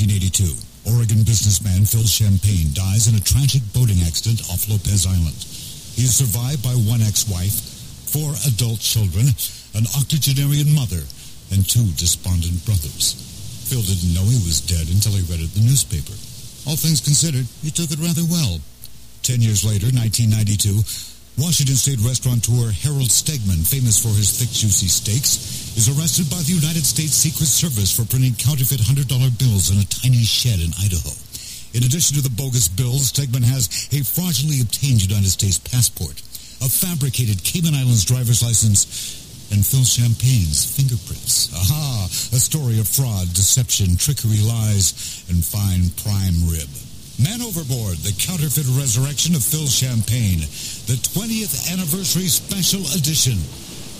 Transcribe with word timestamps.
1982, 0.00 0.96
Oregon 0.96 1.20
businessman 1.28 1.84
Phil 1.84 2.08
Champagne 2.08 2.72
dies 2.72 3.04
in 3.04 3.12
a 3.12 3.20
tragic 3.20 3.60
boating 3.76 4.00
accident 4.00 4.40
off 4.48 4.64
Lopez 4.64 5.04
Island. 5.04 5.36
He 5.92 6.08
is 6.08 6.16
survived 6.16 6.64
by 6.64 6.72
one 6.88 7.04
ex-wife, 7.04 7.52
four 8.08 8.32
adult 8.48 8.80
children, 8.80 9.28
an 9.76 9.84
octogenarian 10.00 10.72
mother, 10.72 11.04
and 11.52 11.68
two 11.68 11.84
despondent 12.00 12.64
brothers. 12.64 13.12
Phil 13.68 13.84
didn't 13.84 14.16
know 14.16 14.24
he 14.24 14.40
was 14.40 14.64
dead 14.64 14.88
until 14.88 15.12
he 15.12 15.28
read 15.28 15.44
it 15.44 15.52
in 15.52 15.68
the 15.68 15.68
newspaper. 15.68 16.16
All 16.64 16.80
things 16.80 17.04
considered, 17.04 17.44
he 17.60 17.68
took 17.68 17.92
it 17.92 18.00
rather 18.00 18.24
well. 18.24 18.56
Ten 19.20 19.44
years 19.44 19.68
later, 19.68 19.92
1992, 19.92 20.80
Washington 21.36 21.76
State 21.76 22.00
restaurateur 22.00 22.72
Harold 22.72 23.12
Stegman, 23.12 23.68
famous 23.68 24.00
for 24.00 24.16
his 24.16 24.32
thick, 24.32 24.48
juicy 24.48 24.88
steaks, 24.88 25.59
is 25.76 25.86
arrested 25.86 26.26
by 26.30 26.42
the 26.42 26.56
United 26.56 26.82
States 26.82 27.14
Secret 27.14 27.46
Service 27.46 27.94
for 27.94 28.02
printing 28.08 28.34
counterfeit 28.34 28.80
$100 28.82 29.06
bills 29.38 29.70
in 29.70 29.78
a 29.78 29.86
tiny 29.86 30.24
shed 30.26 30.58
in 30.58 30.74
Idaho. 30.82 31.14
In 31.70 31.86
addition 31.86 32.18
to 32.18 32.24
the 32.26 32.34
bogus 32.34 32.66
bills, 32.66 33.12
Stegman 33.12 33.46
has 33.46 33.70
a 33.94 34.02
fraudulently 34.02 34.60
obtained 34.60 35.06
United 35.06 35.30
States 35.30 35.58
passport, 35.58 36.18
a 36.58 36.66
fabricated 36.66 37.46
Cayman 37.46 37.78
Islands 37.78 38.04
driver's 38.04 38.42
license, 38.42 38.90
and 39.54 39.62
Phil 39.62 39.86
Champagne's 39.86 40.66
fingerprints. 40.66 41.50
Aha! 41.54 42.06
A 42.34 42.40
story 42.42 42.78
of 42.78 42.86
fraud, 42.90 43.30
deception, 43.34 43.94
trickery, 43.94 44.42
lies, 44.42 45.26
and 45.30 45.44
fine 45.44 45.90
prime 46.02 46.38
rib. 46.50 46.70
Man 47.22 47.42
Overboard, 47.42 47.98
the 48.02 48.16
counterfeit 48.18 48.66
resurrection 48.74 49.34
of 49.34 49.42
Phil 49.44 49.66
Champagne, 49.66 50.40
the 50.90 50.98
20th 51.14 51.70
anniversary 51.70 52.26
special 52.26 52.82
edition, 52.96 53.38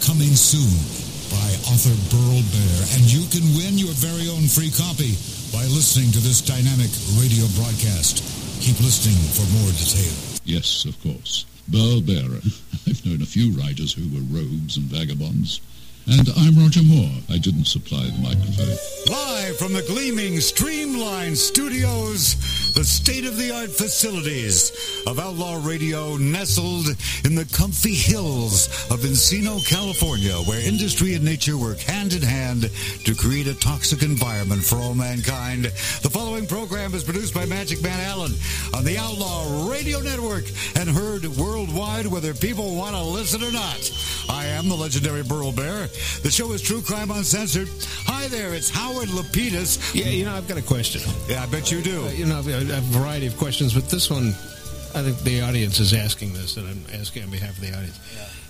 coming 0.02 0.34
soon 0.34 1.09
by 1.30 1.48
author 1.70 1.94
Burl 2.10 2.42
Barer, 2.50 2.84
and 2.98 3.06
you 3.06 3.22
can 3.30 3.46
win 3.54 3.78
your 3.78 3.94
very 3.94 4.28
own 4.28 4.50
free 4.50 4.70
copy 4.70 5.14
by 5.54 5.62
listening 5.70 6.10
to 6.12 6.18
this 6.18 6.42
dynamic 6.42 6.90
radio 7.22 7.46
broadcast. 7.54 8.20
Keep 8.60 8.82
listening 8.82 9.16
for 9.32 9.46
more 9.62 9.70
detail. 9.78 10.12
Yes, 10.44 10.84
of 10.84 11.00
course. 11.02 11.46
Burl 11.68 12.00
Barer. 12.02 12.42
I've 12.88 13.04
known 13.06 13.22
a 13.22 13.26
few 13.26 13.52
writers 13.52 13.92
who 13.92 14.10
were 14.10 14.26
rogues 14.34 14.76
and 14.76 14.86
vagabonds. 14.86 15.60
And 16.06 16.28
I'm 16.36 16.58
Roger 16.58 16.82
Moore. 16.82 17.22
I 17.30 17.38
didn't 17.38 17.66
supply 17.66 18.02
the 18.02 18.18
microphone. 18.18 18.74
Live 19.06 19.56
from 19.58 19.72
the 19.72 19.82
gleaming 19.82 20.40
Streamline 20.40 21.36
Studios, 21.36 22.34
the 22.74 22.84
state-of-the-art 22.84 23.70
facilities 23.70 25.02
of 25.06 25.18
Outlaw 25.18 25.60
Radio 25.64 26.16
nestled 26.16 26.86
in 27.24 27.34
the 27.34 27.44
comfy 27.52 27.94
hills 27.94 28.68
of 28.90 29.00
Encino, 29.00 29.64
California, 29.66 30.34
where 30.46 30.60
industry 30.60 31.14
and 31.14 31.24
nature 31.24 31.56
work 31.56 31.78
hand 31.78 32.12
in 32.12 32.22
hand 32.22 32.70
to 33.04 33.14
create 33.14 33.46
a 33.46 33.54
toxic 33.54 34.02
environment 34.02 34.62
for 34.62 34.76
all 34.76 34.94
mankind. 34.94 35.64
The 35.64 36.10
following 36.10 36.46
program 36.46 36.94
is 36.94 37.02
produced 37.02 37.34
by 37.34 37.46
Magic 37.46 37.82
Man 37.82 37.98
Allen 38.00 38.32
on 38.74 38.84
the 38.84 38.98
Outlaw 38.98 39.70
Radio 39.70 40.00
Network 40.00 40.44
and 40.76 40.88
heard 40.88 41.26
worldwide 41.36 42.06
whether 42.06 42.34
people 42.34 42.76
want 42.76 42.94
to 42.94 43.02
listen 43.02 43.42
or 43.42 43.52
not. 43.52 43.90
I 44.28 44.46
am 44.46 44.68
the 44.68 44.76
legendary 44.76 45.22
Burl 45.22 45.50
Barer. 45.52 45.88
The 46.22 46.30
show 46.30 46.52
is 46.52 46.62
True 46.62 46.82
Crime 46.82 47.10
Uncensored. 47.10 47.68
Hi 48.06 48.28
there, 48.28 48.54
it's 48.54 48.70
Howard 48.70 49.08
Lapidus. 49.08 49.94
Yeah, 49.94 50.06
you 50.06 50.24
know, 50.24 50.34
I've 50.34 50.46
got 50.46 50.58
a 50.58 50.62
question. 50.62 51.00
Yeah, 51.28 51.42
I 51.42 51.46
bet 51.46 51.72
you 51.72 51.80
do. 51.80 52.06
Uh, 52.06 52.10
you 52.10 52.26
know, 52.26 52.40
A 52.60 52.80
variety 52.92 53.26
of 53.26 53.36
questions, 53.38 53.72
but 53.72 53.88
this 53.88 54.10
one, 54.10 54.28
I 54.94 55.02
think 55.02 55.18
the 55.20 55.40
audience 55.40 55.80
is 55.80 55.94
asking 55.94 56.34
this, 56.34 56.58
and 56.58 56.68
I'm 56.68 57.00
asking 57.00 57.22
on 57.24 57.30
behalf 57.30 57.50
of 57.56 57.60
the 57.60 57.68
audience. 57.74 57.98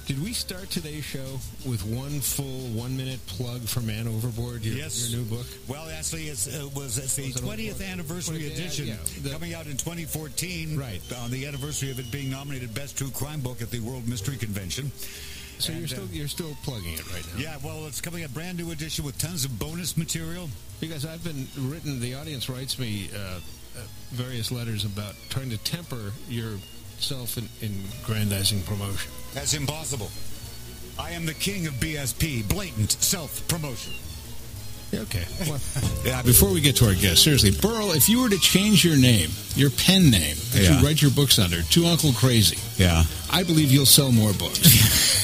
Did 0.07 0.21
we 0.21 0.33
start 0.33 0.69
today's 0.69 1.05
show 1.05 1.39
with 1.65 1.85
one 1.87 2.19
full 2.21 2.67
one-minute 2.75 3.25
plug 3.29 3.61
for 3.69 3.81
Man 3.81 4.09
Overboard, 4.09 4.65
your, 4.65 4.75
Yes. 4.77 5.09
your 5.11 5.21
new 5.21 5.27
book? 5.27 5.47
Well, 5.69 5.89
actually, 5.91 6.25
it's, 6.27 6.49
uh, 6.49 6.69
was 6.75 6.99
it's 6.99 7.15
the 7.15 7.27
Was 7.27 7.37
a- 7.37 7.39
20th 7.45 7.81
anniversary 7.89 8.39
20th, 8.39 8.41
yeah, 8.51 8.65
edition 8.65 8.87
yeah. 8.89 8.97
The- 9.23 9.31
coming 9.31 9.55
out 9.55 9.67
in 9.67 9.77
2014. 9.77 10.77
Right. 10.77 11.01
On 11.23 11.31
the 11.31 11.47
anniversary 11.47 11.93
of 11.93 12.01
it 12.01 12.11
being 12.11 12.31
nominated 12.31 12.75
Best 12.75 12.99
True 12.99 13.11
Crime 13.11 13.41
Book 13.41 13.63
at 13.63 13.71
the 13.71 13.79
World 13.79 14.09
Mystery 14.09 14.37
Convention. 14.37 14.91
So 15.61 15.71
And, 15.71 15.79
you're 15.81 15.89
still 15.89 16.05
uh, 16.05 16.09
you're 16.11 16.27
still 16.29 16.57
plugging 16.65 16.95
it 16.95 17.07
right 17.15 17.25
now. 17.37 17.41
Yeah, 17.41 17.57
well, 17.63 17.87
it's 17.87 18.01
coming 18.01 18.25
a 18.25 18.29
brand 18.29 18.59
new 18.59 18.73
edition 18.73 19.05
with 19.05 19.17
tons 19.19 19.45
of 19.45 19.57
bonus 19.61 19.97
material. 19.97 20.49
Because 20.81 21.05
I've 21.07 21.23
been 21.23 21.47
written, 21.57 22.01
the 22.01 22.15
audience 22.15 22.49
writes 22.49 22.79
me 22.79 23.11
uh, 23.15 23.39
Uh, 23.77 23.83
various 24.11 24.51
letters 24.51 24.85
about 24.85 25.15
trying 25.29 25.49
to 25.51 25.59
temper 25.59 26.13
your 26.29 26.57
self-aggrandizing 26.99 28.63
promotion. 28.63 29.11
That's 29.33 29.55
impossible. 29.55 30.11
I 30.99 31.13
am 31.13 31.25
the 31.25 31.35
king 31.35 31.67
of 31.67 31.75
BSP, 31.75 32.49
blatant 32.49 32.93
self 32.93 33.47
promotion. 33.49 33.93
Okay. 34.93 35.25
Well, 35.49 35.61
Yeah, 36.05 36.23
Before 36.23 36.51
we 36.51 36.61
get 36.61 36.77
to 36.77 36.87
our 36.89 36.95
guest, 36.95 37.23
seriously, 37.23 37.53
Burl, 37.53 37.93
if 37.93 38.09
you 38.09 38.21
were 38.23 38.29
to 38.29 38.39
change 38.41 38.85
your 38.85 38.97
name, 38.97 39.31
your 39.55 39.71
pen 39.71 40.11
name 40.11 40.37
that 40.53 40.63
Yeah. 40.63 40.81
you 40.81 40.85
write 40.87 41.01
your 41.01 41.13
books 41.13 41.39
under, 41.39 41.63
to 41.63 41.87
Uncle 41.87 42.13
Crazy, 42.13 42.59
yeah. 42.77 43.05
I 43.31 43.45
believe 43.45 43.71
you'll 43.71 43.87
sell 43.87 44.11
more 44.13 44.33
books. 44.33 44.59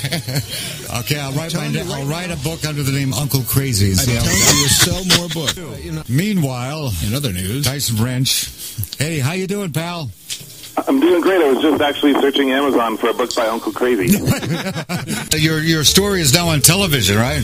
Okay, 1.00 1.18
I'll 1.18 1.32
write 1.32 1.52
my 1.52 1.68
telling 1.68 1.72
you 1.74 1.82
na- 1.84 1.90
right 1.90 2.00
I'll 2.00 2.06
write 2.06 2.30
a 2.30 2.36
book 2.44 2.64
under 2.64 2.82
the 2.84 2.92
name 2.92 3.12
Uncle 3.12 3.42
Crazy. 3.42 3.90
and 3.90 3.98
I'm 4.00 4.06
telling 4.06 4.30
you, 4.30 4.58
you'll 4.60 4.68
sell 4.68 5.18
more 5.18 5.28
books. 5.30 5.58
Uh, 5.58 5.76
you 5.82 5.92
know, 5.92 6.02
Meanwhile, 6.08 6.92
in 7.04 7.12
other 7.14 7.32
news, 7.32 7.64
Tyson 7.64 7.96
Wrench. 8.02 8.48
Hey, 8.98 9.18
how 9.18 9.32
you 9.32 9.48
doing, 9.48 9.72
pal? 9.72 10.10
I'm 10.86 11.00
doing 11.00 11.20
great. 11.22 11.42
I 11.42 11.50
was 11.52 11.60
just 11.62 11.82
actually 11.82 12.12
searching 12.20 12.52
Amazon 12.52 12.96
for 12.98 13.08
a 13.08 13.14
book 13.14 13.34
by 13.34 13.46
Uncle 13.48 13.72
Crazy. 13.72 14.16
Your 15.38 15.58
your 15.60 15.82
story 15.84 16.20
is 16.20 16.32
now 16.32 16.48
on 16.50 16.60
television, 16.60 17.16
right? 17.16 17.42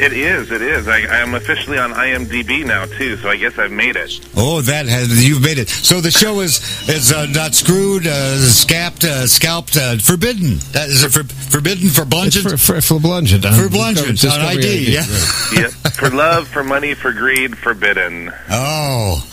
It 0.00 0.12
is. 0.12 0.50
It 0.52 0.62
is. 0.62 0.86
I, 0.88 0.98
I 1.00 1.18
am 1.18 1.34
officially 1.34 1.78
on 1.78 1.92
IMDb 1.92 2.64
now 2.64 2.84
too, 2.86 3.16
so 3.16 3.28
I 3.28 3.36
guess 3.36 3.58
I've 3.58 3.72
made 3.72 3.96
it. 3.96 4.20
Oh, 4.36 4.60
that 4.62 4.86
has 4.86 5.26
you've 5.26 5.42
made 5.42 5.58
it. 5.58 5.68
So 5.68 6.00
the 6.00 6.10
show 6.10 6.40
is 6.40 6.60
is 6.88 7.12
uh, 7.12 7.26
not 7.26 7.54
screwed, 7.54 8.06
uh, 8.06 8.38
scapped, 8.38 9.04
uh, 9.04 9.26
scalped, 9.26 9.76
uh, 9.76 9.96
forbidden. 9.98 10.58
That 10.72 10.88
is 10.88 11.02
it 11.04 11.10
for, 11.12 11.24
forbidden 11.24 11.88
for 11.88 12.02
it's 12.02 12.10
bludgeon. 12.10 12.42
for, 12.42 12.56
for, 12.56 12.80
for 12.80 12.94
Blungent. 12.98 13.44
on 13.44 13.52
For 13.54 13.68
Blungent, 13.68 14.24
on 14.30 14.40
ID, 14.40 14.92
yeah. 14.92 15.00
right. 15.00 15.72
Yep. 15.84 15.92
for 15.94 16.10
love, 16.10 16.48
for 16.48 16.62
money, 16.62 16.94
for 16.94 17.12
greed, 17.12 17.56
forbidden. 17.58 18.30
Oh, 18.50 19.24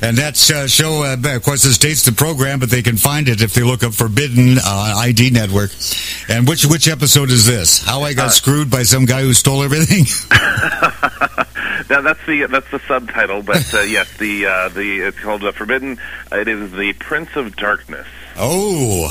and 0.00 0.16
that's 0.16 0.50
uh, 0.50 0.66
show. 0.66 1.02
Uh, 1.02 1.16
of 1.36 1.42
course, 1.42 1.64
it 1.64 1.80
dates 1.80 2.02
the 2.04 2.12
program, 2.12 2.60
but 2.60 2.70
they 2.70 2.82
can 2.82 2.96
find 2.96 3.28
it 3.28 3.42
if 3.42 3.54
they 3.54 3.62
look 3.62 3.82
up 3.84 3.92
Forbidden 3.94 4.56
uh, 4.58 4.94
ID 4.98 5.30
Network. 5.30 5.70
And 6.28 6.48
which 6.48 6.64
which 6.66 6.88
episode 6.88 7.30
is 7.30 7.46
this? 7.46 7.82
How 7.84 8.02
I 8.02 8.14
got 8.14 8.26
Uh, 8.26 8.30
screwed 8.30 8.70
by 8.70 8.82
some 8.84 9.04
guy 9.04 9.22
who 9.22 9.32
stole 9.34 9.62
everything. 9.62 10.06
now 11.90 12.00
that's 12.00 12.24
the 12.26 12.46
that's 12.50 12.70
the 12.70 12.80
subtitle, 12.86 13.42
but 13.42 13.74
uh, 13.74 13.80
yes, 13.82 14.16
the 14.18 14.46
uh, 14.46 14.68
the 14.70 15.00
it's 15.08 15.18
called 15.20 15.44
uh, 15.44 15.52
Forbidden. 15.52 15.98
It 16.32 16.48
is 16.48 16.72
the 16.72 16.92
Prince 16.94 17.30
of 17.36 17.56
Darkness. 17.56 18.06
oh, 18.36 19.06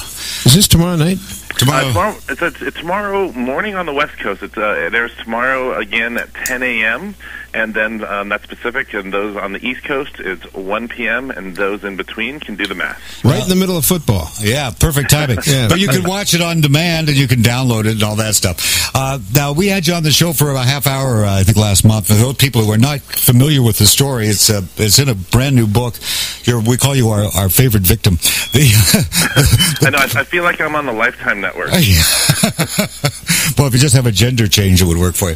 Is 0.45 0.55
this 0.55 0.67
tomorrow 0.67 0.95
night? 0.95 1.17
tomorrow. 1.57 1.85
Uh, 1.85 1.87
tomorrow, 1.89 2.15
it's, 2.29 2.41
it's, 2.41 2.61
it's 2.61 2.77
tomorrow 2.77 3.31
morning 3.33 3.75
on 3.75 3.85
the 3.85 3.93
West 3.93 4.17
Coast. 4.19 4.43
It's 4.43 4.57
uh, 4.57 4.85
it 4.87 4.93
airs 4.93 5.15
tomorrow 5.23 5.77
again 5.77 6.17
at 6.17 6.33
10 6.33 6.63
a.m. 6.63 7.15
and 7.53 7.73
then 7.73 8.03
um, 8.03 8.29
that's 8.29 8.45
Pacific, 8.45 8.93
and 8.93 9.13
those 9.13 9.35
on 9.35 9.53
the 9.53 9.65
East 9.65 9.83
Coast 9.83 10.19
it's 10.19 10.51
1 10.53 10.87
p.m. 10.87 11.31
and 11.31 11.55
those 11.55 11.83
in 11.83 11.95
between 11.95 12.39
can 12.39 12.55
do 12.55 12.65
the 12.65 12.75
math. 12.75 13.23
Right 13.23 13.41
in 13.41 13.49
the 13.49 13.55
middle 13.55 13.77
of 13.77 13.85
football. 13.85 14.29
Yeah, 14.39 14.71
perfect 14.71 15.09
timing. 15.09 15.39
Yeah. 15.53 15.67
But 15.67 15.79
you 15.79 15.87
can 15.87 16.03
watch 16.03 16.33
it 16.33 16.41
on 16.41 16.61
demand 16.61 17.09
and 17.09 17.17
you 17.17 17.27
can 17.27 17.41
download 17.41 17.81
it 17.81 17.93
and 17.93 18.03
all 18.03 18.15
that 18.15 18.33
stuff. 18.33 18.95
Uh, 18.95 19.19
now, 19.35 19.51
we 19.51 19.67
had 19.67 19.85
you 19.85 19.93
on 19.93 20.03
the 20.03 20.11
show 20.11 20.31
for 20.33 20.51
a 20.51 20.63
half 20.63 20.87
hour, 20.87 21.25
uh, 21.25 21.39
I 21.39 21.43
think, 21.43 21.57
last 21.57 21.83
month. 21.85 22.07
For 22.07 22.13
those 22.13 22.35
people 22.35 22.63
who 22.63 22.71
are 22.71 22.77
not 22.77 23.01
familiar 23.01 23.61
with 23.61 23.77
the 23.77 23.85
story, 23.85 24.27
it's 24.27 24.49
uh, 24.49 24.61
it's 24.77 24.99
in 24.99 25.09
a 25.09 25.15
brand 25.15 25.55
new 25.55 25.67
book. 25.67 25.95
You're, 26.43 26.61
we 26.61 26.77
call 26.77 26.95
you 26.95 27.09
our, 27.09 27.25
our 27.35 27.49
favorite 27.49 27.83
victim. 27.83 28.17
The, 28.53 29.79
I 29.81 29.89
know. 29.89 29.97
I, 29.97 30.03
I 30.03 30.23
feel 30.23 30.43
like 30.43 30.61
I'm 30.61 30.75
on 30.75 30.85
the 30.85 30.93
Lifetime 30.93 31.41
Network. 31.41 31.69
well, 33.57 33.67
if 33.67 33.73
you 33.73 33.79
just 33.79 33.95
have 33.95 34.05
a 34.05 34.11
gender 34.11 34.47
change, 34.47 34.79
it 34.79 34.85
would 34.85 34.97
work 34.97 35.15
for 35.15 35.31
you. 35.31 35.35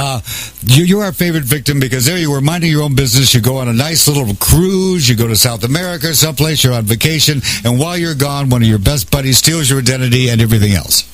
Uh, 0.00 0.18
you, 0.62 0.84
you're 0.84 1.04
our 1.04 1.12
favorite 1.12 1.44
victim 1.44 1.78
because 1.78 2.06
there 2.06 2.16
you 2.16 2.30
were 2.30 2.40
minding 2.40 2.70
your 2.70 2.80
own 2.82 2.94
business. 2.94 3.34
You 3.34 3.42
go 3.42 3.58
on 3.58 3.68
a 3.68 3.72
nice 3.74 4.08
little 4.08 4.34
cruise. 4.36 5.06
You 5.06 5.14
go 5.14 5.28
to 5.28 5.36
South 5.36 5.62
America, 5.62 6.14
someplace. 6.14 6.64
You're 6.64 6.72
on 6.72 6.84
vacation, 6.84 7.42
and 7.66 7.78
while 7.78 7.98
you're 7.98 8.14
gone, 8.14 8.48
one 8.48 8.62
of 8.62 8.68
your 8.68 8.78
best 8.78 9.10
buddies 9.10 9.36
steals 9.36 9.68
your 9.68 9.78
identity 9.78 10.30
and 10.30 10.40
everything 10.40 10.72
else. 10.72 11.04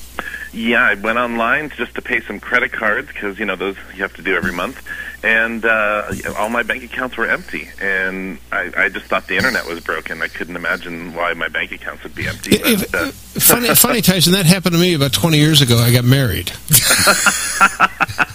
Yeah, 0.53 0.85
I 0.85 0.93
went 0.93 1.17
online 1.17 1.69
just 1.69 1.95
to 1.95 2.01
pay 2.01 2.21
some 2.21 2.39
credit 2.39 2.71
cards 2.71 3.09
because 3.09 3.37
you 3.37 3.45
know 3.45 3.57
those 3.57 3.75
you 3.93 4.03
have 4.03 4.15
to 4.15 4.21
do 4.21 4.37
every 4.37 4.53
month, 4.53 4.81
and 5.21 5.65
uh, 5.65 6.09
all 6.37 6.49
my 6.49 6.63
bank 6.63 6.81
accounts 6.83 7.17
were 7.17 7.27
empty. 7.27 7.67
And 7.81 8.37
I, 8.53 8.71
I 8.77 8.89
just 8.89 9.07
thought 9.07 9.27
the 9.27 9.35
internet 9.35 9.67
was 9.67 9.81
broken. 9.81 10.21
I 10.21 10.29
couldn't 10.29 10.55
imagine 10.55 11.13
why 11.13 11.33
my 11.33 11.49
bank 11.49 11.73
accounts 11.73 12.03
would 12.03 12.15
be 12.15 12.25
empty. 12.25 12.51
If, 12.55 12.89
But, 12.89 13.01
uh, 13.01 13.11
funny, 13.11 13.75
funny, 13.75 14.01
Tyson. 14.01 14.31
That 14.31 14.45
happened 14.45 14.75
to 14.75 14.79
me 14.79 14.93
about 14.93 15.11
20 15.11 15.37
years 15.37 15.61
ago. 15.61 15.77
I 15.77 15.91
got 15.91 16.05
married. 16.05 16.53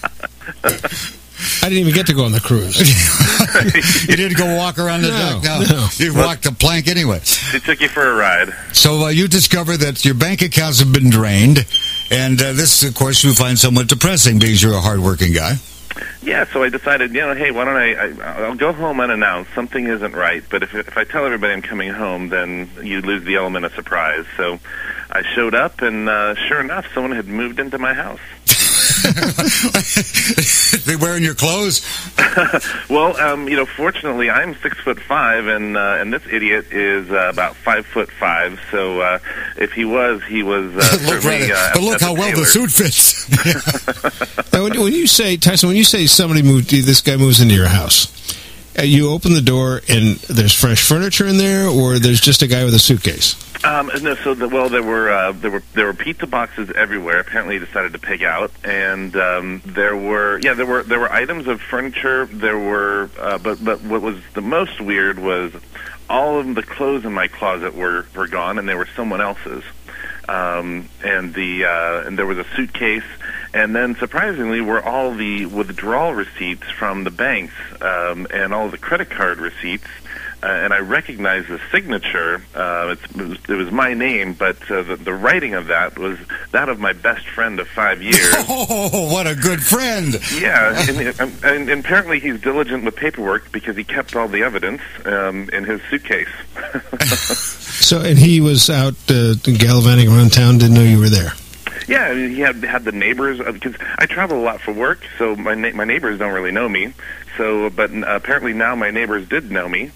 I 1.65 1.69
didn't 1.69 1.79
even 1.79 1.95
get 1.95 2.07
to 2.09 2.15
go 2.15 2.25
on 2.25 2.33
the 2.33 2.41
cruise. 2.41 2.77
you 4.09 4.17
didn't 4.17 4.37
go 4.37 4.57
walk 4.57 4.79
around 4.79 5.03
the 5.03 5.11
No, 5.11 5.41
deck. 5.41 5.69
No, 5.71 5.77
no. 5.77 5.89
you 5.97 6.13
walked 6.15 6.43
the 6.43 6.53
plank 6.53 6.89
anyway. 6.89 7.21
they 7.53 7.61
took 7.61 7.81
you 7.81 7.89
for 7.89 8.03
a 8.11 8.15
ride. 8.17 8.53
So 8.75 9.05
uh, 9.05 9.09
you 9.09 9.29
discover 9.29 9.77
that 9.77 10.05
your 10.05 10.15
bank 10.15 10.43
accounts 10.43 10.81
have 10.81 10.93
been 10.93 11.09
drained, 11.11 11.65
and 12.11 12.41
uh, 12.43 12.53
this, 12.53 12.83
of 12.83 12.95
course, 12.95 13.23
you 13.23 13.33
find 13.33 13.57
somewhat 13.59 13.87
depressing 13.89 14.39
because 14.41 14.61
you're 14.63 14.75
a 14.75 14.81
hardworking 14.81 15.33
guy. 15.33 15.55
Yeah, 16.23 16.47
so 16.53 16.63
I 16.63 16.69
decided, 16.69 17.13
you 17.15 17.21
know, 17.21 17.35
hey, 17.35 17.51
why 17.51 17.65
don't 17.65 17.77
I, 17.77 17.95
I 17.95 18.45
I'll 18.45 18.55
go 18.55 18.73
home 18.73 18.99
unannounced. 19.01 19.53
Something 19.55 19.87
isn't 19.87 20.13
right, 20.15 20.43
but 20.51 20.63
if 20.63 20.75
if 20.75 20.97
I 20.97 21.05
tell 21.05 21.25
everybody 21.27 21.53
I'm 21.53 21.63
coming 21.63 21.91
home, 21.91 22.29
then 22.29 22.71
you 22.83 23.03
lose 23.03 23.25
the 23.25 23.37
element 23.37 23.65
of 23.67 23.75
surprise. 23.75 24.25
So 24.37 24.59
I 25.11 25.23
showed 25.35 25.55
up, 25.55 25.81
and 25.83 26.09
uh, 26.09 26.35
sure 26.35 26.61
enough, 26.61 26.87
someone 26.95 27.13
had 27.13 27.27
moved 27.27 27.61
into 27.61 27.79
my 27.79 27.93
house. 27.95 28.21
they 30.87 30.97
wearing 30.97 31.23
your 31.23 31.35
clothes? 31.35 31.83
well, 32.89 33.17
um, 33.19 33.49
you 33.49 33.57
know, 33.57 33.67
fortunately, 33.67 34.31
I'm 34.31 34.55
six 34.57 34.79
foot 34.81 35.01
five, 35.01 35.47
and 35.47 35.77
uh, 35.77 35.97
and 36.01 36.13
this 36.13 36.23
idiot 36.31 36.67
is 36.71 37.11
uh, 37.11 37.29
about 37.31 37.57
five 37.57 37.87
foot 37.87 38.11
five. 38.11 38.61
So 38.71 39.01
uh, 39.01 39.19
if 39.57 39.73
he 39.73 39.85
was, 39.85 40.23
he 40.25 40.43
was 40.43 40.75
uh, 40.75 40.99
look 41.07 41.25
right, 41.25 41.51
Uh, 41.51 41.71
but 41.75 41.83
look 41.83 42.01
how 42.01 42.15
well 42.15 42.37
the 42.37 42.45
suit 42.45 42.71
fits. 42.71 43.29
Now, 44.53 44.65
when, 44.65 44.79
when 44.81 44.93
you 44.93 45.07
say 45.07 45.37
Tyson, 45.37 45.69
when 45.69 45.77
you 45.77 45.85
say 45.85 46.07
somebody 46.07 46.43
moved, 46.43 46.71
this 46.71 47.01
guy 47.01 47.17
moves 47.17 47.41
into 47.41 47.55
your 47.55 47.69
house, 47.69 48.07
you 48.83 49.11
open 49.11 49.33
the 49.33 49.43
door 49.43 49.81
and 49.89 50.17
there's 50.17 50.53
fresh 50.53 50.87
furniture 50.87 51.27
in 51.27 51.39
there, 51.39 51.69
or 51.69 51.99
there's 51.99 52.21
just 52.21 52.43
a 52.43 52.47
guy 52.47 52.65
with 52.65 52.75
a 52.75 52.79
suitcase. 52.79 53.37
Um, 53.65 53.91
no, 54.03 54.17
so 54.17 54.35
the, 54.35 54.49
well, 54.49 54.69
there 54.69 54.83
were 54.83 55.11
uh, 55.11 55.33
there 55.33 55.51
were 55.51 55.63
there 55.75 55.87
were 55.87 55.95
pizza 55.95 56.27
boxes 56.27 56.71
everywhere. 56.75 57.21
Apparently, 57.21 57.59
he 57.59 57.65
decided 57.65 57.93
to 57.93 57.99
pig 57.99 58.25
out, 58.25 58.51
and 58.65 59.15
um, 59.15 59.63
there 59.65 59.97
were 59.97 60.41
yeah 60.43 60.55
there 60.55 60.67
were 60.67 60.83
there 60.83 60.99
were 60.99 61.13
items 61.13 61.47
of 61.47 61.61
furniture. 61.61 62.27
There 62.27 62.59
were, 62.59 63.09
uh, 63.21 63.39
but 63.39 63.65
but 63.65 63.81
what 63.83 64.03
was 64.03 64.17
the 64.35 64.41
most 64.41 64.81
weird 64.81 65.21
was 65.21 65.53
all 66.11 66.41
of 66.41 66.55
the 66.55 66.63
clothes 66.63 67.05
in 67.05 67.13
my 67.13 67.29
closet 67.29 67.75
were 67.77 68.07
were 68.17 68.27
gone, 68.27 68.59
and 68.59 68.69
they 68.69 68.75
were 68.75 68.89
someone 68.97 69.21
else's. 69.21 69.63
Um, 70.33 70.89
and 71.05 71.35
the 71.35 71.67
uh, 71.67 72.07
and 72.07 72.19
there 72.19 72.25
was 72.25 72.39
a 72.39 72.47
suitcase, 72.57 73.05
and 73.53 73.77
then 73.77 73.97
surprisingly 73.97 74.63
were 74.63 74.83
all 74.83 75.15
the 75.15 75.45
withdrawal 75.45 76.15
receipts 76.15 76.71
from 76.71 77.05
the 77.05 77.11
banks 77.11 77.53
um, 77.83 78.27
and 78.33 78.55
all 78.55 78.71
the 78.71 78.79
credit 78.79 79.11
card 79.11 79.39
receipts 79.41 79.89
uh, 80.43 80.47
and 80.47 80.73
I 80.73 80.81
recognized 80.81 81.49
the 81.49 81.61
signature. 81.71 82.43
Uh, 82.55 82.97
it's, 82.97 83.49
it, 83.49 83.55
was, 83.55 83.71
my 83.71 83.95
name, 83.95 84.35
but 84.35 84.59
uh, 84.71 84.83
the, 84.83 84.97
the 84.97 85.15
writing 85.15 85.55
of 85.55 85.69
that 85.69 85.99
was 85.99 86.19
that 86.51 86.69
of 86.69 86.81
my 86.81 86.93
best 86.93 87.29
friend 87.29 87.61
of 87.61 87.69
five 87.69 88.03
years. 88.03 88.35
Oh, 88.55 89.13
what 89.13 89.27
a 89.27 89.35
good 89.35 89.63
friend! 89.63 90.15
yeah, 90.39 90.85
and, 90.89 91.21
and, 91.45 91.45
and 91.45 91.85
apparently 91.85 92.21
he's 92.21 92.41
diligent 92.41 92.85
with 92.85 92.97
paperwork 92.97 93.51
because 93.51 93.77
he 93.77 93.85
kept 93.85 94.15
all 94.15 94.29
the 94.29 94.43
evidence 94.43 94.83
um, 95.05 95.49
in 95.51 95.65
his 95.65 95.81
suitcase. 95.91 96.29
So, 97.83 98.01
and 98.01 98.17
he 98.17 98.41
was 98.41 98.71
out 98.71 98.95
uh, 99.11 99.35
gallivanting 99.35 100.09
around 100.09 100.33
town, 100.33 100.59
didn't 100.59 100.75
know 100.75 100.83
you 100.83 101.01
were 101.01 101.09
there. 101.09 101.33
Yeah, 101.89 102.05
I 102.05 102.15
mean, 102.15 102.31
he 102.31 102.41
had 102.41 102.63
had 102.63 102.85
the 102.85 102.93
neighbors 102.93 103.39
because 103.39 103.75
I 103.99 104.07
travel 104.07 104.39
a 104.39 104.45
lot 104.45 104.61
for 104.61 104.73
work, 104.73 105.05
so 105.19 105.35
my 105.35 105.55
na- 105.55 105.73
my 105.75 105.85
neighbors 105.85 106.19
don't 106.19 106.33
really 106.33 106.53
know 106.53 106.69
me. 106.69 106.95
So, 107.37 107.71
but 107.71 107.91
uh, 107.93 108.05
apparently 108.07 108.53
now 108.53 108.77
my 108.77 108.91
neighbors 108.91 109.29
did 109.29 109.51
know 109.51 109.69
me, 109.69 109.91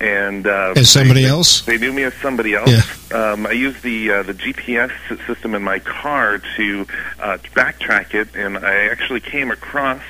and 0.00 0.46
uh, 0.46 0.72
As 0.76 0.90
somebody 0.90 1.22
they- 1.22 1.28
else? 1.28 1.60
They 1.62 1.78
knew 1.78 1.92
me 1.92 2.02
as 2.04 2.14
somebody 2.14 2.54
else. 2.54 3.12
Um, 3.12 3.46
I 3.46 3.52
used 3.52 3.82
the 3.82 4.10
uh, 4.10 4.22
the 4.22 4.34
GPS 4.34 4.90
system 5.26 5.54
in 5.54 5.62
my 5.62 5.78
car 5.80 6.38
to 6.56 6.86
uh, 7.20 7.38
backtrack 7.54 8.14
it, 8.14 8.28
and 8.34 8.56
I 8.58 8.86
actually 8.86 9.20
came 9.20 9.50
across 9.50 10.02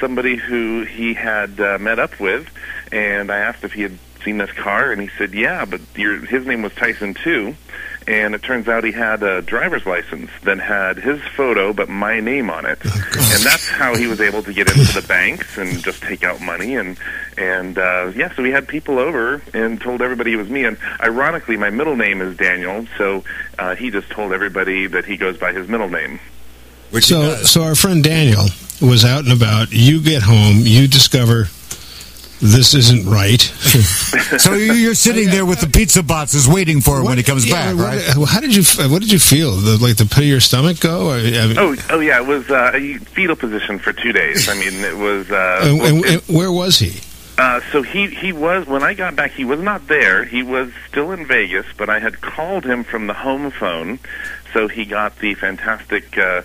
somebody 0.00 0.36
who 0.36 0.84
he 0.84 1.14
had 1.14 1.58
uh, 1.60 1.78
met 1.78 1.98
up 1.98 2.18
with, 2.20 2.46
and 2.92 3.30
I 3.30 3.38
asked 3.38 3.64
if 3.64 3.72
he 3.72 3.82
had 3.82 3.98
seen 4.24 4.38
this 4.38 4.52
car, 4.52 4.92
and 4.92 5.00
he 5.00 5.08
said, 5.18 5.34
"Yeah, 5.34 5.64
but 5.64 5.80
your, 5.96 6.16
his 6.24 6.46
name 6.46 6.62
was 6.62 6.74
Tyson 6.74 7.14
too." 7.14 7.54
And 8.06 8.34
it 8.34 8.42
turns 8.42 8.66
out 8.66 8.82
he 8.82 8.90
had 8.90 9.22
a 9.22 9.42
driver's 9.42 9.86
license 9.86 10.28
that 10.42 10.58
had 10.58 10.96
his 10.96 11.20
photo 11.36 11.72
but 11.72 11.88
my 11.88 12.18
name 12.18 12.50
on 12.50 12.66
it, 12.66 12.84
and 12.84 13.42
that's 13.44 13.68
how 13.68 13.94
he 13.94 14.08
was 14.08 14.20
able 14.20 14.42
to 14.42 14.52
get 14.52 14.68
into 14.68 14.92
the 15.00 15.06
banks 15.06 15.56
and 15.56 15.82
just 15.84 16.02
take 16.02 16.24
out 16.24 16.40
money. 16.40 16.74
And 16.74 16.98
and 17.38 17.78
uh, 17.78 18.12
yeah, 18.14 18.34
so 18.34 18.42
we 18.42 18.50
had 18.50 18.66
people 18.66 18.98
over 18.98 19.40
and 19.54 19.80
told 19.80 20.02
everybody 20.02 20.32
it 20.32 20.36
was 20.36 20.48
me. 20.48 20.64
And 20.64 20.78
ironically, 21.00 21.56
my 21.56 21.70
middle 21.70 21.96
name 21.96 22.20
is 22.20 22.36
Daniel, 22.36 22.86
so 22.98 23.24
uh, 23.58 23.76
he 23.76 23.90
just 23.90 24.10
told 24.10 24.32
everybody 24.32 24.86
that 24.88 25.04
he 25.04 25.16
goes 25.16 25.38
by 25.38 25.52
his 25.52 25.68
middle 25.68 25.88
name. 25.88 26.18
Which 26.90 27.06
So, 27.06 27.36
so 27.36 27.62
our 27.62 27.74
friend 27.74 28.04
Daniel 28.04 28.46
was 28.80 29.04
out 29.04 29.24
and 29.24 29.32
about. 29.32 29.72
You 29.72 30.02
get 30.02 30.22
home, 30.22 30.58
you 30.64 30.88
discover 30.88 31.48
this 32.42 32.74
isn't 32.74 33.06
right. 33.08 33.40
So 34.38 34.54
you- 34.54 34.72
you're 34.74 34.94
sitting 34.94 35.30
there 35.30 35.44
with 35.46 35.60
the 35.60 35.66
pizza 35.68 36.02
boxes 36.02 36.48
waiting 36.48 36.80
for 36.80 36.98
him 36.98 37.04
when 37.06 37.16
he 37.18 37.22
comes 37.22 37.46
yeah, 37.46 37.72
back, 37.72 37.76
what- 37.76 37.84
right? 38.18 38.28
How 38.28 38.40
did 38.40 38.54
you? 38.54 38.62
What 38.90 39.00
did 39.02 39.12
you 39.12 39.18
feel? 39.18 39.52
The, 39.52 39.76
like 39.78 39.96
the 39.96 40.04
pit 40.06 40.18
of 40.18 40.24
your 40.24 40.40
stomach 40.40 40.80
go? 40.80 41.10
I, 41.10 41.18
I 41.18 41.46
mean, 41.46 41.58
Oh, 41.58 41.76
oh 41.90 42.00
yeah, 42.00 42.18
it 42.20 42.26
was 42.26 42.48
uh, 42.50 42.72
a 42.74 42.96
fetal 42.98 43.36
position 43.36 43.78
for 43.78 43.92
two 43.92 44.12
days. 44.12 44.48
I 44.48 44.54
mean, 44.54 44.74
it 44.84 44.96
was. 44.96 45.30
Uh, 45.30 45.60
and, 45.62 45.80
and- 45.80 46.04
and 46.04 46.22
where 46.34 46.50
was 46.52 46.78
he? 46.78 47.00
Uh, 47.38 47.60
so 47.72 47.82
he 47.82 48.08
he 48.08 48.32
was 48.32 48.66
when 48.66 48.82
I 48.82 48.94
got 48.94 49.16
back. 49.16 49.30
He 49.32 49.44
was 49.44 49.60
not 49.60 49.86
there. 49.88 50.24
He 50.24 50.42
was 50.42 50.70
still 50.88 51.12
in 51.12 51.26
Vegas, 51.26 51.66
but 51.76 51.88
I 51.88 51.98
had 51.98 52.20
called 52.20 52.64
him 52.64 52.84
from 52.84 53.06
the 53.06 53.14
home 53.14 53.50
phone, 53.50 53.98
so 54.52 54.68
he 54.68 54.84
got 54.84 55.18
the 55.18 55.34
fantastic 55.34 56.16
uh, 56.18 56.42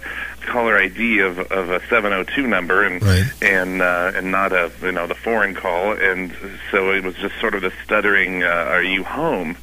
caller 0.47 0.77
ID 0.77 1.19
of 1.19 1.39
of 1.39 1.69
a 1.69 1.79
seven 1.87 2.11
hundred 2.11 2.29
two 2.35 2.47
number 2.47 2.83
and 2.83 3.01
Right. 3.03 3.23
and 3.41 3.81
uh, 3.81 4.11
and 4.15 4.31
not 4.31 4.51
a 4.53 4.71
you 4.81 4.91
know 4.91 5.05
the 5.07 5.15
foreign 5.15 5.53
call. 5.53 5.91
And 5.93 6.33
so 6.71 6.91
it 6.91 7.03
was 7.03 7.15
just 7.15 7.39
sort 7.39 7.53
of 7.55 7.61
the 7.61 7.71
stuttering. 7.83 8.43
Uh, 8.43 8.47
Are 8.47 8.83
you 8.83 9.03
home? 9.03 9.55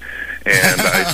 And 0.46 0.80
I, 0.80 1.04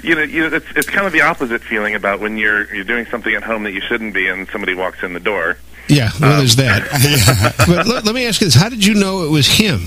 you 0.02 0.14
know, 0.14 0.22
you 0.22 0.40
know, 0.48 0.56
it's 0.56 0.66
it's 0.76 0.88
kind 0.88 1.06
of 1.06 1.12
the 1.12 1.20
opposite 1.20 1.62
feeling 1.62 1.94
about 1.94 2.20
when 2.20 2.36
you're 2.38 2.74
you're 2.74 2.84
doing 2.84 3.06
something 3.06 3.34
at 3.34 3.42
home 3.42 3.64
that 3.64 3.72
you 3.72 3.80
shouldn't 3.82 4.14
be, 4.14 4.26
and 4.28 4.48
somebody 4.48 4.74
walks 4.74 5.02
in 5.02 5.12
the 5.12 5.20
door. 5.20 5.56
Yeah, 5.88 6.10
well, 6.20 6.32
Um, 6.32 6.38
there's 6.38 6.56
that. 6.56 7.54
but 7.68 7.86
let, 7.86 8.04
let 8.04 8.14
me 8.14 8.26
ask 8.26 8.40
you 8.40 8.46
this: 8.46 8.54
How 8.54 8.68
did 8.68 8.84
you 8.84 8.94
know 8.94 9.24
it 9.24 9.30
was 9.30 9.46
him? 9.46 9.80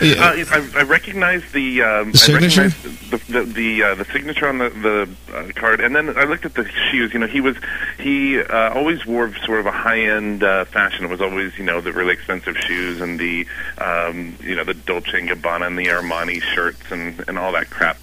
Uh, 0.00 0.06
I, 0.50 0.70
I 0.76 0.82
recognize 0.82 1.42
the 1.52 1.82
um, 1.82 2.10
The 2.12 2.18
signature? 2.18 2.62
I 2.62 2.68
the 3.10 3.18
the 3.28 3.42
the, 3.44 3.82
uh, 3.84 3.94
the 3.94 4.04
signature 4.06 4.48
on 4.48 4.58
the 4.58 4.70
the 4.70 5.08
uh, 5.32 5.52
card, 5.54 5.80
and 5.80 5.94
then 5.94 6.18
I 6.18 6.24
looked 6.24 6.44
at 6.44 6.54
the 6.54 6.68
shoes. 6.90 7.12
You 7.14 7.20
know, 7.20 7.28
he 7.28 7.40
was 7.40 7.56
he 8.00 8.40
uh, 8.40 8.74
always 8.74 9.06
wore 9.06 9.32
sort 9.44 9.60
of 9.60 9.66
a 9.66 9.70
high 9.72 10.00
end 10.00 10.42
uh, 10.42 10.64
fashion. 10.64 11.04
It 11.04 11.10
was 11.10 11.20
always 11.20 11.56
you 11.56 11.64
know 11.64 11.80
the 11.80 11.92
really 11.92 12.12
expensive 12.12 12.56
shoes 12.58 13.00
and 13.00 13.20
the 13.20 13.46
um, 13.78 14.36
you 14.42 14.56
know 14.56 14.64
the 14.64 14.74
Dolce 14.74 15.16
and 15.16 15.28
Gabbana 15.28 15.68
and 15.68 15.78
the 15.78 15.86
Armani 15.86 16.42
shirts 16.42 16.90
and 16.90 17.22
and 17.28 17.38
all 17.38 17.52
that 17.52 17.70
crap. 17.70 17.96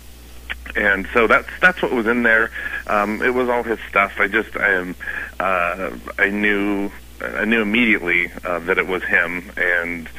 And 0.77 1.05
so 1.13 1.27
that's 1.27 1.49
that's 1.59 1.81
what 1.81 1.91
was 1.91 2.07
in 2.07 2.23
there. 2.23 2.51
Um, 2.87 3.21
it 3.21 3.33
was 3.33 3.49
all 3.49 3.63
his 3.63 3.79
stuff. 3.89 4.13
I 4.17 4.29
just 4.29 4.55
um, 4.55 4.95
uh, 5.41 5.91
I 6.17 6.29
knew 6.29 6.89
I 7.21 7.45
knew 7.45 7.61
immediately 7.61 8.31
uh, 8.43 8.59
that 8.59 8.77
it 8.77 8.87
was 8.87 9.03
him, 9.03 9.51
and 9.57 10.09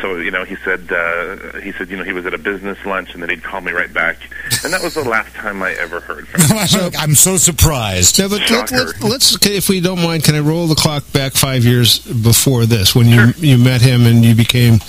so 0.00 0.16
you 0.16 0.30
know 0.30 0.44
he 0.44 0.56
said 0.56 0.90
uh, 0.90 1.58
he 1.60 1.72
said 1.72 1.90
you 1.90 1.96
know 1.96 2.04
he 2.04 2.12
was 2.12 2.26
at 2.26 2.34
a 2.34 2.38
business 2.38 2.78
lunch 2.84 3.14
and 3.14 3.22
then 3.22 3.30
he'd 3.30 3.42
call 3.42 3.60
me 3.60 3.72
right 3.72 3.92
back, 3.92 4.16
and 4.64 4.72
that 4.72 4.82
was 4.82 4.94
the 4.94 5.04
last 5.04 5.34
time 5.34 5.62
I 5.62 5.72
ever 5.72 6.00
heard 6.00 6.26
from 6.28 6.40
him. 6.40 6.92
I'm 6.98 7.14
so 7.14 7.36
surprised. 7.36 8.18
Yeah, 8.18 8.28
but 8.28 8.40
let, 8.40 8.48
Shocker. 8.48 8.76
let, 8.76 9.02
let's, 9.02 9.46
if 9.46 9.68
we 9.68 9.80
don't 9.80 10.02
mind, 10.02 10.24
can 10.24 10.34
I 10.34 10.40
roll 10.40 10.66
the 10.66 10.74
clock 10.74 11.10
back 11.12 11.32
five 11.32 11.64
years 11.64 11.98
before 11.98 12.66
this, 12.66 12.94
when 12.94 13.06
you 13.06 13.32
you 13.36 13.58
met 13.58 13.80
him 13.80 14.06
and 14.06 14.24
you 14.24 14.34
became 14.34 14.80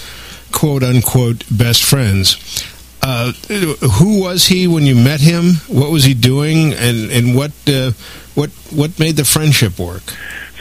quote 0.51 0.83
unquote 0.83 1.43
best 1.51 1.83
friends? 1.83 2.65
Uh, 3.01 3.31
who 3.99 4.21
was 4.21 4.47
he 4.47 4.67
when 4.67 4.83
you 4.83 4.95
met 4.95 5.21
him? 5.21 5.53
What 5.67 5.91
was 5.91 6.03
he 6.03 6.13
doing, 6.13 6.73
and 6.73 7.11
and 7.11 7.35
what 7.35 7.51
uh, 7.67 7.91
what 8.35 8.49
what 8.71 8.99
made 8.99 9.15
the 9.15 9.25
friendship 9.25 9.79
work? 9.79 10.03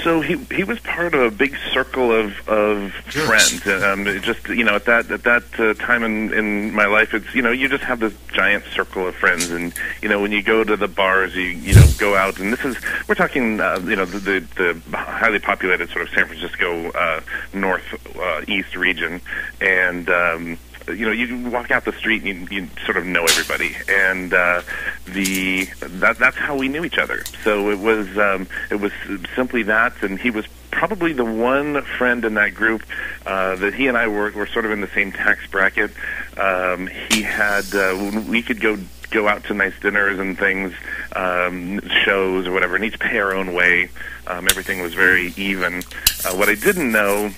So 0.06 0.20
he 0.20 0.36
he 0.54 0.62
was 0.62 0.78
part 0.78 1.14
of 1.14 1.20
a 1.20 1.32
big 1.32 1.56
circle 1.72 2.12
of 2.12 2.48
of 2.48 2.92
friends. 2.92 3.66
Um, 3.66 4.06
it 4.06 4.22
just 4.22 4.46
you 4.46 4.62
know 4.62 4.76
at 4.76 4.84
that 4.84 5.10
at 5.10 5.24
that 5.24 5.42
uh, 5.58 5.74
time 5.74 6.04
in 6.04 6.32
in 6.32 6.72
my 6.72 6.86
life, 6.86 7.12
it's 7.12 7.34
you 7.34 7.42
know 7.42 7.50
you 7.50 7.68
just 7.68 7.82
have 7.82 7.98
this 7.98 8.14
giant 8.28 8.62
circle 8.66 9.08
of 9.08 9.16
friends, 9.16 9.50
and 9.50 9.74
you 10.00 10.08
know 10.08 10.20
when 10.20 10.30
you 10.30 10.44
go 10.44 10.62
to 10.62 10.76
the 10.76 10.86
bars, 10.86 11.34
you 11.34 11.42
you 11.42 11.74
know 11.74 11.84
go 11.98 12.14
out, 12.14 12.38
and 12.38 12.52
this 12.52 12.64
is 12.64 12.76
we're 13.08 13.16
talking 13.16 13.58
uh, 13.58 13.80
you 13.82 13.96
know 13.96 14.04
the, 14.04 14.20
the 14.20 14.80
the 14.86 14.96
highly 14.96 15.40
populated 15.40 15.90
sort 15.90 16.02
of 16.06 16.14
San 16.14 16.26
Francisco 16.26 16.88
uh, 16.92 17.20
north 17.52 18.16
uh, 18.16 18.42
east 18.46 18.76
region, 18.76 19.20
and. 19.60 20.08
Um, 20.08 20.58
you 20.88 21.06
know, 21.06 21.12
you 21.12 21.50
walk 21.50 21.70
out 21.70 21.84
the 21.84 21.92
street 21.92 22.22
and 22.22 22.50
you, 22.50 22.62
you 22.62 22.68
sort 22.84 22.96
of 22.96 23.06
know 23.06 23.24
everybody, 23.24 23.76
and 23.88 24.32
uh, 24.32 24.62
the 25.06 25.64
that 25.80 26.18
that's 26.18 26.36
how 26.36 26.56
we 26.56 26.68
knew 26.68 26.84
each 26.84 26.98
other. 26.98 27.24
So 27.42 27.70
it 27.70 27.78
was 27.78 28.06
um, 28.18 28.46
it 28.70 28.76
was 28.76 28.92
simply 29.34 29.64
that, 29.64 30.02
and 30.02 30.18
he 30.18 30.30
was 30.30 30.46
probably 30.70 31.12
the 31.12 31.24
one 31.24 31.82
friend 31.82 32.24
in 32.24 32.34
that 32.34 32.54
group 32.54 32.82
uh, 33.24 33.56
that 33.56 33.74
he 33.74 33.86
and 33.88 33.96
I 33.96 34.08
were 34.08 34.30
were 34.32 34.46
sort 34.46 34.64
of 34.64 34.70
in 34.70 34.80
the 34.80 34.88
same 34.88 35.12
tax 35.12 35.46
bracket. 35.46 35.90
Um, 36.36 36.88
he 37.10 37.22
had 37.22 37.74
uh, 37.74 38.22
we 38.28 38.42
could 38.42 38.60
go 38.60 38.78
go 39.10 39.28
out 39.28 39.44
to 39.44 39.54
nice 39.54 39.78
dinners 39.80 40.18
and 40.18 40.38
things, 40.38 40.74
um, 41.14 41.80
shows 42.04 42.46
or 42.46 42.52
whatever, 42.52 42.76
and 42.76 42.84
each 42.84 42.98
pay 42.98 43.18
our 43.18 43.34
own 43.34 43.54
way. 43.54 43.88
Um, 44.26 44.46
everything 44.48 44.80
was 44.82 44.94
very 44.94 45.32
even. 45.36 45.82
Uh, 46.24 46.34
what 46.34 46.48
I 46.48 46.54
didn't 46.54 46.92
know 46.92 47.30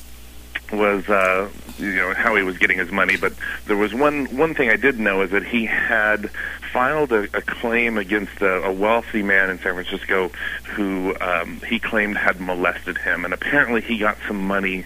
was 0.72 1.08
uh, 1.08 1.48
you 1.78 1.94
know 1.94 2.14
how 2.14 2.36
he 2.36 2.42
was 2.42 2.58
getting 2.58 2.78
his 2.78 2.90
money, 2.90 3.16
but 3.16 3.32
there 3.66 3.76
was 3.76 3.94
one 3.94 4.26
one 4.36 4.54
thing 4.54 4.70
I 4.70 4.76
did 4.76 4.98
know 4.98 5.22
is 5.22 5.30
that 5.30 5.44
he 5.44 5.66
had 5.66 6.30
filed 6.72 7.12
a, 7.12 7.24
a 7.36 7.42
claim 7.42 7.98
against 7.98 8.40
a, 8.42 8.62
a 8.64 8.72
wealthy 8.72 9.22
man 9.22 9.50
in 9.50 9.58
San 9.58 9.74
Francisco 9.74 10.28
who 10.74 11.14
um, 11.20 11.60
he 11.66 11.78
claimed 11.78 12.16
had 12.16 12.40
molested 12.40 12.98
him, 12.98 13.24
and 13.24 13.32
apparently 13.32 13.80
he 13.80 13.98
got 13.98 14.16
some 14.26 14.46
money 14.46 14.84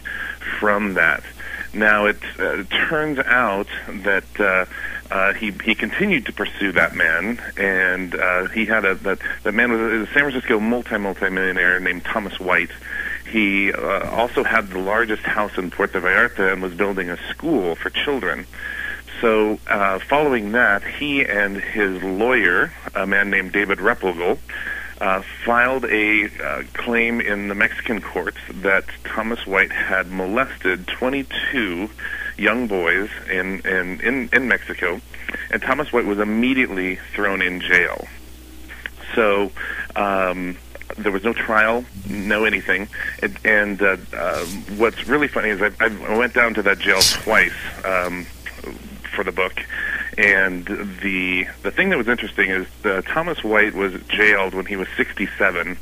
from 0.59 0.95
that. 0.95 1.23
Now 1.75 2.07
it, 2.07 2.19
uh, 2.39 2.65
turns 2.89 3.19
out 3.19 3.69
that 3.89 4.25
uh, 4.39 4.67
uh, 5.11 5.33
he 5.35 5.51
he 5.65 5.75
continued 5.75 6.27
to 6.27 6.33
pursue 6.33 6.73
that 6.73 6.95
man, 6.95 7.41
and 7.57 8.15
uh, 8.15 8.49
he 8.49 8.67
had 8.67 8.85
a 8.85 8.95
that 8.97 9.19
that 9.43 9.53
man 9.53 9.71
was 9.71 9.81
a 9.81 10.07
San 10.13 10.31
Francisco 10.31 10.61
multi 10.61 10.99
multi 10.99 11.31
millionaire 11.31 11.81
named 11.81 12.05
Thomas 12.05 12.39
White. 12.39 12.71
He 13.33 13.73
uh, 13.73 14.11
also 14.11 14.45
had 14.45 14.69
the 14.69 14.79
largest 14.79 15.23
house 15.23 15.57
in 15.57 15.71
Puerto 15.71 15.99
Vallarta 16.01 16.53
and 16.53 16.61
was 16.61 16.75
building 16.75 17.09
a 17.09 17.17
school 17.31 17.75
for 17.77 17.89
children. 17.89 18.47
So, 19.23 19.59
uh, 19.69 20.01
following 20.01 20.53
that, 20.53 20.85
he 20.85 21.25
and 21.25 21.57
his 21.57 22.03
lawyer, 22.03 22.73
a 22.95 23.07
man 23.07 23.31
named 23.31 23.53
David 23.53 23.79
Replogle, 23.79 24.39
uh, 25.01 25.23
filed 25.47 25.87
a 25.87 26.29
uh, 26.45 26.63
claim 26.75 27.23
in 27.23 27.49
the 27.49 27.55
Mexican 27.55 28.03
courts 28.03 28.37
that 28.51 28.85
Thomas 29.05 29.47
White 29.47 29.73
had 29.73 30.11
molested 30.11 30.87
22 30.87 31.89
young 32.37 32.67
boys 32.67 33.09
in, 33.31 33.61
in, 33.61 34.01
in, 34.03 34.29
in 34.31 34.47
Mexico, 34.47 35.01
and 35.51 35.63
Thomas 35.63 35.91
White 35.91 36.05
was 36.05 36.19
immediately 36.19 36.97
thrown 37.15 37.41
in 37.41 37.61
jail. 37.63 38.07
So, 39.15 39.53
um, 39.97 40.59
there 40.99 41.13
was 41.13 41.25
no 41.25 41.33
trial, 41.33 41.85
no 42.09 42.45
anything. 42.45 42.89
And, 43.23 43.39
and 43.45 43.83
uh, 43.83 43.97
uh, 44.13 44.45
what's 44.77 45.07
really 45.09 45.29
funny 45.29 45.51
is 45.51 45.63
I, 45.63 45.71
I 45.81 46.17
went 46.17 46.35
down 46.35 46.55
to 46.55 46.63
that 46.63 46.79
jail 46.79 47.01
twice 47.01 47.53
um, 47.85 48.25
for 49.15 49.25
the 49.25 49.33
book, 49.33 49.61
and 50.19 50.67
the 50.67 51.47
the 51.63 51.71
thing 51.71 51.91
that 51.91 51.99
was 51.99 52.09
interesting 52.09 52.51
is 52.51 52.67
uh, 52.85 53.03
Thomas 53.03 53.43
White 53.43 53.75
was 53.75 53.95
jailed 54.09 54.55
when 54.55 54.67
he 54.67 54.77
was 54.77 54.89
67. 54.97 55.79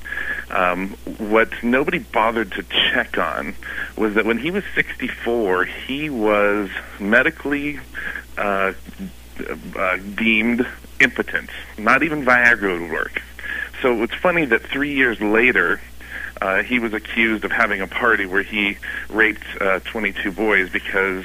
Um, 0.51 0.91
what 1.19 1.51
nobody 1.63 1.99
bothered 1.99 2.53
to 2.53 2.63
check 2.63 3.19
on 3.19 3.55
was 3.97 4.15
that 4.15 4.27
when 4.27 4.39
he 4.39 4.51
was 4.51 4.65
64, 4.75 5.65
he 5.65 6.11
was 6.11 6.71
medically 6.99 7.81
uh, 8.37 8.73
uh, 9.77 9.97
deemed 10.17 10.67
impotent. 11.01 11.51
Not 11.79 12.03
even 12.03 12.25
Viagra 12.25 12.81
would 12.81 12.91
work. 12.91 13.23
So 13.83 14.03
it's 14.03 14.15
funny 14.15 14.45
that 14.47 14.63
three 14.63 14.95
years 14.95 15.21
later, 15.21 15.81
uh, 16.41 16.63
he 16.63 16.79
was 16.79 16.93
accused 16.93 17.45
of 17.45 17.53
having 17.53 17.81
a 17.81 17.87
party 17.87 18.27
where 18.27 18.43
he 18.43 18.79
raped 19.09 19.45
uh, 19.61 19.81
22 19.81 20.33
boys 20.33 20.71
because 20.71 21.25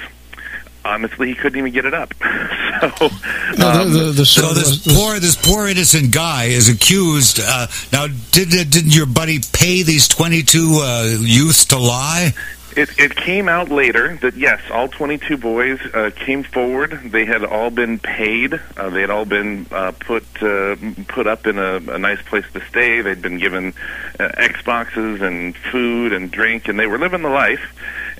honestly, 0.85 1.29
he 1.29 1.35
couldn't 1.35 1.57
even 1.57 1.73
get 1.73 1.85
it 1.85 1.93
up. 1.93 2.13
so, 2.19 3.09
No, 3.57 3.69
um, 3.69 3.93
the, 3.93 3.99
the, 3.99 4.11
the, 4.11 4.25
So 4.25 4.53
this 4.53 4.85
poor, 4.95 5.19
this 5.19 5.35
poor 5.35 5.67
innocent 5.67 6.13
guy 6.13 6.45
is 6.45 6.69
accused. 6.69 7.39
Uh, 7.43 7.67
now, 7.91 8.07
did 8.31 8.49
didn't 8.49 8.95
your 8.95 9.07
buddy 9.07 9.39
pay 9.51 9.81
these 9.81 10.07
twenty-two 10.07 10.79
uh, 10.81 11.17
youths 11.19 11.65
to 11.65 11.77
lie? 11.77 12.33
It, 12.75 12.99
it 12.99 13.15
came 13.15 13.47
out 13.47 13.69
later 13.69 14.17
that 14.17 14.35
yes, 14.35 14.61
all 14.69 14.89
22 14.89 15.37
boys 15.37 15.79
uh, 15.93 16.11
came 16.13 16.43
forward. 16.43 16.91
They 17.05 17.23
had 17.23 17.45
all 17.45 17.69
been 17.69 17.99
paid. 17.99 18.59
Uh, 18.75 18.89
they 18.89 18.99
had 18.99 19.09
all 19.09 19.23
been 19.23 19.65
uh, 19.71 19.93
put 19.97 20.25
uh, 20.43 20.75
put 21.07 21.25
up 21.25 21.47
in 21.47 21.57
a, 21.57 21.75
a 21.75 21.97
nice 21.97 22.21
place 22.23 22.43
to 22.51 22.61
stay. 22.67 22.99
They'd 22.99 23.21
been 23.21 23.37
given 23.37 23.73
uh, 24.19 24.27
Xboxes 24.27 25.21
and 25.21 25.55
food 25.55 26.11
and 26.11 26.29
drink, 26.29 26.67
and 26.67 26.77
they 26.77 26.85
were 26.85 26.99
living 26.99 27.21
the 27.21 27.29
life. 27.29 27.63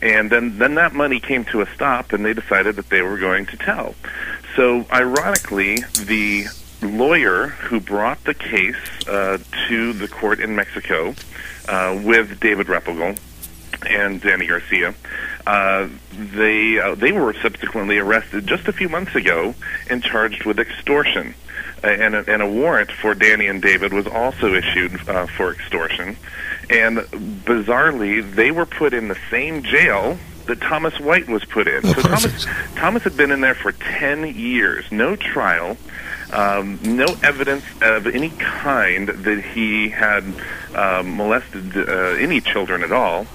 And 0.02 0.30
then 0.30 0.58
then 0.58 0.76
that 0.76 0.94
money 0.94 1.20
came 1.20 1.44
to 1.46 1.60
a 1.60 1.66
stop, 1.76 2.14
and 2.14 2.24
they 2.24 2.34
decided 2.34 2.78
that 2.78 2.90
they 2.90 3.02
were 3.02 3.18
going 3.18 3.48
to 3.48 3.58
tell. 3.58 3.94
So 4.56 4.86
ironically, 4.90 5.80
the 6.06 6.46
lawyer 6.82 7.48
who 7.48 7.82
brought 7.82 8.24
the 8.24 8.34
case 8.34 9.06
uh, 9.06 9.38
to 9.68 9.92
the 9.92 10.08
court 10.08 10.40
in 10.40 10.56
Mexico 10.56 11.14
uh, 11.68 12.00
with 12.02 12.40
David 12.40 12.68
Replogle 12.68 13.20
and 13.88 14.22
Danny 14.22 14.48
Garcia. 14.48 14.94
Uh, 15.46 15.88
they 16.12 16.80
uh, 16.80 16.96
they 16.96 17.12
were 17.12 17.34
subsequently 17.42 17.98
arrested 17.98 18.48
just 18.48 18.68
a 18.68 18.74
few 18.74 18.90
months 18.90 19.16
ago 19.16 19.54
and 19.90 20.04
charged 20.04 20.46
with 20.46 20.60
extortion. 20.60 21.36
Uh, 21.84 21.88
and, 21.88 22.16
a, 22.16 22.32
and 22.32 22.42
a 22.42 22.48
warrant 22.48 22.92
for 22.92 23.14
Danny 23.14 23.48
and 23.48 23.62
David 23.62 23.94
was 23.94 24.08
also 24.08 24.54
issued 24.54 25.08
uh, 25.08 25.28
for 25.28 25.54
extortion. 25.54 26.18
And 26.70 26.98
bizarrely, 27.46 28.34
they 28.34 28.52
were 28.52 28.66
put 28.66 28.94
in 28.94 29.08
the 29.08 29.18
same 29.30 29.62
jail 29.64 30.18
that 30.48 30.62
Thomas 30.62 31.00
White 31.00 31.28
was 31.28 31.44
put 31.46 31.68
in. 31.68 31.82
Oh, 31.84 31.94
so 31.94 32.02
Thomas. 32.02 32.46
Thomas 32.76 33.04
had 33.04 33.18
been 33.18 33.32
in 33.32 33.42
there 33.42 33.56
for 33.56 33.72
ten 33.72 34.36
years, 34.36 34.86
no 34.92 35.16
trial, 35.16 35.78
um, 36.36 36.80
no 36.84 37.06
evidence 37.24 37.64
of 37.82 38.08
any 38.08 38.30
kind 38.30 39.08
that 39.10 39.42
he 39.54 39.90
had 39.90 40.24
um, 40.76 41.16
molested 41.18 41.78
uh, 41.78 42.16
any 42.20 42.42
children 42.42 42.84
at 42.84 42.92
all, 42.92 43.26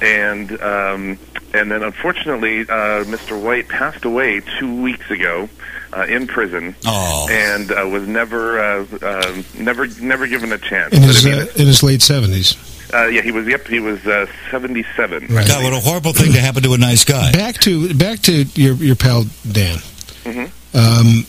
and 0.00 0.50
um, 0.62 1.18
and 1.54 1.70
then 1.70 1.82
unfortunately, 1.82 2.60
uh, 2.62 3.04
Mr. 3.04 3.40
White 3.40 3.68
passed 3.68 4.04
away 4.04 4.40
two 4.58 4.82
weeks 4.82 5.10
ago 5.10 5.48
uh, 5.92 6.06
in 6.08 6.26
prison, 6.26 6.74
Oh. 6.86 7.28
and 7.30 7.70
uh, 7.72 7.86
was 7.88 8.06
never 8.08 8.58
uh, 8.58 8.86
uh, 9.02 9.42
never 9.58 9.86
never 10.00 10.26
given 10.26 10.52
a 10.52 10.58
chance. 10.58 10.92
in 10.94 11.02
his 11.02 11.24
I 11.24 11.30
mean, 11.30 11.38
uh, 11.40 11.46
in 11.56 11.66
his 11.66 11.82
late 11.82 12.02
seventies. 12.02 12.56
uh, 12.94 13.06
yeah, 13.06 13.20
he 13.22 13.32
was. 13.32 13.46
Yep, 13.46 13.66
he 13.68 13.80
was 13.80 14.04
uh, 14.06 14.26
seventy-seven. 14.50 15.26
Right. 15.28 15.46
God, 15.46 15.62
what 15.64 15.72
a 15.72 15.80
horrible 15.80 16.12
thing 16.12 16.32
to 16.32 16.40
happen 16.40 16.62
to 16.64 16.72
a 16.74 16.78
nice 16.78 17.04
guy. 17.04 17.32
Back 17.32 17.56
to 17.62 17.92
back 17.94 18.20
to 18.22 18.42
your 18.54 18.74
your 18.76 18.96
pal 18.96 19.24
Dan. 19.50 19.78
Mhm. 20.24 20.50
Um, 20.74 21.26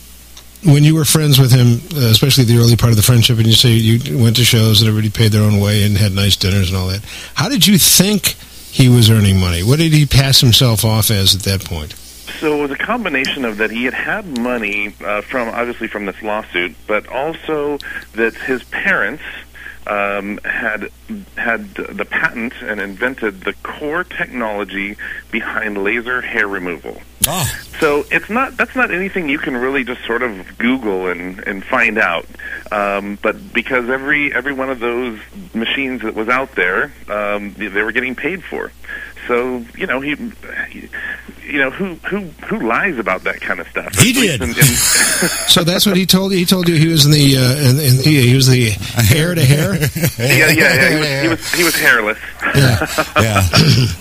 when 0.64 0.84
you 0.84 0.94
were 0.94 1.04
friends 1.04 1.38
with 1.38 1.52
him, 1.52 1.80
uh, 1.96 2.06
especially 2.08 2.44
the 2.44 2.58
early 2.58 2.76
part 2.76 2.90
of 2.90 2.96
the 2.96 3.02
friendship, 3.02 3.38
and 3.38 3.46
you 3.46 3.54
say 3.54 3.70
you 3.70 4.18
went 4.18 4.36
to 4.36 4.44
shows 4.44 4.80
and 4.80 4.88
everybody 4.88 5.10
paid 5.10 5.32
their 5.32 5.42
own 5.42 5.60
way 5.60 5.84
and 5.84 5.96
had 5.96 6.12
nice 6.12 6.36
dinners 6.36 6.68
and 6.68 6.76
all 6.76 6.88
that. 6.88 7.04
How 7.34 7.48
did 7.48 7.66
you 7.66 7.78
think 7.78 8.36
he 8.70 8.88
was 8.88 9.10
earning 9.10 9.38
money? 9.38 9.62
What 9.62 9.78
did 9.78 9.92
he 9.92 10.06
pass 10.06 10.40
himself 10.40 10.84
off 10.84 11.10
as 11.10 11.34
at 11.34 11.42
that 11.42 11.64
point? 11.64 11.92
So 12.40 12.58
it 12.58 12.62
was 12.62 12.70
a 12.70 12.76
combination 12.76 13.44
of 13.44 13.56
that 13.56 13.70
he 13.70 13.84
had 13.84 13.94
had 13.94 14.38
money 14.38 14.94
uh, 15.04 15.22
from 15.22 15.48
obviously 15.48 15.88
from 15.88 16.06
this 16.06 16.22
lawsuit, 16.22 16.74
but 16.86 17.08
also 17.08 17.78
that 18.12 18.34
his 18.34 18.62
parents 18.64 19.22
um, 19.88 20.38
had 20.44 20.90
had 21.36 21.74
the 21.74 22.04
patent 22.04 22.52
and 22.62 22.80
invented 22.80 23.40
the 23.40 23.54
core 23.62 24.04
technology 24.04 24.96
behind 25.30 25.82
laser 25.82 26.20
hair 26.20 26.46
removal. 26.46 27.00
Oh, 27.26 27.50
So 27.80 28.04
it's 28.10 28.30
not 28.30 28.56
that's 28.56 28.76
not 28.76 28.90
anything 28.90 29.28
you 29.28 29.38
can 29.38 29.56
really 29.56 29.84
just 29.84 30.04
sort 30.04 30.22
of 30.22 30.58
Google 30.58 31.08
and 31.08 31.40
and 31.40 31.64
find 31.64 31.98
out. 31.98 32.26
Um, 32.70 33.18
but 33.22 33.52
because 33.52 33.88
every 33.88 34.32
every 34.32 34.52
one 34.52 34.70
of 34.70 34.80
those 34.80 35.18
machines 35.54 36.02
that 36.02 36.14
was 36.14 36.28
out 36.28 36.54
there, 36.54 36.92
um, 37.08 37.54
they 37.54 37.68
they 37.68 37.82
were 37.82 37.92
getting 37.92 38.14
paid 38.14 38.44
for. 38.44 38.72
So 39.26 39.64
you 39.76 39.86
know 39.86 40.00
he, 40.00 40.14
he 40.70 40.88
you 41.48 41.58
know 41.58 41.70
who 41.70 41.94
who 42.08 42.20
who 42.46 42.66
lies 42.66 42.98
about 42.98 43.24
that 43.24 43.40
kind 43.40 43.58
of 43.60 43.68
stuff? 43.68 43.98
He 43.98 44.12
did. 44.12 44.42
in- 44.42 44.50
in- 44.50 44.54
So 45.48 45.64
that's 45.64 45.84
what 45.86 45.96
he 45.96 46.06
told 46.06 46.30
you. 46.32 46.38
He 46.38 46.44
told 46.44 46.68
you 46.68 46.76
he 46.76 46.86
was 46.88 47.04
in 47.06 47.10
the 47.12 47.36
uh, 47.36 47.56
in, 47.56 47.68
in 47.80 47.96
the, 47.96 48.02
he 48.04 48.34
was 48.36 48.46
the 48.48 48.70
hair 48.94 49.34
to 49.34 49.44
hair. 49.44 49.74
yeah, 50.18 50.50
yeah, 50.50 50.52
yeah. 50.52 51.22
He 51.22 51.28
was, 51.28 51.52
he 51.52 51.54
was 51.54 51.54
he 51.54 51.64
was 51.64 51.74
hairless. 51.74 52.18
yeah, 52.44 52.86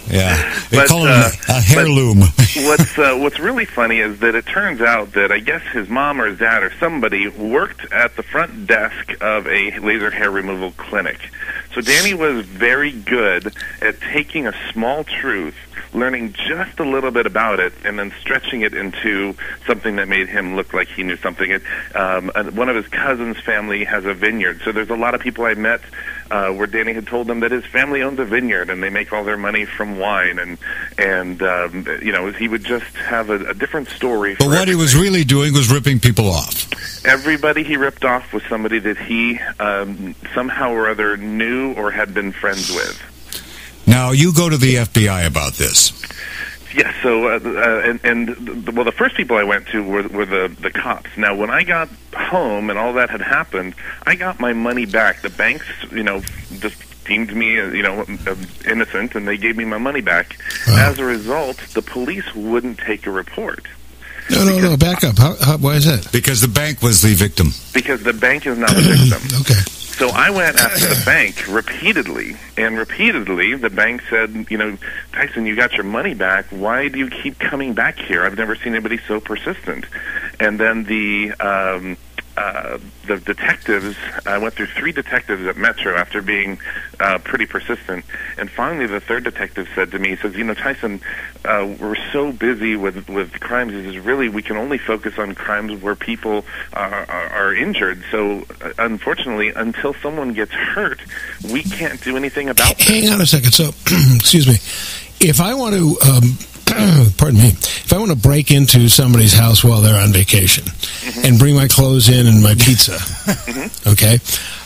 yeah. 0.10 0.60
They 0.70 0.78
But, 0.78 0.88
call 0.88 1.06
it 1.06 1.12
uh, 1.12 1.30
a, 1.50 1.54
a 1.54 1.62
heirloom. 1.80 2.20
what's 2.20 2.98
uh, 3.00 3.16
what's 3.18 3.40
really 3.40 3.66
funny 3.66 4.00
is 4.00 4.20
that 4.20 4.36
it 4.36 4.46
turns 4.46 4.82
out 4.82 5.14
that 5.14 5.32
I 5.32 5.40
guess 5.40 5.64
his 5.74 5.90
mom 5.90 6.22
or 6.22 6.28
his 6.28 6.38
dad 6.40 6.62
or 6.64 6.72
somebody 6.80 7.28
worked 7.30 7.92
at 7.92 8.16
the 8.16 8.24
front 8.24 8.68
desk 8.68 9.14
of 9.22 9.48
a 9.48 9.80
laser 9.80 10.12
hair 10.12 10.30
removal 10.30 10.72
clinic. 10.78 11.30
So 11.78 11.82
Danny 11.82 12.16
was 12.16 12.44
very 12.44 12.92
good 12.92 13.54
at 13.84 14.02
taking 14.02 14.48
a 14.48 14.54
small 14.74 15.04
truth, 15.04 15.54
learning 15.94 16.34
just 16.34 16.80
a 16.80 16.84
little 16.84 17.12
bit 17.12 17.28
about 17.28 17.60
it, 17.60 17.72
and 17.86 18.00
then 18.00 18.12
stretching 18.20 18.62
it 18.62 18.74
into 18.74 19.36
something 19.68 19.98
that 19.98 20.08
made 20.08 20.28
him 20.28 20.56
look 20.56 20.74
like 20.74 20.88
he 20.88 21.04
knew 21.04 21.18
something. 21.18 21.52
It, 21.52 21.62
um, 21.94 22.32
and 22.34 22.58
one 22.58 22.70
of 22.70 22.76
his 22.76 22.88
cousins' 22.88 23.40
family 23.42 23.84
has 23.84 24.06
a 24.06 24.16
vineyard, 24.16 24.62
so 24.66 24.72
there's 24.72 24.90
a 24.90 24.96
lot 24.96 25.14
of 25.14 25.22
people 25.22 25.46
I 25.46 25.54
met 25.54 25.82
uh, 26.30 26.52
where 26.52 26.68
Danny 26.68 26.94
had 26.94 27.08
told 27.08 27.28
them 27.28 27.42
that 27.42 27.52
his 27.52 27.66
family 27.66 28.02
owns 28.02 28.20
a 28.20 28.26
vineyard 28.26 28.70
and 28.70 28.82
they 28.82 28.90
make 28.90 29.12
all 29.14 29.24
their 29.24 29.38
money 29.38 29.66
from 29.66 29.98
wine, 30.00 30.40
and 30.40 30.58
and 30.98 31.42
um, 31.42 31.86
you 32.02 32.12
know 32.12 32.32
he 32.32 32.48
would 32.48 32.64
just 32.64 32.96
have 32.96 33.30
a, 33.30 33.50
a 33.50 33.54
different 33.54 33.90
story. 33.90 34.36
But 34.38 34.48
what 34.48 34.68
he 34.68 34.76
was 34.76 34.96
really 34.96 35.24
doing 35.24 35.54
was 35.54 35.72
ripping 35.72 36.00
people 36.00 36.30
off. 36.30 37.06
everybody 37.06 37.64
he 37.64 37.78
ripped 37.78 38.06
off 38.06 38.34
was 38.34 38.44
somebody 38.44 38.80
that 38.80 38.98
he 38.98 39.40
um, 39.60 40.16
somehow 40.34 40.72
or 40.72 40.90
other 40.90 41.18
knew 41.18 41.74
or 41.74 41.92
had 41.92 42.14
been 42.14 42.32
friends 42.32 42.70
with. 42.70 43.02
Now 43.88 44.12
you 44.12 44.34
go 44.34 44.50
to 44.50 44.58
the 44.58 44.76
FBI 44.76 45.26
about 45.26 45.54
this. 45.54 45.92
Yes, 46.78 46.94
so 47.02 47.28
uh, 47.28 47.40
uh, 47.44 47.82
and, 47.90 48.00
and 48.06 48.28
the, 48.66 48.72
well, 48.72 48.86
the 48.86 48.92
first 48.92 49.16
people 49.16 49.36
I 49.36 49.44
went 49.44 49.66
to 49.70 49.84
were, 49.84 50.08
were 50.10 50.28
the 50.28 50.56
the 50.62 50.70
cops. 50.70 51.10
Now, 51.18 51.34
when 51.36 51.50
I 51.50 51.64
got 51.64 51.90
home 52.16 52.70
and 52.70 52.78
all 52.78 52.94
that 52.94 53.10
had 53.10 53.22
happened, 53.22 53.74
I 54.06 54.14
got 54.14 54.40
my 54.40 54.54
money 54.54 54.86
back. 54.86 55.24
The 55.24 55.32
banks, 55.32 55.66
you 55.92 56.04
know, 56.04 56.20
just 56.60 56.78
deemed 57.06 57.36
me, 57.36 57.60
uh, 57.60 57.70
you 57.70 57.82
know, 57.82 58.06
uh, 58.28 58.36
innocent, 58.70 59.16
and 59.16 59.28
they 59.28 59.38
gave 59.38 59.58
me 59.58 59.66
my 59.66 59.80
money 59.80 60.02
back. 60.02 60.38
Wow. 60.68 60.92
As 60.92 61.00
a 61.00 61.04
result, 61.06 61.58
the 61.74 61.82
police 61.82 62.36
wouldn't 62.36 62.78
take 62.78 63.08
a 63.08 63.12
report 63.12 63.66
No, 64.30 64.46
no, 64.46 64.60
no. 64.60 64.78
Back 64.78 65.04
up. 65.04 65.18
How, 65.18 65.36
how, 65.42 65.58
why 65.58 65.78
is 65.78 65.86
that? 65.86 66.12
Because 66.12 66.42
the 66.42 66.48
bank 66.48 66.84
was 66.84 67.02
the 67.02 67.16
victim. 67.16 67.48
because 67.74 68.04
the 68.04 68.14
bank 68.14 68.46
is 68.46 68.56
now 68.58 68.68
the 68.68 68.82
victim. 69.10 69.40
Okay. 69.42 69.77
So 69.98 70.10
I 70.10 70.30
went 70.30 70.58
after 70.58 70.94
the 70.94 71.02
bank 71.06 71.48
repeatedly, 71.48 72.38
and 72.56 72.78
repeatedly 72.78 73.56
the 73.56 73.72
bank 73.72 74.04
said, 74.12 74.46
you 74.52 74.58
know, 74.60 74.78
Tyson, 75.12 75.48
you 75.48 75.56
got 75.56 75.74
your 75.74 75.86
money 75.86 76.14
back. 76.14 76.46
Why 76.52 76.88
do 76.88 77.00
you 77.00 77.10
keep 77.10 77.40
coming 77.40 77.74
back 77.74 77.98
here? 77.98 78.24
I've 78.24 78.38
never 78.38 78.56
seen 78.56 78.76
anybody 78.76 79.00
so 79.08 79.20
persistent. 79.20 79.86
And 80.40 80.60
then 80.60 80.84
the 80.84 81.34
um, 81.40 81.98
uh, 82.38 82.78
the 83.08 83.18
detectives, 83.18 83.96
I 84.26 84.38
went 84.38 84.54
through 84.54 84.68
three 84.68 84.92
detectives 84.92 85.46
at 85.48 85.58
Metro 85.58 85.96
after 85.96 86.22
being 86.22 86.60
uh, 87.00 87.18
pretty 87.18 87.48
persistent, 87.48 88.06
and 88.38 88.50
finally 88.50 88.86
the 88.86 89.00
third 89.00 89.24
detective 89.24 89.68
said 89.74 89.90
to 89.92 90.00
me, 90.00 90.10
he 90.10 90.16
says, 90.18 90.36
you 90.36 90.44
know, 90.44 90.54
Tyson, 90.54 91.02
uh, 91.46 91.76
we're 91.80 91.98
so 92.12 92.32
busy 92.32 92.76
with 92.76 93.10
with 93.10 93.40
crimes. 93.40 93.74
He 93.74 93.84
says, 93.84 94.06
really, 94.06 94.30
we 94.30 94.44
can 94.44 94.56
only 94.56 94.78
focus 94.78 95.18
on 95.18 95.34
crimes 95.34 95.82
where 95.82 95.96
people 95.96 96.46
are, 96.74 97.06
are, 97.10 97.28
are 97.30 97.56
injured. 97.56 98.04
So, 98.12 98.46
uh, 98.62 98.74
unfortunately, 98.78 99.50
until 99.50 99.96
someone 99.96 100.34
gets 100.34 100.52
hurt, 100.52 101.02
we 101.52 101.64
can't 101.64 102.02
do 102.04 102.18
anything 102.18 102.50
about 102.50 102.72
it. 102.72 102.82
Hang 102.82 103.10
on 103.10 103.20
a 103.20 103.26
second. 103.26 103.54
So, 103.54 103.70
excuse 104.16 104.48
me. 104.48 104.56
If 105.20 105.42
I 105.42 105.56
want 105.56 105.74
to, 105.74 105.98
um, 106.08 106.38
pardon 107.18 107.40
me, 107.40 107.50
if 107.50 107.94
I 107.94 107.98
want 107.98 108.12
to 108.12 108.18
break 108.18 108.52
into 108.52 108.90
somebody's 108.90 109.34
house 109.34 109.64
while 109.64 109.82
they're 109.82 110.02
on 110.02 110.12
vacation 110.12 110.66
mm-hmm. 110.66 111.26
and 111.26 111.40
bring 111.40 111.56
my 111.56 111.68
clothes 111.68 112.10
in 112.10 112.28
and 112.28 112.44
my 112.44 112.56
pizza, 112.56 112.94
mm-hmm. 112.94 113.90
okay, 113.90 114.20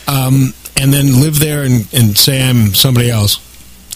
um, 0.08 0.52
and 0.76 0.92
then 0.92 1.20
live 1.20 1.38
there 1.38 1.62
and, 1.62 1.86
and 1.94 2.16
say 2.16 2.42
I'm 2.42 2.74
somebody 2.74 3.10
else 3.10 3.38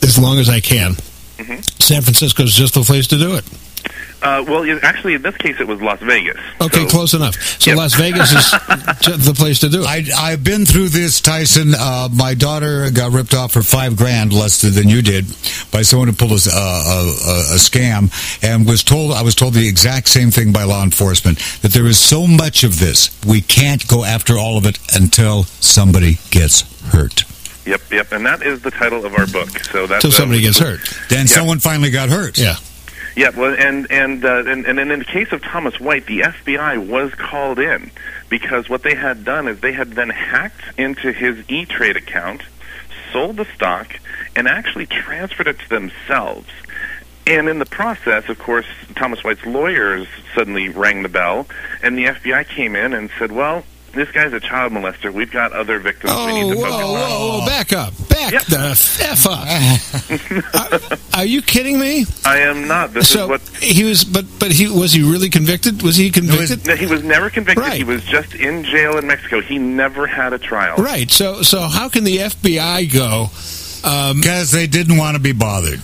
as 0.03 0.19
long 0.19 0.39
as 0.39 0.49
I 0.49 0.61
can, 0.61 0.93
mm-hmm. 0.93 1.61
San 1.81 2.03
Francisco's 2.03 2.55
just 2.55 2.75
the 2.75 2.83
place 2.83 3.09
to 3.09 3.19
do 3.19 3.35
it. 3.35 3.45
Uh, 4.27 4.43
well, 4.43 4.67
yeah, 4.67 4.79
actually, 4.83 5.15
in 5.15 5.23
this 5.23 5.37
case, 5.37 5.61
it 5.61 5.69
was 5.69 5.81
Las 5.81 6.01
Vegas. 6.01 6.37
Okay, 6.61 6.83
So- 6.85 6.89
close 6.89 7.15
enough. 7.15 7.35
So 7.61 7.71
Yep. 7.71 7.77
Las 7.79 7.95
Vegas 7.95 8.33
is 8.33 8.51
the 9.25 9.35
place 9.37 9.61
to 9.61 9.69
do 9.69 9.83
it. 9.83 9.87
I, 9.87 10.05
I've 10.33 10.43
been 10.43 10.67
through 10.67 10.89
this, 10.89 11.21
Tyson. 11.21 11.75
Uh, 11.79 12.09
my 12.13 12.35
daughter 12.35 12.91
got 12.91 13.13
ripped 13.13 13.35
off 13.35 13.53
for 13.53 13.63
five 13.63 13.97
grand 13.97 14.33
less 14.33 14.61
than 14.63 14.89
you 14.89 15.01
did 15.03 15.27
by 15.71 15.83
someone 15.83 16.09
who 16.09 16.15
pulled 16.15 16.33
a 16.33 16.37
scam 17.59 18.11
and 18.43 18.67
was 18.67 18.83
told, 18.83 19.13
I 19.13 19.23
was 19.23 19.35
told 19.35 19.55
the 19.55 19.69
exact 19.69 20.09
same 20.09 20.31
thing 20.33 20.53
by 20.53 20.65
law 20.65 20.83
enforcement, 20.83 21.39
that 21.63 21.73
there 21.73 21.87
is 21.87 21.99
so 21.99 22.27
much 22.27 22.65
of 22.65 22.81
this, 22.81 23.11
we 23.25 23.41
can't 23.41 23.87
go 23.87 24.05
after 24.05 24.37
all 24.37 24.59
of 24.59 24.67
it 24.67 24.79
until 24.95 25.45
somebody 25.45 26.19
gets 26.31 26.63
hurt. 26.91 27.25
Yep, 27.65 27.81
yep, 27.91 28.13
and 28.13 28.25
that 28.27 28.43
is 28.43 28.63
the 28.63 28.71
title 28.71 29.05
of 29.05 29.15
our 29.15 29.27
book. 29.27 29.51
So 29.71 29.87
that's 29.87 30.05
Until 30.05 30.17
somebody 30.19 30.41
gets 30.41 30.59
hurt. 30.59 30.81
Then 31.09 31.27
Yeah. 31.27 31.35
someone 31.35 31.59
finally 31.59 31.91
got 31.91 32.09
hurt. 32.09 32.39
Yeah. 32.39 32.57
Yeah, 33.17 33.31
well, 33.31 33.55
and 33.59 33.91
and, 33.91 34.23
uh, 34.25 34.45
and 34.47 34.67
and 34.67 34.79
in 34.79 34.99
the 34.99 35.05
case 35.05 35.33
of 35.33 35.41
Thomas 35.43 35.81
White, 35.81 36.07
the 36.07 36.21
FBI 36.21 36.87
was 36.87 37.15
called 37.15 37.59
in 37.59 37.91
because 38.29 38.69
what 38.69 38.83
they 38.83 38.95
had 38.95 39.25
done 39.25 39.49
is 39.49 39.59
they 39.61 39.73
had 39.73 39.93
then 39.93 40.11
hacked 40.11 40.61
into 40.79 41.13
his 41.13 41.39
E 41.49 41.65
Trade 41.65 41.97
account, 41.97 42.43
sold 43.13 43.39
the 43.39 43.47
stock, 43.55 43.89
and 44.37 44.47
actually 44.47 44.85
transferred 44.85 45.49
it 45.49 45.59
to 45.61 45.69
themselves. 45.71 46.49
And 47.27 47.49
in 47.49 47.59
the 47.59 47.65
process, 47.67 48.29
of 48.29 48.39
course, 48.39 48.67
Thomas 48.95 49.25
White's 49.25 49.45
lawyers 49.47 50.07
suddenly 50.35 50.69
rang 50.69 51.03
the 51.03 51.09
bell, 51.09 51.47
and 51.83 51.97
the 51.97 52.05
FBI 52.05 52.47
came 52.49 52.77
in 52.77 52.93
and 52.93 53.09
said, 53.19 53.33
"Well, 53.33 53.65
this 53.95 54.11
guy's 54.11 54.35
a 54.35 54.41
child 54.41 54.75
molester. 54.75 55.11
We've 55.11 55.33
got 55.33 55.53
other 55.53 55.79
victims 55.79 56.13
we 56.15 56.21
Oh, 56.21 56.27
need 56.27 56.51
to 56.55 56.61
whoa, 56.61 56.65
focus 56.71 56.85
whoa, 56.87 56.95
on." 56.95 57.41
whoa, 57.41 57.47
back 57.47 57.73
up. 57.73 57.95
Back 58.17 58.33
Yep. 58.33 58.45
the 58.47 58.59
F 59.03 59.27
up. 59.27 61.13
are, 61.15 61.21
are 61.21 61.25
you 61.25 61.43
kidding 61.43 61.79
me? 61.79 62.07
I 62.25 62.39
am 62.41 62.67
not. 62.67 62.93
This 62.95 63.09
so 63.11 63.25
is 63.25 63.29
what 63.29 63.41
he 63.63 63.85
was, 63.85 64.05
but 64.05 64.25
but 64.39 64.53
he 64.53 64.69
was 64.69 64.93
he 64.93 65.03
really 65.03 65.29
convicted? 65.31 65.83
Was 65.83 65.97
he 65.97 66.11
convicted? 66.11 66.67
No, 66.67 66.77
he 66.77 66.87
was 66.87 67.03
never 67.05 67.31
convicted. 67.31 67.63
Right. 67.63 67.77
He 67.79 67.85
was 67.85 68.05
just 68.05 68.35
in 68.35 68.65
jail 68.65 68.97
in 68.99 69.07
Mexico. 69.07 69.41
He 69.41 69.59
never 69.59 70.07
had 70.07 70.33
a 70.33 70.39
trial. 70.39 70.77
right. 70.77 71.11
So 71.11 71.43
so 71.43 71.61
how 71.63 71.89
can 71.89 72.05
the 72.05 72.19
FBI 72.19 72.93
go? 72.93 73.29
Um, 73.89 74.21
Because 74.21 74.51
they 74.51 74.67
didn't 74.67 74.97
want 74.97 75.17
to 75.17 75.23
be 75.23 75.33
bothered. 75.33 75.81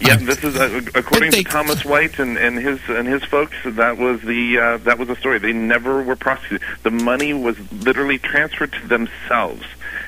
Yeah, 0.00 0.16
this 0.16 0.42
is 0.42 0.56
uh, 0.56 0.80
according 0.94 1.30
they- 1.30 1.44
to 1.44 1.50
Thomas 1.50 1.84
White 1.84 2.18
and, 2.18 2.36
and 2.36 2.58
his 2.58 2.80
and 2.88 3.06
his 3.06 3.22
folks. 3.24 3.54
That 3.64 3.96
was 3.96 4.20
the 4.22 4.58
uh, 4.58 4.76
that 4.78 4.98
was 4.98 5.08
the 5.08 5.16
story. 5.16 5.38
They 5.38 5.52
never 5.52 6.02
were 6.02 6.16
prosecuted. 6.16 6.66
The 6.82 6.90
money 6.90 7.32
was 7.32 7.56
literally 7.72 8.18
transferred 8.18 8.72
to 8.72 8.86
themselves 8.88 9.64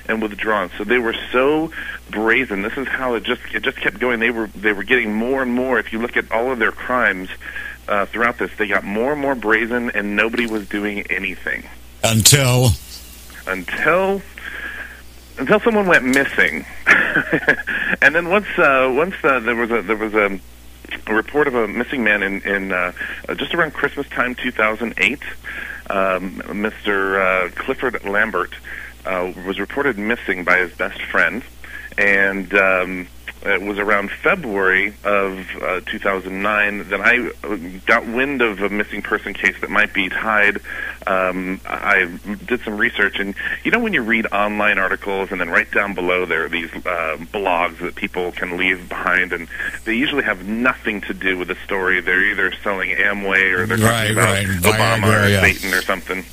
and 0.09 0.23
withdrawn. 0.23 0.71
So 0.77 0.85
they 0.85 0.99
were 0.99 1.15
so 1.33 1.71
brazen. 2.11 2.63
This 2.63 2.77
is 2.77 2.89
how 2.89 3.15
it 3.15 3.23
just 3.23 3.43
it 3.55 3.63
just 3.63 3.79
kept 3.79 3.99
going. 3.99 4.21
They 4.21 4.31
were 4.31 4.49
they 4.49 4.73
were 4.73 4.85
getting 4.85 5.15
more 5.15 5.43
and 5.43 5.53
more. 5.53 5.79
If 5.79 5.93
you 5.93 6.01
look 6.01 6.17
at 6.17 6.31
all 6.31 6.53
of 6.53 6.59
their 6.59 6.73
crimes 6.73 7.29
uh, 7.89 8.07
throughout 8.07 8.39
this, 8.39 8.51
they 8.57 8.67
got 8.67 8.85
more 8.85 9.13
and 9.13 9.21
more 9.21 9.35
brazen, 9.35 9.91
and 9.91 10.17
nobody 10.17 10.47
was 10.47 10.69
doing 10.69 11.03
anything. 11.11 11.65
Until 12.03 12.71
until 13.47 14.23
until 15.39 15.61
someone 15.61 15.87
went 15.87 16.05
missing, 16.05 16.65
and 18.03 18.15
then 18.15 18.29
once 18.29 18.47
uh, 18.59 18.91
once 18.95 19.15
uh, 19.23 19.41
there 19.41 19.57
was 19.57 19.71
a 19.71 19.83
there 19.83 19.97
was 19.97 20.15
a, 20.15 20.39
a 21.07 21.15
report 21.15 21.47
of 21.47 21.55
a 21.55 21.69
missing 21.69 22.05
man 22.05 22.23
in 22.23 22.41
in 22.43 22.73
uh, 22.73 22.93
uh, 23.29 23.35
just 23.35 23.55
around 23.55 23.73
Christmas 23.73 24.09
time 24.09 24.35
2008. 24.35 25.23
Um, 25.89 26.43
Mr. 26.47 27.47
Uh, 27.47 27.51
Clifford 27.51 28.03
Lambert 28.05 28.53
uh, 29.07 29.33
was 29.47 29.59
reported 29.59 29.99
missing 29.99 30.45
by 30.45 30.59
his 30.59 30.73
best 30.75 31.01
friend, 31.03 31.43
and 31.97 32.53
um, 32.55 33.09
it 33.45 33.63
was 33.63 33.79
around 33.79 34.11
February 34.11 34.89
of 35.05 35.39
uh, 35.63 35.81
2009 35.87 36.89
that 36.89 37.01
I 37.01 37.29
uh, 37.47 37.57
got 37.87 38.05
wind 38.07 38.43
of 38.43 38.61
a 38.61 38.69
missing 38.69 39.03
person 39.03 39.35
case 39.35 39.55
that 39.61 39.71
might 39.71 39.95
be 39.95 40.09
tied. 40.09 40.59
Um, 41.07 41.61
I 41.65 42.19
did 42.47 42.63
some 42.63 42.77
research, 42.77 43.19
and 43.21 43.35
you 43.63 43.71
know 43.71 43.79
when 43.79 43.93
you 43.93 44.03
read 44.03 44.27
online 44.33 44.79
articles, 44.79 45.31
and 45.31 45.41
then 45.41 45.49
right 45.51 45.71
down 45.71 45.95
below 45.95 46.27
there 46.27 46.47
are 46.47 46.49
these 46.49 46.73
uh, 46.75 47.17
blogs 47.33 47.79
that 47.79 47.95
people 47.95 48.33
can 48.33 48.57
leave 48.57 48.89
behind, 48.89 49.33
and 49.33 49.47
they 49.85 49.95
usually 49.95 50.25
have 50.25 50.47
nothing 50.49 51.01
to 51.03 51.15
do 51.15 51.39
with 51.39 51.49
the 51.49 51.57
story. 51.65 52.01
They're 52.01 52.25
either 52.25 52.53
selling 52.65 52.91
Amway 52.91 53.53
or 53.57 53.67
they're 53.67 53.79
Right, 53.79 54.13
talking 54.13 54.13
about 54.13 54.35
right. 54.35 54.47
Obama 54.47 55.03
Viagra, 55.05 55.25
or 55.25 55.29
yeah. 55.29 55.41
Satan 55.43 55.75
or 55.75 55.83
something. 55.83 56.25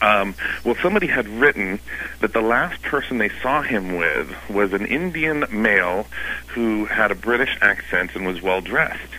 Um, 0.00 0.34
well, 0.64 0.76
somebody 0.82 1.06
had 1.06 1.28
written 1.28 1.80
that 2.20 2.32
the 2.32 2.40
last 2.40 2.82
person 2.82 3.18
they 3.18 3.30
saw 3.42 3.62
him 3.62 3.96
with 3.96 4.34
was 4.50 4.72
an 4.72 4.86
Indian 4.86 5.44
male 5.50 6.06
who 6.48 6.86
had 6.86 7.10
a 7.10 7.14
British 7.14 7.56
accent 7.60 8.14
and 8.14 8.26
was 8.26 8.42
well 8.42 8.60
dressed. 8.60 9.12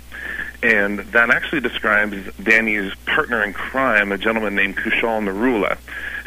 And 0.63 0.99
that 0.99 1.29
actually 1.29 1.61
describes 1.61 2.15
Danny's 2.41 2.93
partner 3.05 3.43
in 3.43 3.53
crime, 3.53 4.11
a 4.11 4.17
gentleman 4.17 4.55
named 4.55 4.75
Kushal 4.75 5.21
Narula. 5.21 5.77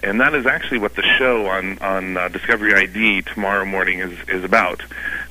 And 0.02 0.20
that 0.20 0.34
is 0.34 0.46
actually 0.46 0.78
what 0.78 0.94
the 0.94 1.02
show 1.18 1.46
on 1.48 1.78
on 1.80 2.16
uh, 2.16 2.28
Discovery 2.28 2.74
ID 2.74 3.22
tomorrow 3.22 3.64
morning 3.64 3.98
is 3.98 4.16
is 4.28 4.44
about. 4.44 4.82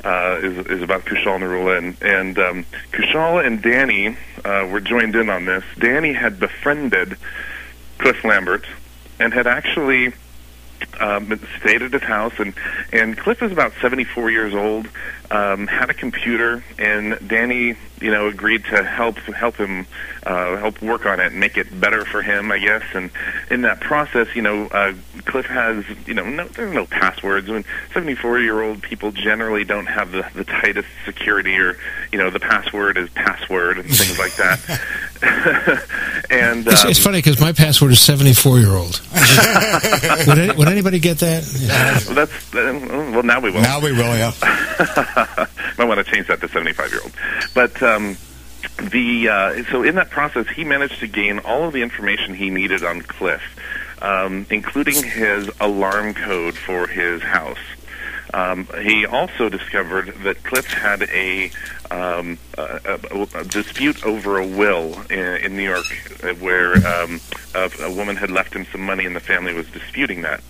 Uh, 0.04 0.40
is 0.44 0.68
is 0.68 0.82
about 0.84 1.06
Kushal 1.06 1.40
Narula 1.40 1.78
and 1.78 1.98
and 2.02 2.38
um, 2.38 2.66
Kushal 2.92 3.44
and 3.44 3.62
Danny 3.62 4.18
uh, 4.44 4.68
were 4.70 4.82
joined 4.82 5.16
in 5.16 5.30
on 5.30 5.46
this. 5.46 5.64
Danny 5.80 6.14
had 6.14 6.40
befriended 6.40 7.18
Cliff 7.98 8.24
Lambert 8.24 8.66
and 9.20 9.34
had 9.34 9.48
actually 9.48 10.14
um, 11.00 11.40
stayed 11.60 11.82
at 11.82 11.92
his 11.92 12.02
house. 12.02 12.34
And, 12.40 12.54
and 12.92 13.18
Cliff 13.18 13.42
is 13.44 13.52
about 13.52 13.74
74 13.82 14.32
years 14.32 14.54
old, 14.54 14.88
um, 15.32 15.68
had 15.68 15.90
a 15.90 15.94
computer, 15.94 16.64
and 16.78 17.18
Danny, 17.28 17.76
you 18.02 18.12
know, 18.12 18.28
agreed 18.28 18.64
to 18.66 18.84
help 18.84 19.18
help 19.18 19.56
him 19.56 19.86
uh, 20.24 20.58
help 20.58 20.82
work 20.82 21.06
on 21.06 21.20
it 21.20 21.28
and 21.28 21.40
make 21.40 21.58
it 21.58 21.80
better 21.80 22.04
for 22.06 22.22
him, 22.22 22.52
I 22.52 22.60
guess. 22.60 22.84
And 22.94 23.12
in 23.52 23.62
that 23.62 23.80
process, 23.80 24.28
you 24.36 24.42
know, 24.42 24.66
uh, 24.68 24.94
Cliff 25.26 25.46
has, 25.46 25.86
you 26.08 26.14
know, 26.14 26.28
no, 26.28 26.48
there's 26.48 26.74
no 26.74 26.86
passwords. 26.86 27.50
I 27.50 27.54
mean, 27.54 27.66
74 27.94 28.40
year 28.40 28.62
old 28.62 28.82
people 28.82 29.12
generally 29.12 29.64
don't 29.64 29.88
have 29.88 30.12
the, 30.12 30.28
the 30.34 30.44
tightest 30.44 30.88
security, 31.06 31.56
or 31.58 31.78
you 32.12 32.18
know, 32.18 32.30
the 32.30 32.40
password 32.40 32.98
is 32.98 33.10
password 33.12 33.78
and 33.78 33.88
things 33.88 34.18
like 34.18 34.36
that. 34.36 34.60
and 36.30 36.66
it's, 36.66 36.86
um, 36.86 36.90
it's 36.90 37.00
funny 37.00 37.18
because 37.18 37.42
my 37.42 37.52
password 37.52 37.92
is 37.92 38.00
seventy 38.00 38.34
four 38.34 38.58
year 38.58 38.72
old. 38.72 39.02
would, 40.28 40.40
any, 40.40 40.56
would 40.56 40.70
anybody 40.70 41.00
get 41.00 41.18
that? 41.20 41.44
well, 42.08 42.16
that's 42.16 42.56
uh, 42.56 43.12
well. 43.12 43.24
Now 43.24 43.42
we 43.42 43.52
will. 43.52 43.62
now 43.62 43.82
we 43.82 43.92
will, 43.92 44.16
yeah. 44.16 44.32
Might 45.78 45.86
want 45.86 46.06
to 46.06 46.12
change 46.12 46.28
that 46.28 46.42
to 46.42 46.48
75 46.48 46.92
year 46.92 47.02
old. 47.02 47.14
But 47.54 47.82
um, 47.82 48.18
the 48.92 49.30
uh, 49.30 49.64
so 49.72 49.84
in 49.84 49.96
that 49.96 50.10
process, 50.10 50.48
he 50.50 50.64
managed 50.64 51.00
to 51.00 51.08
gain 51.08 51.40
all 51.40 51.64
of 51.64 51.74
the 51.74 51.82
information 51.82 52.34
he 52.34 52.50
needed 52.50 52.84
on 52.84 53.02
Cliff, 53.02 53.42
um, 54.02 54.46
including 54.50 55.04
his 55.04 55.50
alarm 55.60 56.14
code 56.14 56.56
for 56.56 56.88
his 56.88 57.22
house. 57.22 57.58
Um, 58.34 58.68
he 58.82 59.06
also 59.06 59.50
discovered 59.50 60.14
that 60.24 60.44
Cliff 60.44 60.68
had 60.68 61.02
a, 61.04 61.52
um, 61.90 62.38
a, 62.58 63.00
a, 63.12 63.28
a 63.40 63.44
dispute 63.44 64.06
over 64.06 64.38
a 64.38 64.46
will 64.46 65.02
in, 65.10 65.44
in 65.44 65.58
New 65.58 65.64
York, 65.64 65.86
uh, 66.24 66.34
where 66.36 66.76
um, 66.76 67.20
a, 67.56 67.72
a 67.82 67.92
woman 67.92 68.16
had 68.18 68.30
left 68.30 68.54
him 68.54 68.68
some 68.72 68.82
money, 68.82 69.06
and 69.06 69.16
the 69.16 69.20
family 69.20 69.54
was 69.54 69.68
disputing 69.72 70.22
that. 70.22 70.42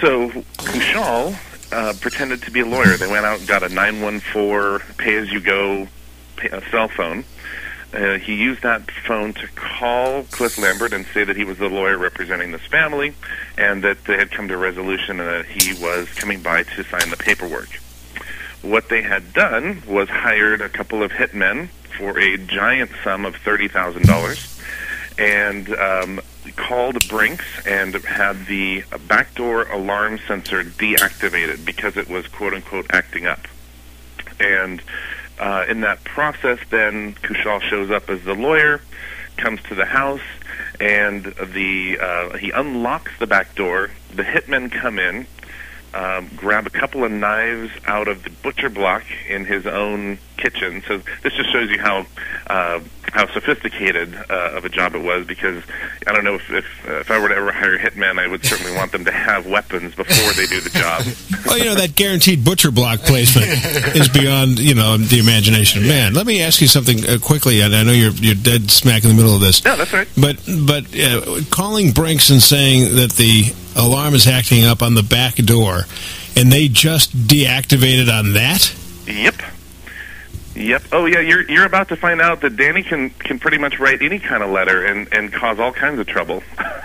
So 0.00 0.28
Kushal 0.58 1.36
uh, 1.72 1.94
pretended 2.00 2.42
to 2.42 2.50
be 2.50 2.60
a 2.60 2.66
lawyer. 2.66 2.96
They 2.96 3.06
went 3.06 3.26
out 3.26 3.40
and 3.40 3.48
got 3.48 3.62
a 3.62 3.68
914 3.68 4.96
pay-as-you-go 4.96 5.88
pay- 6.36 6.50
uh, 6.50 6.60
cell 6.70 6.88
phone. 6.88 7.24
Uh, 7.94 8.18
he 8.18 8.34
used 8.34 8.62
that 8.62 8.90
phone 9.06 9.32
to 9.32 9.46
call 9.54 10.24
Cliff 10.24 10.58
Lambert 10.58 10.92
and 10.92 11.06
say 11.06 11.24
that 11.24 11.36
he 11.36 11.44
was 11.44 11.58
the 11.58 11.68
lawyer 11.68 11.96
representing 11.96 12.52
this 12.52 12.66
family 12.66 13.14
and 13.56 13.82
that 13.84 14.04
they 14.04 14.16
had 14.16 14.30
come 14.30 14.48
to 14.48 14.54
a 14.54 14.58
resolution 14.58 15.20
and 15.20 15.28
that 15.28 15.46
he 15.46 15.72
was 15.82 16.08
coming 16.14 16.42
by 16.42 16.62
to 16.62 16.84
sign 16.84 17.10
the 17.10 17.16
paperwork. 17.16 17.68
What 18.62 18.88
they 18.88 19.02
had 19.02 19.32
done 19.32 19.82
was 19.86 20.08
hired 20.08 20.60
a 20.60 20.68
couple 20.68 21.02
of 21.02 21.12
hitmen 21.12 21.68
for 21.96 22.18
a 22.18 22.36
giant 22.36 22.90
sum 23.02 23.24
of 23.24 23.34
$30,000 23.36 24.56
and 25.18 25.70
um, 25.74 26.20
called 26.56 27.08
Brinks 27.08 27.44
and 27.66 27.94
had 27.94 28.46
the 28.46 28.84
backdoor 29.06 29.64
alarm 29.70 30.18
sensor 30.26 30.62
deactivated 30.62 31.64
because 31.64 31.96
it 31.96 32.08
was 32.08 32.26
quote 32.28 32.54
unquote 32.54 32.86
acting 32.90 33.26
up. 33.26 33.46
And 34.40 34.82
uh, 35.38 35.66
in 35.68 35.80
that 35.82 36.02
process, 36.04 36.58
then 36.70 37.14
Kushal 37.14 37.60
shows 37.62 37.90
up 37.90 38.08
as 38.08 38.22
the 38.24 38.34
lawyer, 38.34 38.80
comes 39.36 39.62
to 39.64 39.74
the 39.74 39.84
house, 39.84 40.22
and 40.80 41.24
the 41.24 41.98
uh, 42.00 42.36
he 42.38 42.50
unlocks 42.50 43.12
the 43.18 43.26
back 43.26 43.54
door. 43.54 43.90
The 44.14 44.22
hitmen 44.22 44.72
come 44.72 44.98
in, 44.98 45.26
um, 45.94 46.30
grab 46.36 46.66
a 46.66 46.70
couple 46.70 47.04
of 47.04 47.12
knives 47.12 47.70
out 47.86 48.08
of 48.08 48.22
the 48.22 48.30
butcher 48.30 48.70
block 48.70 49.04
in 49.28 49.44
his 49.44 49.66
own 49.66 50.18
kitchen. 50.36 50.82
So 50.86 50.98
this 51.22 51.32
just 51.34 51.52
shows 51.52 51.70
you 51.70 51.78
how 51.78 52.06
uh, 52.46 52.80
how 53.12 53.26
sophisticated 53.32 54.14
uh, 54.14 54.56
of 54.56 54.64
a 54.64 54.68
job 54.68 54.94
it 54.94 55.02
was. 55.02 55.26
Because 55.26 55.62
I 56.06 56.12
don't 56.12 56.24
know 56.24 56.34
if 56.34 56.50
if, 56.50 56.64
uh, 56.88 57.00
if 57.00 57.10
I 57.10 57.18
were 57.20 57.28
to 57.28 57.34
ever 57.34 57.52
hire 57.52 57.78
hitmen, 57.78 58.18
I 58.18 58.26
would 58.26 58.44
certainly 58.44 58.74
want 58.76 58.92
them 58.92 59.04
to 59.04 59.12
have 59.12 59.46
weapons 59.46 59.94
before 59.94 60.32
they 60.32 60.46
do 60.46 60.60
the 60.60 60.70
job. 60.70 61.04
Well, 61.46 61.58
you 61.58 61.64
know 61.64 61.76
that 61.76 61.94
guaranteed 61.94 62.44
butcher 62.44 62.72
block 62.72 63.00
placement 63.00 63.46
is 63.94 64.08
beyond 64.08 64.58
you 64.58 64.74
know 64.74 64.96
the 64.96 65.20
imagination 65.20 65.82
of 65.82 65.88
man. 65.88 66.12
Let 66.12 66.26
me 66.26 66.42
ask 66.42 66.60
you 66.60 66.66
something 66.66 67.08
uh, 67.08 67.18
quickly, 67.22 67.60
and 67.60 67.74
I 67.74 67.84
know 67.84 67.92
you're 67.92 68.10
you're 68.10 68.34
dead 68.34 68.68
smack 68.68 69.04
in 69.04 69.10
the 69.10 69.14
middle 69.14 69.34
of 69.34 69.40
this. 69.40 69.64
No, 69.64 69.76
that's 69.76 69.92
right. 69.92 70.08
But 70.20 70.42
but 70.66 70.84
uh, 70.98 71.40
calling 71.50 71.92
Brinks 71.92 72.30
and 72.30 72.42
saying 72.42 72.96
that 72.96 73.12
the 73.12 73.54
alarm 73.76 74.14
is 74.14 74.26
acting 74.26 74.64
up 74.64 74.82
on 74.82 74.94
the 74.94 75.04
back 75.04 75.36
door, 75.36 75.82
and 76.36 76.50
they 76.50 76.66
just 76.66 77.16
deactivated 77.16 78.12
on 78.12 78.32
that. 78.32 78.74
Yep. 79.06 79.34
Yep. 80.56 80.82
Oh 80.92 81.04
yeah, 81.06 81.20
you're 81.20 81.42
you're 81.50 81.66
about 81.66 81.88
to 81.88 81.96
find 81.96 82.20
out 82.20 82.40
that 82.40 82.56
Danny 82.56 82.82
can 82.82 83.10
can 83.10 83.38
pretty 83.38 83.58
much 83.58 83.78
write 83.78 84.00
any 84.02 84.18
kind 84.18 84.42
of 84.42 84.50
letter 84.50 84.84
and 84.84 85.06
and 85.12 85.32
cause 85.32 85.58
all 85.60 85.72
kinds 85.72 85.98
of 86.00 86.06
trouble. 86.06 86.42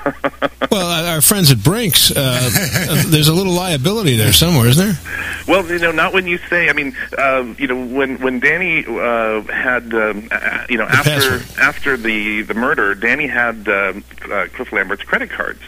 Well, 0.72 0.88
uh, 0.88 1.12
our 1.16 1.22
friends 1.22 1.52
at 1.52 1.62
Brinks, 1.62 2.12
uh, 2.12 2.16
uh, 2.18 3.04
there's 3.08 3.28
a 3.28 3.34
little 3.34 3.52
liability 3.52 4.16
there 4.16 4.32
somewhere, 4.32 4.68
isn't 4.68 4.86
there? 4.86 5.00
Well, 5.46 5.66
you 5.68 5.80
know, 5.80 5.92
not 5.92 6.14
when 6.14 6.28
you 6.28 6.38
say. 6.38 6.70
I 6.70 6.74
mean, 6.74 6.96
um, 7.18 7.58
you 7.60 7.68
know, 7.68 7.86
when 7.86 8.18
when 8.22 8.40
Danny 8.40 8.86
uh, 8.86 9.42
had, 9.52 9.94
um, 9.94 10.30
uh, 10.32 10.66
you 10.70 10.78
know, 10.78 10.86
The 10.86 10.94
after 10.94 11.10
password. 11.12 11.60
after 11.60 11.98
the 11.98 12.44
the 12.44 12.54
murder, 12.54 12.96
Danny 12.96 13.28
had 13.28 13.68
um, 13.68 14.04
uh, 14.32 14.48
Cliff 14.54 14.72
Lambert's 14.72 15.04
credit 15.04 15.30
cards, 15.30 15.60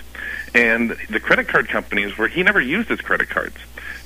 and 0.55 0.91
the 1.09 1.19
credit 1.19 1.49
card 1.49 1.67
companies 1.67 2.17
were 2.17 2.29
he 2.29 2.41
never 2.41 2.61
used 2.61 2.87
his 2.87 3.01
credit 3.01 3.29
cards. 3.29 3.57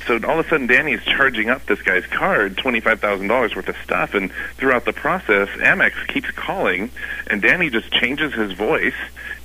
So 0.07 0.15
all 0.25 0.39
of 0.39 0.45
a 0.45 0.49
sudden, 0.49 0.67
Danny 0.67 0.93
is 0.93 1.03
charging 1.03 1.49
up 1.49 1.65
this 1.65 1.81
guy's 1.81 2.05
card 2.05 2.57
twenty 2.57 2.79
five 2.79 3.01
thousand 3.01 3.27
dollars 3.27 3.55
worth 3.55 3.67
of 3.67 3.75
stuff, 3.83 4.13
and 4.13 4.31
throughout 4.55 4.85
the 4.85 4.93
process, 4.93 5.49
Amex 5.57 6.07
keeps 6.07 6.31
calling, 6.31 6.89
and 7.27 7.41
Danny 7.41 7.69
just 7.69 7.91
changes 7.91 8.33
his 8.33 8.53
voice 8.53 8.95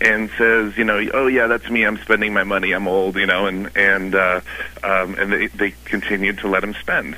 and 0.01 0.31
says, 0.39 0.77
you 0.77 0.85
know, 0.85 1.05
oh 1.13 1.27
yeah, 1.27 1.49
that's 1.49 1.69
me. 1.69 1.85
I'm 1.85 1.99
spending 1.99 2.33
my 2.33 2.45
money. 2.45 2.73
I'm 2.73 2.87
old, 2.87 3.17
you 3.17 3.27
know, 3.27 3.47
and 3.47 3.77
and 3.77 4.15
uh, 4.15 4.41
um, 4.85 5.17
and 5.17 5.33
they 5.33 5.49
they 5.49 5.75
continued 5.85 6.39
to 6.39 6.49
let 6.49 6.63
him 6.63 6.75
spend. 6.75 7.17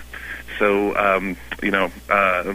So 0.58 0.96
um, 0.96 1.36
you 1.62 1.70
know, 1.70 1.90
uh, 2.08 2.54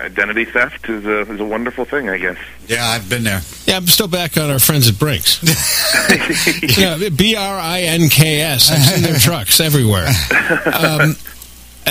identity 0.00 0.44
theft 0.44 0.88
is 0.88 1.04
a 1.04 1.20
is 1.32 1.40
a 1.40 1.44
wonderful 1.44 1.84
thing, 1.84 2.08
I 2.08 2.18
guess. 2.18 2.38
Yeah, 2.66 2.86
I've 2.86 3.08
been 3.08 3.24
there. 3.24 3.40
Yeah, 3.66 3.76
I'm 3.76 3.86
still 3.86 4.08
back 4.08 4.36
on 4.36 4.50
our 4.50 4.58
friends 4.58 4.88
at 4.88 4.98
Brinks. 4.98 5.42
yeah, 6.78 7.08
B 7.08 7.36
R 7.36 7.58
I 7.58 7.82
N 7.82 8.08
K 8.08 8.40
S. 8.40 8.70
I've 8.70 8.82
seen 8.82 9.02
their 9.02 9.18
trucks 9.18 9.60
everywhere. 9.60 10.08
Um, 10.80 11.16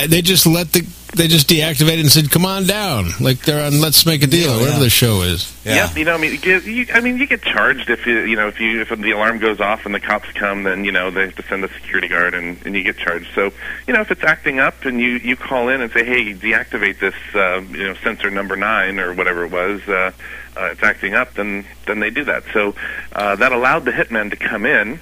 they 0.07 0.21
just 0.21 0.45
let 0.45 0.71
the 0.73 0.87
they 1.15 1.27
just 1.27 1.49
deactivated 1.49 2.01
and 2.01 2.11
said, 2.11 2.29
"Come 2.29 2.45
on 2.45 2.65
down," 2.65 3.09
like 3.19 3.39
they're 3.39 3.65
on 3.65 3.81
Let's 3.81 4.05
Make 4.05 4.21
a 4.23 4.27
Deal, 4.27 4.51
or 4.51 4.59
whatever 4.59 4.77
yeah. 4.77 4.83
the 4.83 4.89
show 4.89 5.21
is. 5.21 5.55
Yeah. 5.65 5.87
Yep, 5.87 5.97
you 5.97 6.05
know, 6.05 6.13
I 6.13 6.17
mean, 6.17 6.31
you 6.33 6.37
get, 6.37 6.65
you, 6.65 6.85
I 6.93 7.01
mean, 7.01 7.17
you 7.17 7.25
get 7.25 7.41
charged 7.41 7.89
if 7.89 8.05
you, 8.05 8.19
you 8.19 8.35
know, 8.35 8.47
if 8.47 8.59
you 8.59 8.81
if 8.81 8.89
the 8.89 9.11
alarm 9.11 9.39
goes 9.39 9.59
off 9.59 9.85
and 9.85 9.95
the 9.95 9.99
cops 9.99 10.31
come, 10.33 10.63
then 10.63 10.85
you 10.85 10.91
know 10.91 11.09
they 11.09 11.25
have 11.25 11.35
to 11.35 11.43
send 11.43 11.63
a 11.63 11.73
security 11.73 12.07
guard 12.07 12.33
and, 12.33 12.63
and 12.65 12.75
you 12.75 12.83
get 12.83 12.97
charged. 12.97 13.27
So, 13.33 13.51
you 13.87 13.93
know, 13.93 14.01
if 14.01 14.11
it's 14.11 14.23
acting 14.23 14.59
up 14.59 14.85
and 14.85 14.99
you 14.99 15.17
you 15.17 15.35
call 15.35 15.69
in 15.69 15.81
and 15.81 15.91
say, 15.91 16.05
hey, 16.05 16.33
deactivate 16.33 16.99
this, 16.99 17.15
uh, 17.33 17.61
you 17.61 17.87
know, 17.87 17.95
sensor 17.95 18.29
number 18.29 18.55
nine 18.55 18.99
or 18.99 19.13
whatever 19.13 19.45
it 19.45 19.51
was, 19.51 19.81
uh, 19.87 20.11
uh, 20.55 20.65
it's 20.71 20.83
acting 20.83 21.15
up, 21.15 21.33
then 21.33 21.65
then 21.87 21.99
they 21.99 22.11
do 22.11 22.23
that. 22.25 22.43
So 22.53 22.75
uh, 23.13 23.35
that 23.37 23.51
allowed 23.51 23.85
the 23.85 23.91
hitmen 23.91 24.29
to 24.29 24.35
come 24.35 24.65
in. 24.65 24.99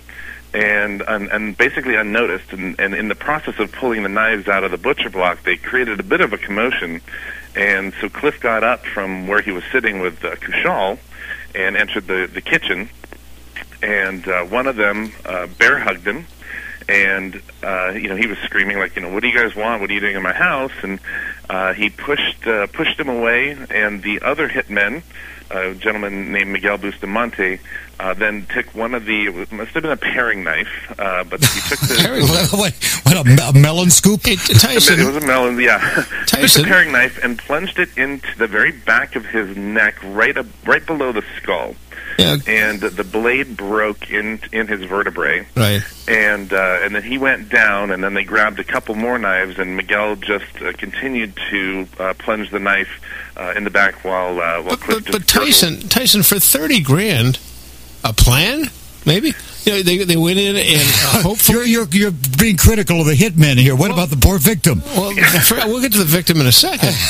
And, 0.58 1.02
and 1.02 1.30
and 1.36 1.56
basically 1.56 1.96
unnoticed, 1.96 2.52
and, 2.52 2.80
and 2.80 2.96
in 2.96 3.10
the 3.10 3.20
process 3.28 3.60
of 3.60 3.72
pulling 3.72 4.02
the 4.02 4.10
knives 4.10 4.48
out 4.48 4.64
of 4.64 4.72
the 4.72 4.78
butcher 4.78 5.10
block, 5.10 5.44
they 5.44 5.58
created 5.58 6.00
a 6.00 6.04
bit 6.04 6.22
of 6.22 6.34
a 6.34 6.38
commotion, 6.38 7.02
and 7.56 7.94
so 8.00 8.10
Cliff 8.10 8.40
got 8.40 8.64
up 8.64 8.82
from 8.86 9.28
where 9.28 9.42
he 9.42 9.52
was 9.52 9.64
sitting 9.72 10.00
with 10.00 10.24
uh, 10.26 10.36
Kushal 10.36 10.98
and 11.54 11.78
entered 11.78 12.08
the, 12.08 12.30
the 12.34 12.42
kitchen. 12.42 12.90
And 13.84 14.28
uh, 14.28 14.46
one 14.46 14.66
of 14.66 14.76
them 14.76 15.12
uh, 15.26 15.46
bear 15.60 15.78
hugged 15.78 16.08
him. 16.08 16.26
And, 16.90 17.42
uh, 17.62 17.92
you 17.92 18.08
know, 18.10 18.16
he 18.16 18.28
was 18.28 18.38
screaming, 18.40 18.80
like, 18.80 18.96
you 18.96 19.02
know, 19.02 19.12
what 19.14 19.22
do 19.22 19.28
you 19.28 19.38
guys 19.38 19.56
want? 19.56 19.82
What 19.82 19.90
are 19.90 19.94
you 19.94 20.00
doing 20.00 20.16
in 20.16 20.24
my 20.24 20.34
house? 20.34 20.72
And 20.82 21.00
uh, 21.50 21.74
he 21.74 21.90
pushed, 21.90 22.48
uh, 22.48 22.68
pushed 22.68 23.00
him 23.00 23.10
away. 23.10 23.58
And 23.70 24.02
the 24.02 24.22
other 24.22 24.48
hitmen, 24.48 25.04
a 25.52 25.74
gentleman 25.76 26.32
named 26.32 26.52
Miguel 26.52 26.78
Bustamante, 26.78 27.60
uh, 28.00 28.14
then 28.14 28.46
took 28.54 28.74
one 28.76 28.94
of 28.94 29.06
the, 29.06 29.26
it 29.28 29.52
must 29.52 29.72
have 29.72 29.84
been 29.84 29.92
a 29.92 29.98
paring 29.98 30.44
knife, 30.44 30.94
uh, 31.00 31.24
but 31.24 31.44
he 31.44 31.62
took 31.70 31.80
the. 31.80 32.48
what, 32.52 32.74
what 33.06 33.28
a, 33.28 33.50
a 33.50 33.60
melon 33.60 33.90
scoop? 33.90 34.22
Hey, 34.26 34.34
It 34.34 34.60
Tyson, 34.60 35.06
was 35.06 35.24
a 35.24 35.26
melon, 35.28 35.60
yeah. 35.60 35.80
Took 36.28 36.28
Tyson. 36.28 36.62
the 36.64 36.68
paring 36.68 36.92
knife 36.92 37.20
and 37.24 37.38
plunged 37.40 37.80
it 37.80 37.98
into 37.98 38.28
the 38.38 38.48
very 38.48 38.72
back 38.72 39.16
of 39.16 39.26
his 39.26 39.56
neck, 39.58 39.96
right 40.04 40.38
up, 40.38 40.46
right 40.66 40.86
below 40.86 41.12
the 41.12 41.24
skull, 41.38 41.76
yeah, 42.20 42.38
and 42.48 42.80
the 42.82 43.04
blade 43.04 43.58
broke 43.58 44.10
in 44.12 44.40
in 44.52 44.68
his 44.68 44.84
vertebrae. 44.84 45.48
right. 45.56 45.82
And 46.08 46.54
uh, 46.54 46.80
and 46.82 46.96
then 46.96 47.04
he 47.04 47.18
went 47.18 47.50
down, 47.50 47.92
and 47.92 48.04
then 48.04 48.14
they 48.14 48.24
grabbed 48.24 48.60
a 48.60 48.64
couple 48.64 48.96
more 48.96 49.18
knives, 49.20 49.60
and 49.60 49.76
Miguel 49.76 50.16
just 50.16 50.62
uh, 50.62 50.72
continued 50.74 51.38
to 51.52 51.88
uh, 52.00 52.14
plunge 52.18 52.50
the 52.52 52.60
knife 52.60 52.90
uh, 53.38 53.54
in 53.56 53.64
the 53.64 53.70
back 53.70 54.04
while 54.04 54.40
uh, 54.40 54.62
while 54.62 54.64
But, 54.72 54.80
Cliff 54.82 55.04
but, 55.06 55.12
but 55.14 55.28
Tyson, 55.28 55.80
Tyson, 55.90 56.24
for 56.24 56.40
thirty 56.40 56.82
grand, 56.82 57.40
a 58.04 58.14
plan, 58.14 58.66
maybe. 59.06 59.34
You 59.66 59.74
know, 59.74 59.82
they 59.84 59.98
they 60.04 60.18
went 60.18 60.40
in 60.40 60.56
and 60.56 60.82
hopefully. 61.24 61.70
You're, 61.70 61.86
you're, 61.88 62.12
you're 62.12 62.14
being 62.40 62.58
critical 62.58 63.02
of 63.02 63.08
the 63.08 63.16
hitmen 63.16 63.58
here. 63.58 63.76
What 63.76 63.92
about 63.92 64.10
the 64.10 64.16
poor 64.18 64.38
victim? 64.40 64.82
Well, 64.96 65.12
for, 65.44 65.56
we'll 65.68 65.82
get 65.82 65.92
to 65.94 65.98
the 66.00 66.06
victim 66.06 66.40
in 66.42 66.48
a 66.48 66.52
second. 66.52 66.94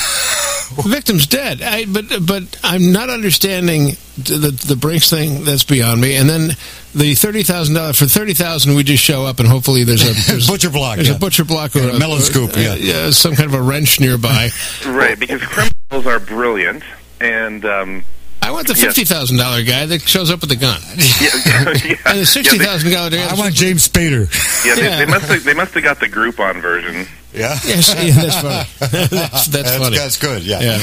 The 0.75 0.89
victim's 0.89 1.25
dead. 1.25 1.61
I, 1.61 1.85
but 1.85 2.05
but 2.27 2.43
I'm 2.61 2.91
not 2.91 3.09
understanding 3.09 3.95
the 4.17 4.51
the 4.67 4.75
Brinks 4.75 5.09
thing. 5.09 5.45
That's 5.45 5.63
beyond 5.63 6.01
me. 6.01 6.17
And 6.17 6.29
then 6.29 6.49
the 6.93 7.15
thirty 7.15 7.43
thousand 7.43 7.75
dollars 7.75 7.97
for 7.97 8.05
thirty 8.05 8.33
thousand, 8.33 8.75
we 8.75 8.83
just 8.83 9.01
show 9.01 9.25
up 9.25 9.39
and 9.39 9.47
hopefully 9.47 9.85
there's 9.85 10.03
a 10.03 10.13
there's, 10.29 10.45
Butcher 10.51 10.69
block, 10.69 10.97
There's 10.97 11.07
yeah. 11.07 11.15
a 11.15 11.19
butcher 11.19 11.45
block 11.45 11.73
or 11.77 11.79
Yeah, 11.79 11.95
a 11.95 11.99
melon 11.99 12.19
scoop, 12.19 12.51
uh, 12.57 12.75
yeah. 12.79 13.11
some 13.11 13.33
kind 13.33 13.47
of 13.47 13.53
a 13.53 13.61
wrench 13.61 14.01
nearby. 14.01 14.49
right 14.85 15.17
because 15.17 15.41
criminals 15.41 15.71
are 15.91 16.19
brilliant, 16.19 16.83
and 17.19 17.63
um, 17.65 18.03
I 18.41 18.51
want 18.51 18.67
the 18.67 18.73
Yes. 18.73 18.83
fifty 18.83 19.05
thousand 19.05 19.37
dollar 19.37 19.63
guy 19.63 19.85
that 19.85 20.01
shows 20.01 20.29
up 20.29 20.41
with 20.41 20.49
the 20.49 20.55
gun, 20.55 20.79
yeah, 20.97 21.29
yeah, 21.45 21.97
and 22.05 22.19
the 22.19 22.25
sixty 22.25 22.57
yeah, 22.57 22.63
thousand 22.65 22.91
dollar 22.91 23.09
guy. 23.09 23.25
I 23.27 23.33
want 23.35 23.53
James 23.53 23.87
Spader. 23.87 24.27
yeah, 24.65 24.75
they, 24.75 24.81
Yeah. 24.83 24.97
they 24.97 25.05
must 25.05 25.25
have, 25.25 25.43
they 25.43 25.53
must 25.53 25.73
have 25.73 25.83
got 25.83 25.99
the 25.99 26.07
Groupon 26.07 26.61
version. 26.61 27.07
Yeah. 27.33 27.57
Yes, 27.65 27.93
yeah, 27.95 28.11
that's 28.13 28.41
funny. 28.41 29.07
that's, 29.07 29.47
that's 29.47 29.77
funny. 29.77 29.97
That's 29.97 30.17
good, 30.17 30.43
yeah. 30.43 30.59
Yeah. 30.61 30.77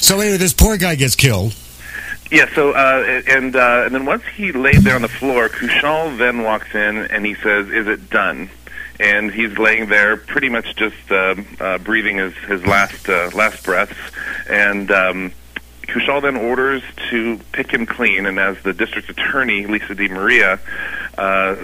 So 0.00 0.20
anyway, 0.20 0.36
this 0.36 0.52
poor 0.52 0.76
guy 0.76 0.96
gets 0.96 1.16
killed. 1.16 1.54
Yeah, 2.30 2.52
so 2.54 2.72
uh, 2.72 3.22
and 3.28 3.54
uh, 3.56 3.82
and 3.86 3.94
then 3.94 4.04
once 4.06 4.22
he 4.34 4.52
laid 4.52 4.78
there 4.82 4.94
on 4.94 5.02
the 5.02 5.08
floor, 5.08 5.48
Kushal 5.48 6.16
then 6.18 6.42
walks 6.42 6.74
in 6.74 6.96
and 6.98 7.24
he 7.26 7.34
says, 7.34 7.68
"Is 7.70 7.86
it 7.86 8.08
done?" 8.10 8.48
And 9.02 9.32
he's 9.32 9.58
laying 9.58 9.88
there, 9.88 10.16
pretty 10.16 10.48
much 10.48 10.76
just 10.76 11.10
uh, 11.10 11.34
uh, 11.60 11.78
breathing 11.78 12.18
his 12.18 12.34
his 12.46 12.64
last 12.64 13.08
uh, 13.08 13.30
last 13.34 13.64
breaths, 13.64 13.98
and. 14.48 14.90
Um, 14.90 15.32
Kushal 15.82 16.22
then 16.22 16.36
orders 16.36 16.82
to 17.10 17.38
pick 17.50 17.70
him 17.70 17.84
clean, 17.86 18.24
and 18.24 18.38
as 18.38 18.56
the 18.62 18.72
district 18.72 19.10
attorney, 19.10 19.66
Lisa 19.66 19.94
Di 19.94 20.08
Maria, 20.08 20.58
uh, 21.18 21.56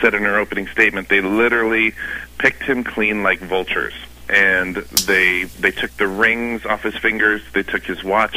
said 0.00 0.14
in 0.14 0.22
her 0.24 0.38
opening 0.38 0.66
statement, 0.68 1.08
they 1.08 1.20
literally 1.20 1.92
picked 2.38 2.62
him 2.62 2.82
clean 2.82 3.22
like 3.22 3.38
vultures. 3.40 3.92
and 4.32 4.76
they 4.76 5.44
they 5.60 5.70
took 5.70 5.90
the 5.98 6.06
rings 6.06 6.64
off 6.64 6.82
his 6.82 6.96
fingers. 6.96 7.42
They 7.52 7.62
took 7.62 7.84
his 7.84 8.02
watch. 8.02 8.36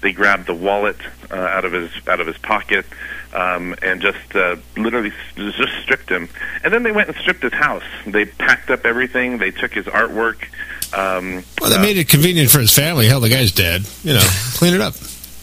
They 0.00 0.12
grabbed 0.12 0.46
the 0.46 0.54
wallet 0.54 0.96
uh, 1.30 1.36
out 1.36 1.64
of 1.64 1.72
his 1.72 1.90
out 2.08 2.20
of 2.20 2.26
his 2.26 2.36
pocket, 2.38 2.84
um, 3.36 3.74
and 3.82 4.00
just 4.00 4.34
uh, 4.34 4.56
literally 4.76 5.12
just 5.36 5.72
stripped 5.82 6.08
him. 6.08 6.28
And 6.64 6.72
then 6.72 6.82
they 6.82 6.92
went 6.92 7.08
and 7.08 7.16
stripped 7.18 7.42
his 7.42 7.52
house. 7.52 7.84
They 8.06 8.24
packed 8.24 8.70
up 8.70 8.86
everything. 8.86 9.38
They 9.38 9.50
took 9.50 9.72
his 9.72 9.84
artwork. 9.84 10.44
Um, 10.96 11.44
Well, 11.60 11.70
they 11.70 11.76
uh, 11.76 11.82
made 11.82 11.98
it 11.98 12.08
convenient 12.08 12.50
for 12.50 12.60
his 12.60 12.72
family. 12.72 13.06
Hell, 13.06 13.20
the 13.20 13.28
guy's 13.28 13.52
dead. 13.52 13.86
You 14.02 14.14
know, 14.14 14.24
clean 14.54 14.72
it 14.72 14.80
up. 14.80 14.94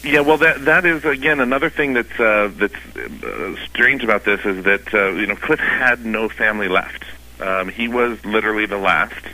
Yeah, 0.02 0.20
well, 0.20 0.36
that 0.38 0.64
that 0.66 0.84
is 0.84 1.04
again 1.04 1.40
another 1.40 1.70
thing 1.70 1.94
that's 1.94 2.20
uh, 2.20 2.50
that's 2.56 2.74
uh, 2.96 3.56
strange 3.70 4.02
about 4.04 4.24
this 4.24 4.44
is 4.44 4.64
that 4.64 4.92
uh, 4.92 5.12
you 5.12 5.26
know 5.26 5.36
Cliff 5.36 5.60
had 5.60 6.04
no 6.04 6.28
family 6.28 6.68
left. 6.68 7.04
Um, 7.40 7.68
he 7.68 7.88
was 7.88 8.22
literally 8.24 8.66
the 8.66 8.76
last. 8.76 9.24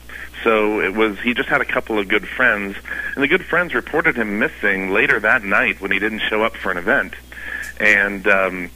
So 0.45 0.81
it 0.81 0.95
was 0.95 1.19
he 1.21 1.35
just 1.35 1.49
had 1.49 1.61
a 1.61 1.65
couple 1.65 1.99
of 1.99 2.09
good 2.09 2.27
friends, 2.27 2.77
and 3.15 3.23
the 3.23 3.29
good 3.29 3.45
friends 3.45 3.75
reported 3.75 4.17
him 4.17 4.39
missing 4.39 4.91
later 4.91 5.19
that 5.21 5.43
night 5.43 5.81
when 5.81 5.91
he 5.91 5.99
didn't 5.99 6.21
show 6.21 6.43
up 6.45 6.57
for 6.57 6.71
an 6.71 6.79
event, 6.79 7.15
and. 7.81 8.27
Um, 8.27 8.71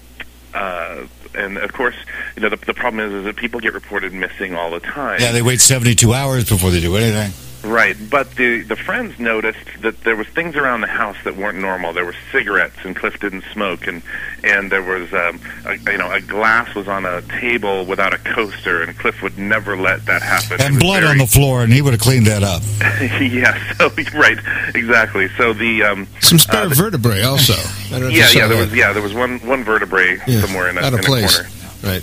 uh, 0.53 1.07
and 1.37 1.57
of 1.59 1.73
course, 1.73 1.97
you 2.37 2.43
know 2.43 2.49
the, 2.49 2.57
the 2.65 2.75
problem 2.75 3.05
is, 3.05 3.13
is 3.13 3.25
that 3.25 3.35
people 3.35 3.59
get 3.59 3.75
reported 3.75 4.13
missing 4.13 4.55
all 4.55 4.71
the 4.71 4.79
time. 4.79 5.21
Yeah, 5.21 5.33
they 5.33 5.43
wait 5.43 5.61
72 5.61 6.15
hours 6.15 6.49
before 6.49 6.71
they 6.71 6.81
do 6.81 6.95
anything. 6.95 7.33
Right, 7.65 7.97
but 8.11 8.35
the 8.37 8.61
the 8.63 8.77
friends 8.77 9.19
noticed 9.19 9.81
that 9.81 10.03
there 10.05 10.17
was 10.17 10.27
things 10.29 10.55
around 10.55 10.83
the 10.83 10.87
house 10.87 11.17
that 11.25 11.35
weren't 11.37 11.59
normal. 11.59 11.95
There 11.95 12.05
were 12.05 12.15
cigarettes, 12.31 12.77
and 12.85 12.95
Cliff 12.95 13.19
didn't 13.21 13.45
smoke, 13.53 13.87
and 13.87 14.03
and 14.43 14.71
there 14.71 14.83
was 14.83 15.13
um, 15.15 15.41
a, 15.65 15.77
you 15.91 15.97
know 15.97 16.13
a 16.13 16.21
glass 16.21 16.75
was 16.75 16.89
on 16.89 17.07
a 17.07 17.23
table 17.23 17.87
without 17.87 18.13
a 18.13 18.19
coaster, 18.19 18.83
and 18.83 18.97
Cliff 18.99 19.23
would 19.23 19.39
never 19.39 19.77
let 19.79 20.05
that 20.05 20.21
happen. 20.21 20.61
And 20.61 20.75
was 20.75 20.83
blood 20.83 21.05
on 21.05 21.17
the 21.17 21.27
floor, 21.27 21.63
and 21.63 21.73
he 21.73 21.81
would 21.81 21.95
have 21.95 22.03
cleaned 22.03 22.27
that 22.27 22.43
up. 22.43 22.63
yeah, 23.21 23.57
so 23.79 23.89
right, 24.19 24.39
exactly. 24.75 25.29
So 25.39 25.55
the 25.55 25.85
um, 25.85 26.07
Some 26.21 26.39
spare 26.39 26.63
uh, 26.65 26.69
the- 26.69 26.75
vertebrae 26.75 27.23
also. 27.23 27.55
I 27.55 27.99
don't 27.99 28.01
know 28.03 28.07
if 28.09 28.13
you 28.13 28.19
yeah, 28.21 28.29
yeah, 28.35 28.47
there 28.47 28.59
that. 28.59 28.65
was 28.71 28.75
yeah, 28.75 28.93
there 28.93 29.03
was 29.03 29.15
one 29.15 29.39
one 29.41 29.65
vertebrae 29.65 30.21
Yeah, 30.27 30.43
somewhere 30.43 30.69
in 30.69 30.77
a, 30.77 30.83
out 30.83 30.93
of 30.93 30.99
in 30.99 31.05
a 31.05 31.09
place. 31.09 31.37
corner. 31.37 31.51
Right. 31.83 32.03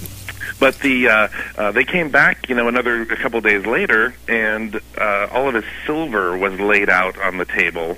But 0.61 0.77
the 0.77 1.07
uh, 1.07 1.27
uh, 1.57 1.71
they 1.71 1.83
came 1.83 2.11
back, 2.11 2.47
you 2.47 2.53
know, 2.53 2.67
another 2.67 3.01
a 3.01 3.17
couple 3.17 3.39
of 3.39 3.43
days 3.43 3.65
later, 3.65 4.13
and 4.29 4.79
uh, 4.95 5.27
all 5.31 5.47
of 5.47 5.55
his 5.55 5.65
silver 5.87 6.37
was 6.37 6.59
laid 6.59 6.87
out 6.87 7.17
on 7.17 7.39
the 7.39 7.45
table, 7.45 7.97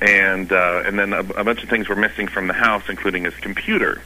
and 0.00 0.52
uh, 0.52 0.84
and 0.86 0.96
then 0.96 1.12
a, 1.12 1.18
a 1.18 1.42
bunch 1.42 1.64
of 1.64 1.68
things 1.68 1.88
were 1.88 1.96
missing 1.96 2.28
from 2.28 2.46
the 2.46 2.52
house, 2.52 2.84
including 2.88 3.24
his 3.24 3.34
computer. 3.34 4.00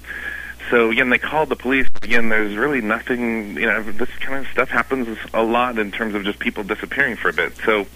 So 0.70 0.90
again, 0.90 1.10
they 1.10 1.18
called 1.18 1.48
the 1.48 1.56
police. 1.56 1.86
Again, 2.02 2.28
there's 2.28 2.56
really 2.56 2.80
nothing. 2.80 3.56
You 3.56 3.66
know, 3.66 3.82
this 3.82 4.10
kind 4.20 4.44
of 4.44 4.50
stuff 4.52 4.68
happens 4.68 5.18
a 5.32 5.42
lot 5.42 5.78
in 5.78 5.90
terms 5.90 6.14
of 6.14 6.24
just 6.24 6.38
people 6.38 6.64
disappearing 6.64 7.16
for 7.16 7.30
a 7.30 7.32
bit. 7.32 7.54
So 7.64 7.86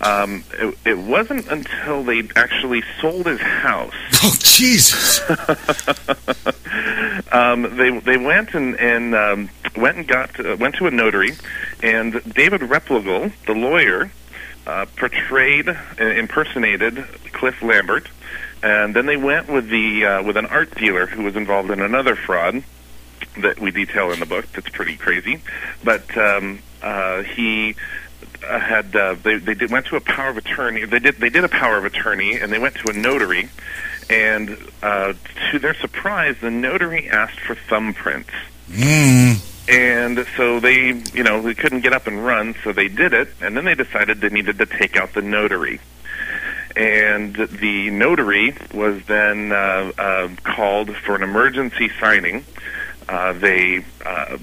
um, 0.00 0.44
it, 0.52 0.78
it 0.84 0.98
wasn't 0.98 1.48
until 1.48 2.04
they 2.04 2.28
actually 2.36 2.82
sold 3.00 3.26
his 3.26 3.40
house 3.40 3.94
Oh, 4.24 4.34
Jesus. 4.38 5.20
um, 7.32 7.76
they 7.76 7.98
they 7.98 8.16
went 8.16 8.54
and 8.54 8.78
and 8.78 9.14
um, 9.16 9.50
went 9.76 9.96
and 9.96 10.06
got 10.06 10.38
uh, 10.38 10.56
went 10.60 10.76
to 10.76 10.86
a 10.86 10.92
notary, 10.92 11.32
and 11.82 12.12
David 12.34 12.60
Replogle, 12.60 13.32
the 13.46 13.52
lawyer, 13.52 14.12
uh, 14.66 14.86
portrayed 14.96 15.68
uh, 15.68 15.74
impersonated 15.98 17.04
Cliff 17.32 17.60
Lambert, 17.62 18.08
and 18.62 18.94
then 18.94 19.06
they 19.06 19.16
went 19.16 19.48
with 19.48 19.68
the 19.68 20.04
uh, 20.04 20.22
with 20.22 20.36
an 20.36 20.46
art 20.46 20.74
dealer 20.76 21.06
who 21.06 21.22
was 21.22 21.36
involved 21.36 21.70
in 21.70 21.80
another 21.80 22.16
fraud 22.16 22.62
that 23.38 23.58
we 23.58 23.70
detail 23.70 24.10
in 24.12 24.20
the 24.20 24.26
book. 24.26 24.46
That's 24.52 24.68
pretty 24.68 24.96
crazy, 24.96 25.40
but 25.82 26.16
um, 26.16 26.60
uh, 26.82 27.22
he 27.22 27.74
uh, 28.46 28.58
had 28.58 28.94
uh, 28.94 29.16
they 29.22 29.38
they 29.38 29.54
did, 29.54 29.70
went 29.70 29.86
to 29.86 29.96
a 29.96 30.00
power 30.00 30.30
of 30.30 30.36
attorney. 30.36 30.84
They 30.84 30.98
did 30.98 31.16
they 31.16 31.30
did 31.30 31.44
a 31.44 31.48
power 31.48 31.76
of 31.76 31.84
attorney, 31.84 32.38
and 32.38 32.52
they 32.52 32.58
went 32.58 32.76
to 32.76 32.90
a 32.90 32.92
notary, 32.92 33.48
and 34.08 34.56
uh, 34.82 35.14
to 35.50 35.58
their 35.58 35.74
surprise, 35.74 36.36
the 36.40 36.50
notary 36.50 37.08
asked 37.08 37.40
for 37.40 37.54
thumbprints. 37.54 38.30
Mm. 38.68 39.48
And 39.68 40.26
so 40.36 40.58
they, 40.58 40.88
you 41.14 41.22
know, 41.22 41.40
they 41.40 41.54
couldn't 41.54 41.80
get 41.82 41.92
up 41.92 42.08
and 42.08 42.24
run, 42.24 42.56
so 42.64 42.72
they 42.72 42.88
did 42.88 43.12
it, 43.12 43.28
and 43.40 43.56
then 43.56 43.64
they 43.64 43.76
decided 43.76 44.20
they 44.20 44.28
needed 44.28 44.58
to 44.58 44.66
take 44.66 44.96
out 44.96 45.12
the 45.14 45.22
notary. 45.22 45.80
And 46.76 47.34
the 47.34 47.90
notary 47.90 48.56
was 48.72 49.02
then 49.04 49.52
uh, 49.52 49.92
uh, 49.98 50.28
called 50.42 50.96
for 50.96 51.14
an 51.14 51.22
emergency 51.22 51.90
signing. 52.00 52.44
Uh, 53.08 53.32
they, 53.34 53.84
uh, 54.04 54.38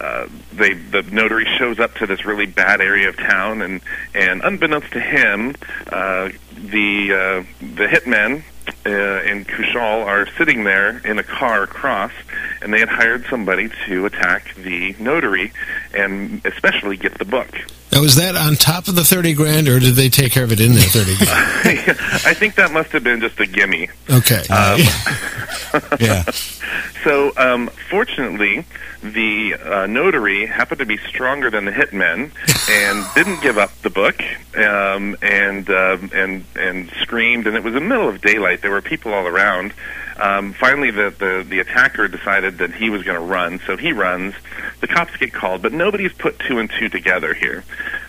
uh, 0.00 0.26
they, 0.52 0.74
the 0.74 1.02
notary 1.02 1.46
shows 1.58 1.78
up 1.78 1.94
to 1.96 2.06
this 2.06 2.24
really 2.24 2.46
bad 2.46 2.80
area 2.80 3.08
of 3.08 3.16
town, 3.16 3.62
and 3.62 3.80
and 4.14 4.42
unbeknownst 4.42 4.92
to 4.92 5.00
him, 5.00 5.54
uh, 5.88 6.30
the 6.54 7.12
uh, 7.12 7.44
the 7.60 7.86
hitmen 7.86 8.42
uh, 8.86 9.22
in 9.22 9.44
Kushal 9.44 10.04
are 10.04 10.26
sitting 10.38 10.64
there 10.64 10.98
in 11.06 11.18
a 11.18 11.22
car 11.22 11.62
across, 11.62 12.12
and 12.62 12.72
they 12.72 12.78
had 12.78 12.88
hired 12.88 13.26
somebody 13.26 13.70
to 13.86 14.06
attack 14.06 14.54
the 14.54 14.94
notary, 14.98 15.52
and 15.94 16.44
especially 16.44 16.96
get 16.96 17.18
the 17.18 17.24
book. 17.24 17.48
Now, 17.92 18.02
was 18.02 18.16
that 18.16 18.36
on 18.36 18.54
top 18.54 18.86
of 18.86 18.94
the 18.94 19.04
30 19.04 19.34
grand, 19.34 19.68
or 19.68 19.80
did 19.80 19.94
they 19.96 20.08
take 20.08 20.32
care 20.32 20.44
of 20.44 20.52
it 20.52 20.60
in 20.60 20.72
there 20.74 20.82
30 20.82 21.16
grand? 21.16 21.98
I 22.24 22.34
think 22.34 22.54
that 22.54 22.72
must 22.72 22.90
have 22.92 23.02
been 23.02 23.20
just 23.20 23.38
a 23.40 23.46
gimme. 23.46 23.88
Okay. 24.08 24.42
Um, 24.48 24.80
Yeah. 26.00 26.24
So, 27.02 27.32
um, 27.38 27.68
fortunately, 27.88 28.66
the 29.02 29.54
uh, 29.54 29.86
notary 29.86 30.44
happened 30.44 30.80
to 30.80 30.84
be 30.84 30.98
stronger 30.98 31.50
than 31.50 31.64
the 31.64 31.70
hitmen 31.70 32.30
and 32.68 33.06
didn't 33.14 33.40
give 33.40 33.56
up 33.56 33.72
the 33.80 33.88
book 33.88 34.22
um, 34.54 35.16
and 35.22 35.68
um, 35.70 36.10
and 36.12 36.44
and 36.56 36.90
screamed. 37.00 37.46
And 37.46 37.56
it 37.56 37.64
was 37.64 37.72
the 37.72 37.80
middle 37.80 38.06
of 38.06 38.20
daylight. 38.20 38.60
There 38.60 38.69
were 38.70 38.82
people 38.82 39.12
all 39.12 39.26
around. 39.26 39.72
Um, 40.18 40.52
finally, 40.52 40.90
the, 40.90 41.14
the 41.18 41.46
the 41.48 41.60
attacker 41.60 42.06
decided 42.06 42.58
that 42.58 42.74
he 42.74 42.90
was 42.90 43.02
going 43.02 43.18
to 43.18 43.24
run, 43.24 43.60
so 43.66 43.76
he 43.76 43.92
runs. 43.92 44.34
The 44.80 44.86
cops 44.86 45.16
get 45.16 45.32
called, 45.32 45.62
but 45.62 45.72
nobody's 45.72 46.12
put 46.12 46.38
two 46.38 46.58
and 46.58 46.70
two 46.70 46.88
together 46.88 47.32
here. 47.32 47.64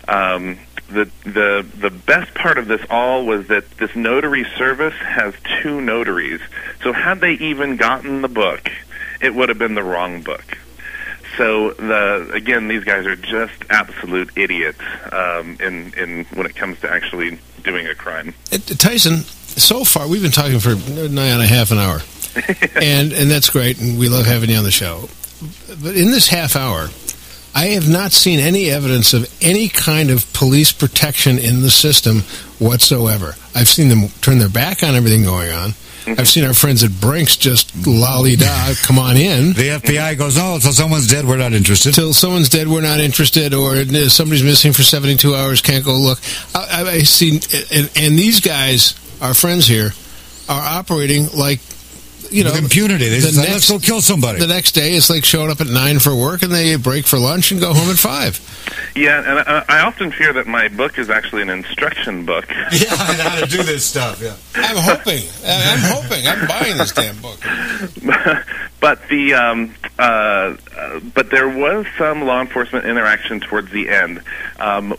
Um, 0.08 0.58
the 0.88 1.10
the 1.24 1.66
the 1.78 1.90
best 1.90 2.34
part 2.34 2.58
of 2.58 2.68
this 2.68 2.82
all 2.90 3.24
was 3.24 3.48
that 3.48 3.70
this 3.78 3.94
notary 3.96 4.44
service 4.56 4.94
has 4.94 5.34
two 5.62 5.80
notaries. 5.80 6.40
So 6.82 6.92
had 6.92 7.20
they 7.20 7.32
even 7.32 7.76
gotten 7.76 8.20
the 8.20 8.28
book, 8.28 8.70
it 9.20 9.34
would 9.34 9.48
have 9.48 9.58
been 9.58 9.74
the 9.74 9.82
wrong 9.82 10.22
book. 10.22 10.58
So 11.38 11.72
the 11.72 12.30
again, 12.34 12.68
these 12.68 12.84
guys 12.84 13.06
are 13.06 13.16
just 13.16 13.54
absolute 13.70 14.30
idiots 14.36 14.80
um, 15.10 15.56
in 15.60 15.94
in 15.94 16.24
when 16.34 16.46
it 16.46 16.54
comes 16.54 16.78
to 16.80 16.92
actually 16.92 17.38
doing 17.64 17.86
a 17.86 17.94
crime. 17.94 18.34
Uh, 18.52 18.58
Tyson, 18.58 19.24
so 19.56 19.84
far 19.84 20.08
we've 20.08 20.22
been 20.22 20.30
talking 20.30 20.58
for 20.58 20.74
nigh 21.08 21.32
on 21.32 21.40
a 21.40 21.46
half 21.46 21.70
an 21.70 21.78
hour, 21.78 22.00
and 22.80 23.12
and 23.12 23.30
that's 23.30 23.50
great, 23.50 23.80
and 23.80 23.98
we 23.98 24.08
love 24.08 24.26
having 24.26 24.50
you 24.50 24.56
on 24.56 24.64
the 24.64 24.70
show. 24.70 25.08
But 25.82 25.96
in 25.96 26.10
this 26.10 26.28
half 26.28 26.56
hour, 26.56 26.88
I 27.54 27.66
have 27.68 27.88
not 27.88 28.12
seen 28.12 28.40
any 28.40 28.70
evidence 28.70 29.12
of 29.12 29.32
any 29.42 29.68
kind 29.68 30.10
of 30.10 30.30
police 30.32 30.72
protection 30.72 31.38
in 31.38 31.62
the 31.62 31.70
system 31.70 32.20
whatsoever. 32.58 33.34
I've 33.54 33.68
seen 33.68 33.88
them 33.88 34.08
turn 34.20 34.38
their 34.38 34.48
back 34.48 34.82
on 34.82 34.94
everything 34.94 35.24
going 35.24 35.52
on. 35.52 35.74
I've 36.06 36.28
seen 36.28 36.44
our 36.44 36.54
friends 36.54 36.82
at 36.82 37.00
Brinks 37.00 37.36
just 37.36 37.86
lolly 37.86 38.36
da, 38.36 38.72
come 38.82 38.98
on 38.98 39.16
in. 39.16 39.52
The 39.52 39.78
FBI 39.80 40.18
goes, 40.18 40.36
oh, 40.36 40.56
until 40.56 40.72
someone's 40.72 41.06
dead, 41.06 41.26
we're 41.26 41.36
not 41.36 41.52
interested. 41.52 41.94
Till 41.94 42.12
someone's 42.12 42.48
dead, 42.48 42.66
we're 42.68 42.80
not 42.80 42.98
interested, 42.98 43.54
or 43.54 43.76
uh, 43.76 44.08
somebody's 44.08 44.42
missing 44.42 44.72
for 44.72 44.82
72 44.82 45.34
hours, 45.34 45.60
can't 45.60 45.84
go 45.84 45.94
look. 45.94 46.18
I, 46.54 46.82
I, 46.82 46.90
I 46.90 46.98
see, 47.00 47.40
and, 47.72 47.90
and 47.96 48.18
these 48.18 48.40
guys, 48.40 48.94
our 49.22 49.34
friends 49.34 49.66
here, 49.66 49.92
are 50.48 50.78
operating 50.78 51.28
like, 51.36 51.60
you 52.32 52.44
know, 52.44 52.52
With 52.52 52.62
impunity. 52.64 53.08
They 53.08 53.20
the 53.20 53.28
say, 53.28 53.42
next- 53.42 53.52
let's 53.52 53.70
go 53.70 53.78
kill 53.78 54.00
somebody. 54.00 54.38
the 54.40 54.46
next 54.46 54.72
day 54.72 54.94
it's 54.94 55.10
like 55.10 55.24
showing 55.24 55.50
up 55.50 55.60
at 55.60 55.66
nine 55.68 55.98
for 55.98 56.14
work 56.14 56.42
and 56.42 56.52
they 56.52 56.76
break 56.76 57.06
for 57.06 57.18
lunch 57.18 57.52
and 57.52 57.60
go 57.60 57.72
home 57.74 57.90
at 57.90 57.96
five. 57.98 58.40
Yeah, 58.96 59.18
and 59.18 59.38
I, 59.40 59.64
I 59.68 59.80
often 59.82 60.12
fear 60.12 60.32
that 60.34 60.46
my 60.46 60.68
book 60.68 60.98
is 60.98 61.10
actually 61.10 61.42
an 61.42 61.50
instruction 61.50 62.24
book. 62.26 62.46
yeah, 62.50 62.58
I 62.90 63.16
know 63.16 63.28
how 63.28 63.40
to 63.40 63.46
do 63.46 63.62
this 63.62 63.84
stuff, 63.84 64.20
yeah. 64.20 64.36
I'm 64.54 64.76
hoping. 64.76 65.22
I'm 65.46 65.78
hoping. 65.80 66.26
I'm 66.26 66.46
buying 66.46 66.76
this 66.78 66.92
damn 66.92 67.20
book. 67.20 67.38
but 68.80 69.08
the 69.08 69.34
um, 69.34 69.74
uh, 69.98 70.56
uh, 70.76 71.00
but 71.14 71.30
there 71.30 71.48
was 71.48 71.86
some 71.98 72.22
law 72.22 72.40
enforcement 72.40 72.84
interaction 72.84 73.40
towards 73.40 73.70
the 73.70 73.88
end. 73.88 74.22
Um, 74.58 74.90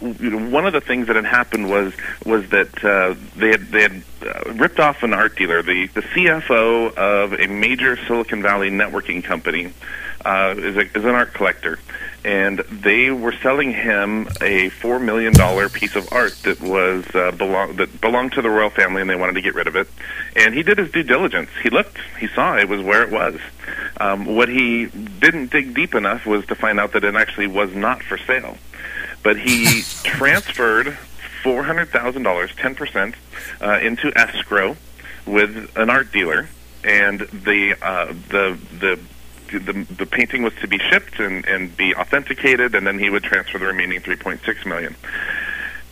one 0.52 0.65
of 0.65 0.74
the 0.74 0.82
things 0.82 1.08
that 1.08 1.15
had 1.15 1.26
happened 1.26 1.69
was 1.69 1.93
was 2.26 2.50
that 2.50 2.84
uh, 2.84 3.15
they 3.38 3.50
had 3.50 3.67
they 3.67 3.82
had 3.84 4.04
uh, 4.26 4.54
ripped 4.54 4.80
off 4.80 5.04
an 5.04 5.13
art 5.13 5.36
dealer, 5.38 5.62
the 5.62 5.88
the 5.88 6.02
CFO 6.02 6.93
of 6.96 7.23
a 7.32 7.48
major 7.48 7.96
Silicon 8.08 8.42
Valley 8.42 8.70
networking 8.70 9.24
company. 9.24 9.72
Uh, 10.26 10.56
is, 10.58 10.78
a, 10.78 10.82
is 10.98 11.04
an 11.04 11.10
art 11.16 11.34
collector, 11.34 11.78
and 12.24 12.60
they 12.60 13.12
were 13.12 13.34
selling 13.44 13.74
him 13.74 14.26
a 14.40 14.70
four 14.70 14.98
million 14.98 15.34
dollar 15.34 15.68
piece 15.68 15.98
of 15.98 16.08
art 16.14 16.32
that 16.44 16.62
was 16.62 17.04
uh, 17.14 17.32
belong 17.32 17.76
that 17.76 18.00
belonged 18.00 18.32
to 18.32 18.42
the 18.42 18.50
royal 18.50 18.70
family, 18.70 19.02
and 19.02 19.10
they 19.10 19.18
wanted 19.18 19.34
to 19.34 19.42
get 19.42 19.54
rid 19.54 19.68
of 19.68 19.76
it. 19.76 19.86
And 20.38 20.54
he 20.54 20.64
did 20.64 20.78
his 20.78 20.90
due 20.92 21.04
diligence. 21.04 21.50
He 21.62 21.70
looked, 21.70 21.98
he 22.22 22.28
saw 22.28 22.56
it 22.58 22.70
was 22.70 22.80
where 22.82 23.04
it 23.04 23.12
was. 23.12 23.38
Um, 24.00 24.26
what 24.26 24.48
he 24.48 24.86
didn't 24.86 25.52
dig 25.52 25.74
deep 25.76 25.94
enough 25.94 26.26
was 26.26 26.46
to 26.46 26.56
find 26.56 26.80
out 26.80 26.94
that 26.94 27.04
it 27.04 27.16
actually 27.16 27.48
was 27.48 27.76
not 27.76 28.02
for 28.02 28.18
sale. 28.18 28.56
but 29.24 29.38
he 29.38 29.82
transferred 30.04 30.98
four 31.44 31.64
hundred 31.64 31.90
thousand 31.90 32.24
dollars, 32.24 32.56
ten 32.56 32.76
percent, 32.76 33.16
uh, 33.60 33.80
into 33.82 34.10
escrow 34.18 34.78
with 35.26 35.70
an 35.76 35.90
art 35.90 36.14
dealer, 36.14 36.48
and 36.84 37.19
the 37.19 37.76
uh, 37.82 38.13
the 38.30 38.58
the 38.80 39.00
the, 39.52 39.86
the 39.98 40.06
painting 40.06 40.41
was 40.41 40.54
to 40.62 40.67
be 40.67 40.80
shipped 40.80 41.19
and, 41.19 41.46
and 41.46 41.76
be 41.78 41.93
authenticated, 41.93 42.74
and 42.76 42.88
then 42.88 42.98
he 42.98 43.10
would 43.10 43.24
transfer 43.24 43.60
the 43.60 43.67
remaining 43.67 44.02
3.6 44.02 44.65
million. 44.65 44.96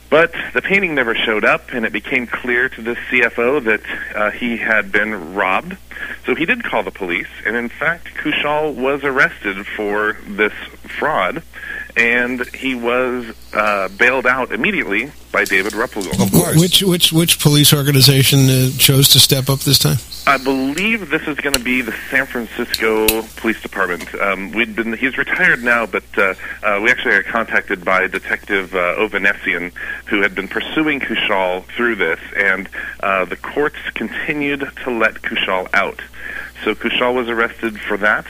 But 0.10 0.34
the 0.54 0.62
painting 0.62 0.94
never 0.94 1.16
showed 1.16 1.46
up, 1.46 1.72
and 1.72 1.86
it 1.86 1.94
became 1.94 2.28
clear 2.28 2.68
to 2.68 2.82
the 2.82 2.96
CFO 2.96 3.64
that 3.64 3.82
uh, 4.16 4.32
he 4.32 4.58
had 4.58 4.92
been 4.92 5.36
robbed. 5.36 5.78
So 6.26 6.36
he 6.36 6.46
did 6.46 6.64
call 6.64 6.84
the 6.84 6.92
police, 6.92 7.30
and 7.46 7.56
in 7.56 7.70
fact, 7.70 8.08
Kushal 8.16 8.76
was 8.76 9.04
arrested 9.04 9.66
for 9.66 10.18
this 10.28 10.54
fraud, 10.98 11.44
and 11.96 12.48
he 12.50 12.76
was 12.76 13.34
uh, 13.54 13.90
bailed 13.90 14.26
out 14.26 14.52
immediately 14.52 15.12
by 15.32 15.46
David 15.46 15.74
Replogle. 15.74 16.22
Of 16.22 16.32
course. 16.32 16.60
Which 16.60 16.84
which 16.84 17.14
which 17.14 17.40
police 17.40 17.74
organization 17.74 18.50
uh, 18.50 18.70
chose 18.78 19.10
to 19.10 19.20
step 19.20 19.50
up 19.50 19.60
this 19.60 19.80
time? 19.80 19.98
I 20.28 20.38
believe 20.38 21.10
this 21.10 21.28
is 21.28 21.38
going 21.40 21.56
to 21.56 21.64
be 21.64 21.82
the 21.82 21.94
San 22.10 22.26
Francisco 22.26 23.24
Police 23.38 23.62
Department. 23.62 24.14
Um, 24.16 24.52
we'd 24.52 24.76
been 24.76 24.94
he's 24.94 25.18
retired 25.18 25.64
now, 25.64 25.86
but 25.86 26.04
uh, 26.18 26.34
uh, 26.64 26.80
we 26.84 26.92
actually 26.92 27.22
got 27.22 27.26
contacted 27.26 27.84
by 27.84 28.08
Detective 28.08 28.74
uh, 28.76 28.96
Ovanessian, 28.98 29.72
who 30.08 30.22
had 30.22 30.36
been 30.36 30.48
pursuing 30.48 31.00
Kushal 31.00 31.64
through 31.76 31.96
this, 31.96 32.20
and 32.36 32.70
uh, 33.00 33.26
the 33.26 33.38
courts 33.38 33.78
continued 33.94 34.70
to 34.84 34.92
let 34.92 35.16
Kushal 35.16 35.68
out. 35.74 36.02
So 36.64 36.76
Kushal 36.76 37.14
was 37.14 37.28
arrested 37.30 37.80
for 37.80 37.98
that. 37.98 38.26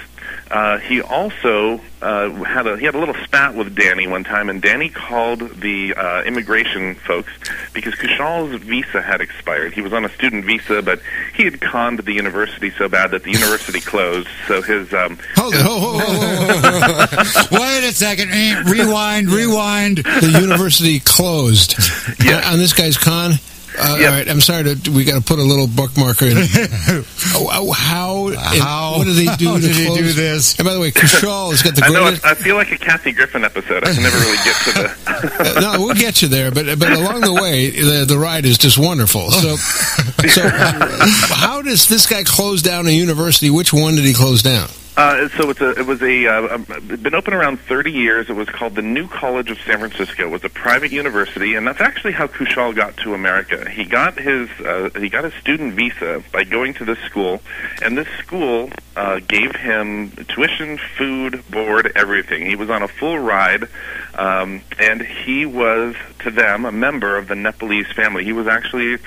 Uh, 0.49 0.79
he 0.79 1.01
also 1.01 1.79
uh, 2.01 2.29
had 2.43 2.67
a 2.67 2.77
he 2.77 2.83
had 2.85 2.93
a 2.93 2.99
little 2.99 3.15
spat 3.23 3.55
with 3.55 3.73
Danny 3.73 4.05
one 4.05 4.23
time, 4.25 4.49
and 4.49 4.61
Danny 4.61 4.89
called 4.89 5.39
the 5.39 5.93
uh, 5.95 6.23
immigration 6.23 6.95
folks 6.95 7.31
because 7.73 7.93
Kushal's 7.95 8.61
visa 8.61 9.01
had 9.01 9.21
expired. 9.21 9.73
He 9.73 9.81
was 9.81 9.93
on 9.93 10.03
a 10.03 10.09
student 10.09 10.43
visa, 10.43 10.81
but 10.81 10.99
he 11.35 11.45
had 11.45 11.61
conned 11.61 11.99
the 11.99 12.11
university 12.11 12.69
so 12.71 12.89
bad 12.89 13.11
that 13.11 13.23
the 13.23 13.31
university 13.31 13.79
closed. 13.91 14.27
So 14.47 14.61
his 14.61 14.93
um, 14.93 15.17
Hold 15.35 15.53
oh, 15.55 16.01
oh, 16.03 16.59
oh. 16.61 17.47
Wait 17.51 17.87
a 17.87 17.93
second. 17.93 18.29
Eh, 18.31 18.63
Rewind, 18.65 19.29
rewind. 19.29 19.99
the 19.99 20.37
university 20.41 20.99
closed. 20.99 21.75
Yeah. 22.23 22.51
On 22.51 22.57
this 22.57 22.73
guy's 22.73 22.97
con. 22.97 23.33
Uh, 23.81 23.97
Yep. 23.99 24.09
All 24.11 24.17
right, 24.17 24.29
I'm 24.29 24.41
sorry 24.41 24.63
to. 24.75 24.91
We 24.91 25.03
got 25.03 25.15
to 25.17 25.21
put 25.21 25.39
a 25.39 25.43
little 25.43 25.67
bookmarker 25.67 26.29
in. 26.29 26.37
oh, 27.35 27.49
oh, 27.51 27.71
how? 27.71 28.27
and 28.27 28.35
How- 28.37 28.97
What 28.97 29.07
did 29.07 29.15
they 29.15 29.35
do? 29.37 29.47
how 29.49 29.55
to 29.55 29.61
did 29.61 29.75
he 29.75 29.85
close? 29.85 29.97
do 29.97 30.13
this? 30.13 30.57
And 30.59 30.65
by 30.65 30.73
the 30.73 30.79
way, 30.79 30.91
Kushal 30.91 31.51
has 31.51 31.61
got 31.63 31.75
the 31.75 31.83
I 31.85 31.89
know 31.89 32.03
greatest. 32.03 32.25
I, 32.25 32.31
I 32.31 32.33
feel 32.35 32.55
like 32.55 32.71
a 32.71 32.77
Kathy 32.77 33.11
Griffin 33.11 33.43
episode. 33.43 33.83
I 33.83 33.93
can 33.93 34.03
never 34.03 34.17
really 34.17 34.37
get 34.43 34.55
to 34.55 34.71
the. 34.73 35.57
Uh, 35.57 35.61
no, 35.77 35.85
we'll 35.85 35.95
get 35.95 36.21
you 36.21 36.27
there, 36.27 36.51
but 36.51 36.77
but 36.79 36.91
along 36.91 37.21
the 37.21 37.33
way, 37.33 37.69
the 37.71 38.05
the 38.07 38.17
ride 38.17 38.45
is 38.45 38.57
just 38.57 38.77
wonderful. 38.77 39.31
So, 39.31 39.55
so 39.55 40.47
how 40.47 41.61
does 41.61 41.87
this 41.87 42.05
guy 42.07 42.23
close 42.23 42.61
down 42.61 42.87
a 42.87 42.91
university? 42.91 43.49
Which 43.49 43.73
one 43.73 43.95
did 43.95 44.05
he 44.05 44.13
close 44.13 44.41
down? 44.41 44.69
Uh, 44.97 45.29
so 45.29 45.49
it's 45.49 45.61
a, 45.61 45.69
it 45.71 45.85
was 45.85 46.01
a 46.01 46.27
uh, 46.27 46.55
um, 46.55 46.65
been 47.01 47.15
open 47.15 47.33
around 47.33 47.61
30 47.61 47.91
years. 47.91 48.29
It 48.29 48.35
was 48.35 48.49
called 48.49 48.75
the 48.75 48.81
New 48.81 49.07
College 49.07 49.49
of 49.49 49.57
San 49.61 49.79
Francisco. 49.79 50.23
It 50.23 50.31
was 50.31 50.43
a 50.43 50.49
private 50.49 50.91
university, 50.91 51.55
and 51.55 51.65
that's 51.65 51.79
actually 51.79 52.11
how 52.11 52.27
Kushal 52.27 52.75
got 52.75 52.97
to 52.97 53.13
America. 53.13 53.69
He 53.69 53.85
got 53.85 54.19
his 54.19 54.49
uh, 54.59 54.89
he 54.99 55.07
got 55.07 55.23
his 55.23 55.33
student 55.35 55.75
visa 55.75 56.21
by 56.33 56.43
going 56.43 56.73
to 56.75 56.85
this 56.85 56.99
school, 56.99 57.41
and 57.81 57.97
this 57.97 58.07
school 58.19 58.69
uh, 58.97 59.21
gave 59.25 59.55
him 59.55 60.11
tuition, 60.27 60.77
food, 60.97 61.41
board, 61.49 61.93
everything. 61.95 62.45
He 62.45 62.57
was 62.57 62.69
on 62.69 62.83
a 62.83 62.89
full 62.89 63.17
ride, 63.17 63.69
um, 64.15 64.61
and 64.77 65.01
he 65.01 65.45
was 65.45 65.95
to 66.19 66.31
them 66.31 66.65
a 66.65 66.71
member 66.71 67.17
of 67.17 67.29
the 67.29 67.35
Nepalese 67.35 67.89
family. 67.93 68.25
He 68.25 68.33
was 68.33 68.47
actually 68.47 68.97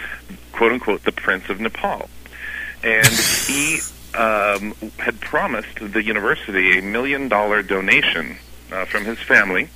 quote 0.52 0.72
unquote 0.72 1.04
the 1.04 1.12
Prince 1.12 1.50
of 1.50 1.60
Nepal, 1.60 2.08
and 2.82 3.06
he 3.46 3.80
um, 4.14 4.74
had 4.98 5.20
promised 5.20 5.80
the 5.80 6.02
university 6.02 6.78
a 6.78 6.82
million 6.82 7.28
dollar 7.28 7.62
donation 7.62 8.36
uh, 8.72 8.84
from 8.84 9.04
his 9.04 9.18
family, 9.18 9.68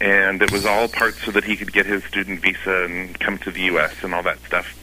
and 0.00 0.42
it 0.42 0.50
was 0.50 0.66
all 0.66 0.88
part 0.88 1.14
so 1.14 1.30
that 1.30 1.44
he 1.44 1.56
could 1.56 1.72
get 1.72 1.86
his 1.86 2.02
student 2.04 2.40
visa 2.40 2.84
and 2.84 3.18
come 3.18 3.38
to 3.38 3.50
the 3.50 3.62
U.S. 3.62 3.94
and 4.02 4.14
all 4.14 4.22
that 4.22 4.38
stuff. 4.40 4.78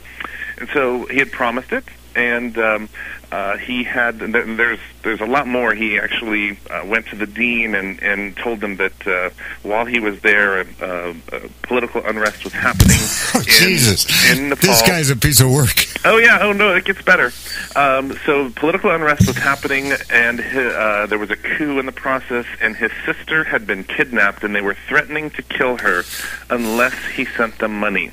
And 0.59 0.69
so 0.69 1.05
he 1.05 1.17
had 1.17 1.31
promised 1.31 1.71
it, 1.71 1.85
and 2.15 2.57
um, 2.57 2.89
uh, 3.31 3.57
he 3.57 3.83
had. 3.83 4.19
th- 4.19 4.31
There's 4.31 4.79
there's 5.03 5.21
a 5.21 5.25
lot 5.25 5.47
more. 5.47 5.73
He 5.73 5.97
actually 5.99 6.57
uh, 6.69 6.83
went 6.85 7.07
to 7.07 7.15
the 7.15 7.27
dean 7.27 7.75
and 7.75 8.01
and 8.01 8.35
told 8.37 8.59
them 8.61 8.77
that 8.77 9.07
uh, 9.07 9.29
while 9.63 9.85
he 9.85 9.99
was 9.99 10.19
there, 10.21 10.61
uh, 10.81 11.13
uh, 11.31 11.39
political 11.61 12.03
unrest 12.05 12.43
was 12.43 12.53
happening 12.53 12.97
Oh, 13.35 13.39
in, 13.39 13.45
Jesus. 13.45 14.31
in 14.31 14.49
Nepal. 14.49 14.69
This 14.69 14.81
guy's 14.81 15.09
a 15.09 15.15
piece 15.15 15.39
of 15.41 15.51
work. 15.51 15.85
Oh 16.05 16.17
yeah. 16.17 16.39
Oh 16.41 16.51
no, 16.53 16.75
it 16.75 16.85
gets 16.85 17.01
better. 17.01 17.31
Um, 17.75 18.13
so 18.25 18.49
political 18.55 18.89
unrest 18.91 19.27
was 19.27 19.37
happening, 19.37 19.91
and 20.09 20.39
hi 20.39 20.65
uh, 21.03 21.05
there 21.05 21.19
was 21.19 21.29
a 21.29 21.35
coup 21.37 21.77
in 21.79 21.85
the 21.85 21.91
process, 21.91 22.45
and 22.61 22.75
his 22.75 22.91
sister 23.05 23.43
had 23.43 23.67
been 23.67 23.83
kidnapped, 23.83 24.43
and 24.43 24.55
they 24.55 24.61
were 24.61 24.75
threatening 24.87 25.29
to 25.31 25.41
kill 25.43 25.77
her 25.77 26.03
unless 26.49 26.95
he 27.15 27.25
sent 27.25 27.59
them 27.59 27.79
money. 27.79 28.11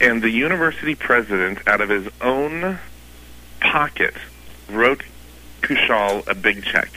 And 0.00 0.22
the 0.22 0.30
university 0.30 0.94
president, 0.94 1.66
out 1.68 1.80
of 1.82 1.90
his 1.90 2.08
own 2.22 2.78
pocket, 3.60 4.14
wrote 4.70 5.02
Kushal 5.62 6.26
a 6.28 6.34
big 6.34 6.64
check. 6.64 6.90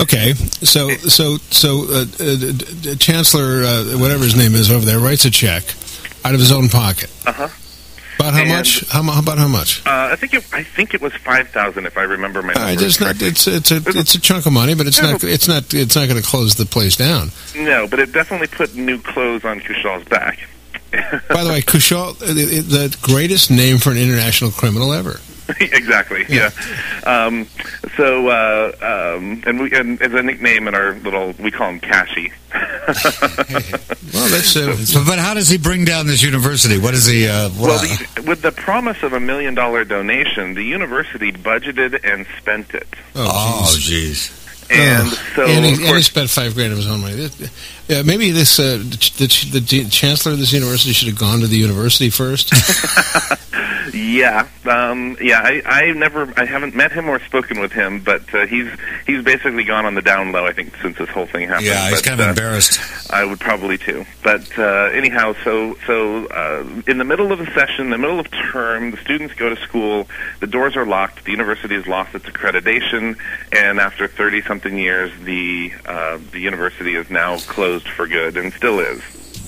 Okay, 0.00 0.34
so 0.34 0.90
so 0.90 1.38
so 1.50 1.84
uh, 1.90 2.04
uh, 2.20 2.94
Chancellor, 2.96 3.64
uh, 3.64 3.98
whatever 3.98 4.22
his 4.24 4.36
name 4.36 4.54
is 4.54 4.70
over 4.70 4.84
there, 4.86 4.98
writes 5.00 5.24
a 5.24 5.30
check 5.30 5.64
out 6.24 6.34
of 6.34 6.40
his 6.40 6.52
own 6.52 6.68
pocket. 6.68 7.10
Uh 7.26 7.32
huh. 7.32 7.48
About 8.20 8.32
how 8.34 8.40
And- 8.40 8.48
much? 8.50 8.88
How, 8.90 9.02
mu- 9.02 9.16
about 9.18 9.38
how 9.38 9.46
much? 9.48 9.84
Uh, 9.86 10.08
I 10.12 10.16
think 10.16 10.34
it, 10.34 10.44
I 10.52 10.62
think 10.64 10.92
it 10.94 11.00
was 11.00 11.12
five 11.14 11.48
thousand, 11.50 11.86
if 11.86 11.96
I 11.96 12.02
remember 12.02 12.42
my 12.42 12.52
right, 12.52 12.70
numbers 12.74 12.82
it's 12.84 13.00
not. 13.00 13.06
correctly. 13.06 13.28
It's 13.28 13.46
it's 13.46 13.70
a 13.70 13.76
it's 13.86 14.14
a 14.14 14.20
chunk 14.20 14.46
of 14.46 14.52
money, 14.52 14.74
but 14.74 14.86
it's 14.86 15.00
not. 15.02 15.22
It's 15.24 15.48
not. 15.48 15.72
It's 15.74 15.94
not 15.96 16.08
going 16.08 16.20
to 16.20 16.26
close 16.28 16.54
the 16.56 16.66
place 16.66 16.96
down. 16.96 17.30
No, 17.56 17.86
but 17.88 17.98
it 18.00 18.12
definitely 18.12 18.48
put 18.48 18.74
new 18.76 19.00
clothes 19.00 19.44
on 19.44 19.60
Kushal's 19.60 20.04
back. 20.08 20.38
By 20.92 21.44
the 21.44 21.50
way, 21.50 21.60
Kushal, 21.60 22.10
uh, 22.22 22.26
the 22.34 22.96
greatest 23.02 23.50
name 23.50 23.78
for 23.78 23.90
an 23.90 23.98
international 23.98 24.50
criminal 24.52 24.92
ever. 24.92 25.20
exactly. 25.60 26.24
Yeah. 26.28 26.50
Um, 27.04 27.46
so, 27.96 28.28
uh, 28.28 29.16
um, 29.16 29.42
and 29.46 29.60
we 29.60 29.72
and 29.72 30.00
as 30.02 30.12
a 30.12 30.22
nickname 30.22 30.68
in 30.68 30.74
our 30.74 30.94
little, 30.94 31.34
we 31.38 31.50
call 31.50 31.70
him 31.70 31.80
Cashy. 31.80 32.32
Well, 34.14 34.28
that's 34.30 34.56
uh, 34.56 34.74
So, 34.76 35.04
but 35.04 35.18
how 35.18 35.34
does 35.34 35.48
he 35.48 35.58
bring 35.58 35.84
down 35.84 36.06
this 36.06 36.22
university? 36.22 36.78
What 36.78 36.94
is 36.94 37.06
he? 37.06 37.28
Uh, 37.28 37.50
what, 37.50 37.68
well, 37.68 37.78
the, 37.78 38.22
with 38.22 38.40
the 38.40 38.52
promise 38.52 39.02
of 39.02 39.12
a 39.12 39.20
million 39.20 39.54
dollar 39.54 39.84
donation, 39.84 40.54
the 40.54 40.62
university 40.62 41.30
budgeted 41.30 42.00
and 42.04 42.26
spent 42.38 42.74
it, 42.74 42.88
oh, 43.14 43.62
jeez. 43.66 44.30
jeez. 44.30 44.70
and 44.70 45.08
Ugh. 45.08 45.18
so 45.36 45.44
and, 45.44 45.64
he, 45.64 45.72
of 45.74 45.80
and 45.80 45.96
he 45.96 46.02
spent 46.02 46.30
five 46.30 46.54
grand 46.54 46.72
of 46.72 46.78
his 46.78 46.88
own 46.88 47.02
money. 47.02 47.28
This- 47.88 47.96
Yeah, 47.96 48.02
maybe 48.02 48.30
this 48.30 48.58
uh, 48.60 48.78
the, 48.78 49.48
the, 49.52 49.58
the 49.60 49.88
chancellor 49.90 50.32
of 50.32 50.38
this 50.38 50.52
university 50.52 50.92
should 50.92 51.08
have 51.08 51.18
gone 51.18 51.40
to 51.40 51.46
the 51.46 51.56
university 51.56 52.10
first. 52.10 52.52
yeah, 53.94 54.46
um, 54.66 55.16
yeah. 55.20 55.40
I, 55.42 55.62
I 55.64 55.92
never, 55.92 56.32
I 56.36 56.44
haven't 56.44 56.74
met 56.74 56.92
him 56.92 57.08
or 57.08 57.18
spoken 57.20 57.60
with 57.60 57.72
him, 57.72 58.00
but 58.00 58.22
uh, 58.34 58.46
he's 58.46 58.68
he's 59.06 59.24
basically 59.24 59.64
gone 59.64 59.86
on 59.86 59.94
the 59.94 60.02
down 60.02 60.32
low. 60.32 60.44
I 60.46 60.52
think 60.52 60.76
since 60.82 60.98
this 60.98 61.08
whole 61.08 61.26
thing 61.26 61.48
happened. 61.48 61.66
Yeah, 61.66 61.88
he's 61.88 62.02
But, 62.02 62.08
kind 62.08 62.20
of 62.20 62.26
uh, 62.26 62.30
embarrassed. 62.30 62.78
I 63.10 63.24
would 63.24 63.40
probably 63.40 63.78
too. 63.78 64.04
But 64.22 64.58
uh, 64.58 64.90
anyhow, 64.92 65.34
so 65.44 65.76
so 65.86 66.26
uh, 66.26 66.64
in 66.86 66.98
the 66.98 67.04
middle 67.04 67.32
of 67.32 67.38
the 67.38 67.46
session, 67.52 67.90
the 67.90 67.98
middle 67.98 68.20
of 68.20 68.30
term, 68.30 68.90
the 68.90 68.98
students 68.98 69.34
go 69.34 69.48
to 69.48 69.56
school. 69.62 70.06
The 70.40 70.46
doors 70.46 70.76
are 70.76 70.84
locked. 70.86 71.24
The 71.24 71.30
university 71.30 71.74
has 71.74 71.86
lost 71.86 72.14
its 72.14 72.26
accreditation, 72.26 73.18
and 73.52 73.80
after 73.80 74.06
thirty 74.08 74.42
something 74.42 74.76
years, 74.76 75.10
the 75.22 75.72
uh, 75.86 76.18
the 76.32 76.40
university 76.40 76.94
is 76.94 77.08
now 77.10 77.38
closed 77.38 77.77
for 77.86 78.06
good, 78.06 78.36
and 78.36 78.52
still 78.52 78.80
is. 78.80 79.00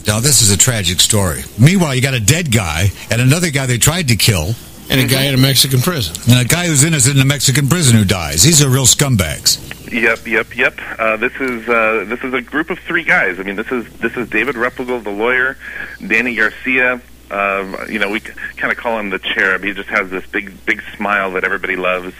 Now, 0.07 0.21
this 0.21 0.43
is 0.43 0.51
a 0.51 0.57
tragic 0.57 1.01
story. 1.01 1.43
Meanwhile, 1.59 1.95
you 1.95 2.03
got 2.03 2.15
a 2.15 2.21
dead 2.21 2.51
guy 2.53 2.91
and 3.11 3.21
another 3.21 3.51
guy 3.51 3.67
they 3.67 3.79
tried 3.79 4.09
to 4.09 4.17
kill, 4.17 4.55
and 4.89 5.01
a 5.01 5.07
guy 5.07 5.25
in 5.25 5.35
a 5.35 5.39
Mexican 5.39 5.81
prison. 5.81 6.17
and 6.31 6.41
a 6.41 6.49
guy 6.49 6.67
who's 6.67 6.85
innocent 6.85 7.17
in 7.17 7.23
a 7.23 7.27
Mexican 7.27 7.69
prison 7.69 7.97
who 7.97 8.05
dies. 8.05 8.43
These 8.43 8.63
are 8.63 8.69
real 8.69 8.87
scumbags. 8.87 9.59
Yep, 9.93 10.27
yep, 10.27 10.57
yep. 10.57 10.79
Uh, 10.99 11.17
this 11.17 11.33
is 11.41 11.69
uh, 11.69 12.05
this 12.07 12.23
is 12.23 12.33
a 12.33 12.41
group 12.41 12.71
of 12.71 12.79
three 12.81 13.05
guys. 13.05 13.39
I 13.41 13.43
mean, 13.43 13.57
this 13.57 13.71
is 13.71 13.87
this 13.99 14.17
is 14.17 14.29
David 14.29 14.55
Replogle, 14.55 15.03
the 15.03 15.11
lawyer, 15.11 15.57
Danny 16.05 16.35
Garcia. 16.35 17.01
Uh, 17.31 17.87
you 17.89 17.99
know, 18.01 18.11
we 18.11 18.19
kind 18.19 18.73
of 18.73 18.77
call 18.79 18.99
him 18.99 19.11
the 19.11 19.19
cherub. 19.21 19.63
He 19.63 19.73
just 19.73 19.89
has 19.89 20.11
this 20.11 20.27
big, 20.27 20.65
big 20.67 20.83
smile 20.97 21.33
that 21.33 21.45
everybody 21.45 21.77
loves. 21.77 22.13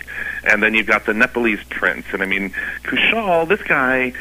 And 0.45 0.63
then 0.63 0.75
you've 0.75 0.87
got 0.87 1.05
the 1.05 1.15
Nepalese 1.15 1.63
prince. 1.69 2.07
And 2.13 2.23
I 2.23 2.27
mean, 2.27 2.51
Kushal, 2.85 3.49
this 3.49 3.61
guy, 3.63 4.13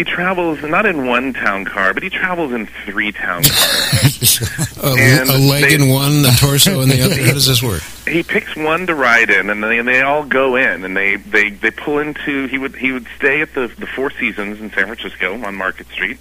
he 0.00 0.04
travels 0.04 0.62
not 0.62 0.86
in 0.86 1.06
one 1.06 1.34
town 1.34 1.66
car, 1.66 1.92
but 1.92 2.02
he 2.02 2.08
travels 2.08 2.52
in 2.54 2.64
three 2.86 3.12
town 3.12 3.42
cars. 3.44 4.78
A, 4.82 4.86
And 4.96 5.28
a 5.28 5.36
leg 5.36 5.64
they- 5.64 5.74
in 5.74 5.90
one, 5.90 6.24
a 6.24 6.32
torso 6.38 6.80
in 6.80 6.88
the 6.88 7.02
other. 7.02 7.14
How 7.22 7.32
does 7.34 7.46
this 7.46 7.62
work? 7.62 7.82
he 8.08 8.22
picks 8.22 8.56
one 8.56 8.86
to 8.86 8.94
ride 8.94 9.28
in, 9.28 9.50
and 9.50 9.62
they, 9.62 9.78
and 9.78 9.86
they 9.86 10.00
all 10.00 10.24
go 10.24 10.56
in, 10.56 10.84
and 10.86 10.96
they, 10.96 11.16
they, 11.16 11.50
they 11.50 11.70
pull 11.70 11.98
into. 11.98 12.46
He 12.46 12.56
would 12.56 12.74
he 12.76 12.92
would 12.92 13.06
stay 13.18 13.42
at 13.42 13.52
the 13.52 13.66
the 13.78 13.86
Four 13.86 14.10
Seasons 14.10 14.58
in 14.58 14.70
San 14.72 14.86
Francisco 14.86 15.34
on 15.44 15.54
Market 15.54 15.86
Street, 15.88 16.16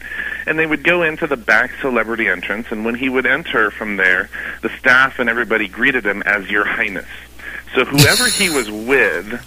and 0.46 0.60
they 0.60 0.66
would 0.66 0.84
go 0.84 1.04
into 1.04 1.26
the 1.26 1.38
back 1.38 1.72
celebrity 1.80 2.28
entrance. 2.28 2.68
And 2.72 2.84
when 2.84 2.96
he 2.96 3.08
would 3.08 3.26
enter 3.26 3.72
from 3.72 3.96
there, 3.96 4.30
the 4.62 4.70
staff 4.78 5.20
and 5.20 5.30
everybody 5.30 5.70
greeted 5.70 6.06
him 6.06 6.22
as 6.24 6.50
Your 6.52 6.66
Highness. 6.66 7.08
So 7.74 7.86
whoever 7.86 8.28
he 8.28 8.50
was 8.50 8.70
with. 8.70 9.42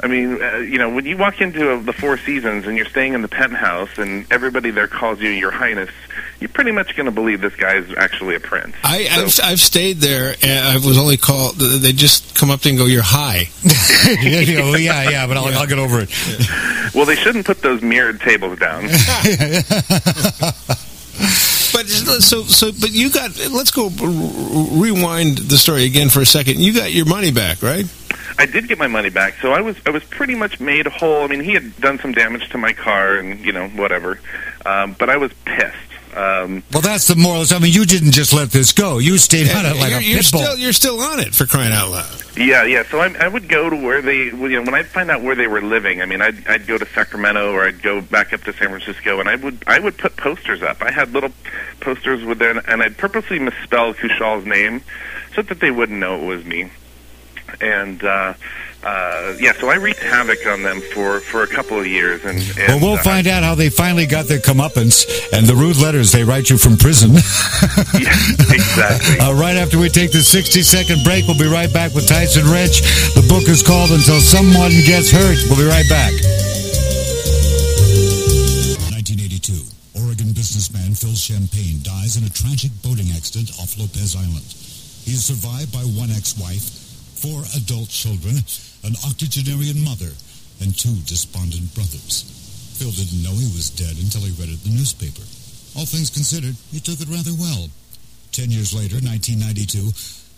I 0.00 0.06
mean, 0.06 0.40
uh, 0.40 0.56
you 0.58 0.78
know, 0.78 0.90
when 0.90 1.04
you 1.06 1.16
walk 1.16 1.40
into 1.40 1.72
a, 1.72 1.80
the 1.82 1.92
Four 1.92 2.18
Seasons 2.18 2.66
and 2.66 2.76
you're 2.76 2.86
staying 2.86 3.14
in 3.14 3.22
the 3.22 3.28
penthouse 3.28 3.98
and 3.98 4.30
everybody 4.32 4.70
there 4.70 4.86
calls 4.86 5.20
you 5.20 5.28
Your 5.30 5.50
Highness, 5.50 5.90
you're 6.38 6.48
pretty 6.50 6.70
much 6.70 6.94
going 6.96 7.06
to 7.06 7.10
believe 7.12 7.40
this 7.40 7.56
guy 7.56 7.74
is 7.76 7.92
actually 7.96 8.36
a 8.36 8.40
prince. 8.40 8.76
I, 8.84 9.04
So- 9.04 9.42
I've, 9.44 9.52
I've 9.52 9.60
stayed 9.60 9.96
there, 9.98 10.34
and 10.40 10.66
I 10.68 10.74
was 10.76 10.98
only 10.98 11.16
called. 11.16 11.56
They 11.56 11.92
just 11.92 12.36
come 12.36 12.50
up 12.50 12.60
to 12.60 12.68
you 12.68 12.74
and 12.74 12.78
go, 12.78 12.86
"You're 12.86 13.02
high." 13.02 13.48
yeah, 14.22 14.76
yeah, 14.76 15.10
yeah, 15.10 15.26
but 15.26 15.36
I'll, 15.36 15.46
I'll 15.46 15.66
get 15.66 15.78
over 15.78 15.98
it. 16.00 16.94
Well, 16.94 17.04
they 17.04 17.16
shouldn't 17.16 17.44
put 17.44 17.60
those 17.62 17.82
mirrored 17.82 18.20
tables 18.20 18.58
down. 18.58 18.84
But 21.70 21.86
so 21.88 22.42
so, 22.44 22.72
but 22.72 22.90
you 22.92 23.10
got. 23.10 23.36
Let's 23.50 23.70
go 23.70 23.88
rewind 24.80 25.38
the 25.38 25.58
story 25.58 25.84
again 25.84 26.08
for 26.08 26.20
a 26.20 26.26
second. 26.26 26.58
You 26.60 26.72
got 26.74 26.92
your 26.92 27.04
money 27.06 27.30
back, 27.30 27.62
right? 27.62 27.84
I 28.38 28.46
did 28.46 28.68
get 28.68 28.78
my 28.78 28.86
money 28.86 29.10
back, 29.10 29.34
so 29.42 29.52
I 29.52 29.60
was 29.60 29.76
I 29.84 29.90
was 29.90 30.04
pretty 30.04 30.34
much 30.36 30.60
made 30.60 30.86
whole. 30.86 31.22
I 31.24 31.26
mean, 31.26 31.40
he 31.40 31.52
had 31.54 31.76
done 31.80 31.98
some 31.98 32.12
damage 32.12 32.48
to 32.50 32.58
my 32.58 32.72
car, 32.72 33.16
and 33.16 33.40
you 33.44 33.52
know 33.52 33.68
whatever, 33.68 34.20
um, 34.64 34.94
but 34.98 35.10
I 35.10 35.16
was 35.16 35.32
pissed. 35.44 35.74
Um, 36.16 36.62
Well, 36.72 36.80
that's 36.80 37.06
the 37.06 37.16
moral. 37.16 37.44
I 37.50 37.58
mean, 37.58 37.72
you 37.72 37.84
didn't 37.84 38.12
just 38.12 38.32
let 38.32 38.50
this 38.50 38.72
go. 38.72 38.98
You 38.98 39.18
stayed 39.18 39.50
on 39.50 39.66
it 39.66 39.76
like 39.76 39.90
you're, 39.90 40.00
a 40.00 40.02
you're 40.02 40.18
pit 40.22 40.32
bull. 40.32 40.40
still 40.40 40.56
you're 40.56 40.72
still 40.72 41.00
on 41.00 41.20
it 41.20 41.34
for 41.34 41.46
crying 41.46 41.72
out 41.72 41.90
loud. 41.90 42.22
yeah, 42.36 42.64
yeah. 42.64 42.82
So 42.84 43.00
I, 43.00 43.14
I 43.20 43.28
would 43.28 43.48
go 43.48 43.68
to 43.68 43.76
where 43.76 44.00
they, 44.00 44.30
well, 44.32 44.50
you 44.50 44.58
know, 44.58 44.62
when 44.64 44.74
I'd 44.74 44.86
find 44.86 45.10
out 45.10 45.22
where 45.22 45.34
they 45.34 45.46
were 45.46 45.60
living. 45.60 46.00
I 46.00 46.06
mean, 46.06 46.22
I'd 46.22 46.46
I'd 46.48 46.66
go 46.66 46.78
to 46.78 46.86
Sacramento 46.86 47.52
or 47.52 47.64
I'd 47.66 47.82
go 47.82 48.00
back 48.00 48.32
up 48.32 48.42
to 48.44 48.52
San 48.54 48.68
Francisco, 48.68 49.20
and 49.20 49.28
I 49.28 49.36
would 49.36 49.62
I 49.66 49.78
would 49.78 49.98
put 49.98 50.16
posters 50.16 50.62
up. 50.62 50.80
I 50.82 50.90
had 50.90 51.12
little 51.12 51.30
posters 51.80 52.24
with 52.24 52.38
them, 52.38 52.60
and 52.66 52.82
I'd 52.82 52.96
purposely 52.96 53.38
misspell 53.38 53.94
Kushal's 53.94 54.46
name 54.46 54.80
so 55.34 55.42
that 55.42 55.60
they 55.60 55.70
wouldn't 55.70 55.98
know 56.00 56.22
it 56.22 56.24
was 56.26 56.44
me. 56.44 56.70
And 57.60 58.02
uh, 58.04 58.34
uh, 58.84 59.34
yeah, 59.40 59.52
so 59.54 59.68
I 59.68 59.74
wreaked 59.76 59.98
havoc 59.98 60.46
on 60.46 60.62
them 60.62 60.80
for 60.80 61.18
for 61.20 61.42
a 61.42 61.46
couple 61.48 61.78
of 61.80 61.86
years, 61.86 62.24
and, 62.24 62.38
and 62.38 62.68
Well, 62.68 62.80
we'll 62.80 63.00
uh, 63.00 63.02
find 63.02 63.26
out 63.26 63.42
how 63.42 63.54
they 63.56 63.70
finally 63.70 64.06
got 64.06 64.26
their 64.26 64.38
comeuppance 64.38 65.04
and 65.32 65.46
the 65.46 65.54
rude 65.54 65.76
letters 65.78 66.12
they 66.12 66.22
write 66.22 66.48
you 66.50 66.58
from 66.58 66.76
prison. 66.76 67.10
Yeah, 67.98 68.14
exactly. 68.54 69.18
Uh, 69.18 69.34
right 69.34 69.56
after 69.56 69.78
we 69.78 69.88
take 69.88 70.12
the 70.12 70.22
60 70.22 70.62
second 70.62 71.02
break, 71.02 71.26
we'll 71.26 71.38
be 71.38 71.50
right 71.50 71.72
back 71.72 71.92
with 71.94 72.06
Tyson 72.06 72.46
Wrench. 72.46 72.80
The 73.18 73.26
book 73.28 73.48
is 73.48 73.62
called 73.66 73.90
Until 73.90 74.20
Someone 74.20 74.70
Gets 74.86 75.10
Hurt. 75.10 75.38
We'll 75.50 75.58
be 75.58 75.66
right 75.66 75.88
back. 75.90 76.12
1982, 78.94 79.52
Oregon 79.98 80.30
businessman 80.32 80.94
Phil 80.94 81.14
Champagne 81.14 81.80
dies 81.82 82.16
in 82.16 82.24
a 82.24 82.30
tragic 82.30 82.70
boating 82.82 83.10
accident 83.16 83.50
off 83.58 83.74
Lopez 83.78 84.14
Island. 84.14 84.46
He 85.04 85.12
is 85.18 85.24
survived 85.24 85.72
by 85.72 85.82
one 85.98 86.10
ex-wife, 86.10 86.87
four 87.18 87.42
adult 87.58 87.90
children, 87.90 88.38
an 88.86 88.94
octogenarian 89.02 89.82
mother, 89.82 90.14
and 90.62 90.70
two 90.70 90.94
despondent 91.06 91.74
brothers. 91.74 92.22
Phil 92.78 92.94
didn't 92.94 93.26
know 93.26 93.34
he 93.34 93.50
was 93.58 93.74
dead 93.74 93.98
until 93.98 94.22
he 94.22 94.30
read 94.38 94.54
it 94.54 94.62
in 94.62 94.70
the 94.70 94.78
newspaper. 94.78 95.26
All 95.74 95.86
things 95.86 96.14
considered, 96.14 96.54
he 96.70 96.78
took 96.78 97.02
it 97.02 97.10
rather 97.10 97.34
well. 97.34 97.66
Ten 98.30 98.54
years 98.54 98.70
later, 98.70 99.02
1992, 99.02 99.90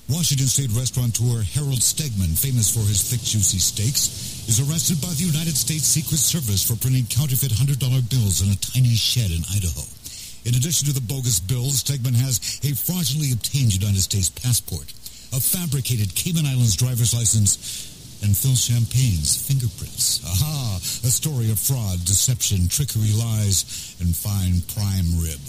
Washington 0.08 0.48
State 0.48 0.72
restaurateur 0.72 1.44
Harold 1.52 1.84
Stegman, 1.84 2.32
famous 2.32 2.72
for 2.72 2.80
his 2.88 3.04
thick, 3.04 3.20
juicy 3.20 3.60
steaks, 3.60 4.48
is 4.48 4.58
arrested 4.58 4.98
by 5.04 5.12
the 5.14 5.28
United 5.28 5.54
States 5.54 5.84
Secret 5.84 6.18
Service 6.18 6.64
for 6.64 6.80
printing 6.80 7.04
counterfeit 7.06 7.52
$100 7.52 7.76
bills 8.08 8.40
in 8.40 8.50
a 8.50 8.58
tiny 8.58 8.96
shed 8.96 9.30
in 9.30 9.44
Idaho. 9.52 9.84
In 10.48 10.56
addition 10.56 10.88
to 10.88 10.96
the 10.96 11.04
bogus 11.04 11.38
bills, 11.38 11.84
Stegman 11.84 12.16
has 12.16 12.40
a 12.64 12.72
fraudulently 12.72 13.36
obtained 13.36 13.76
United 13.76 14.00
States 14.00 14.32
passport, 14.32 14.88
a 15.32 15.40
fabricated 15.40 16.14
Cayman 16.14 16.46
Islands 16.46 16.76
driver's 16.76 17.14
license, 17.14 17.88
and 18.22 18.36
Phil 18.36 18.54
Champagne's 18.54 19.38
fingerprints. 19.38 20.20
Aha! 20.26 20.76
A 21.06 21.10
story 21.10 21.50
of 21.50 21.58
fraud, 21.58 22.04
deception, 22.04 22.68
trickery, 22.68 23.12
lies, 23.16 23.96
and 24.00 24.12
fine 24.12 24.60
prime 24.76 25.08
rib. 25.22 25.40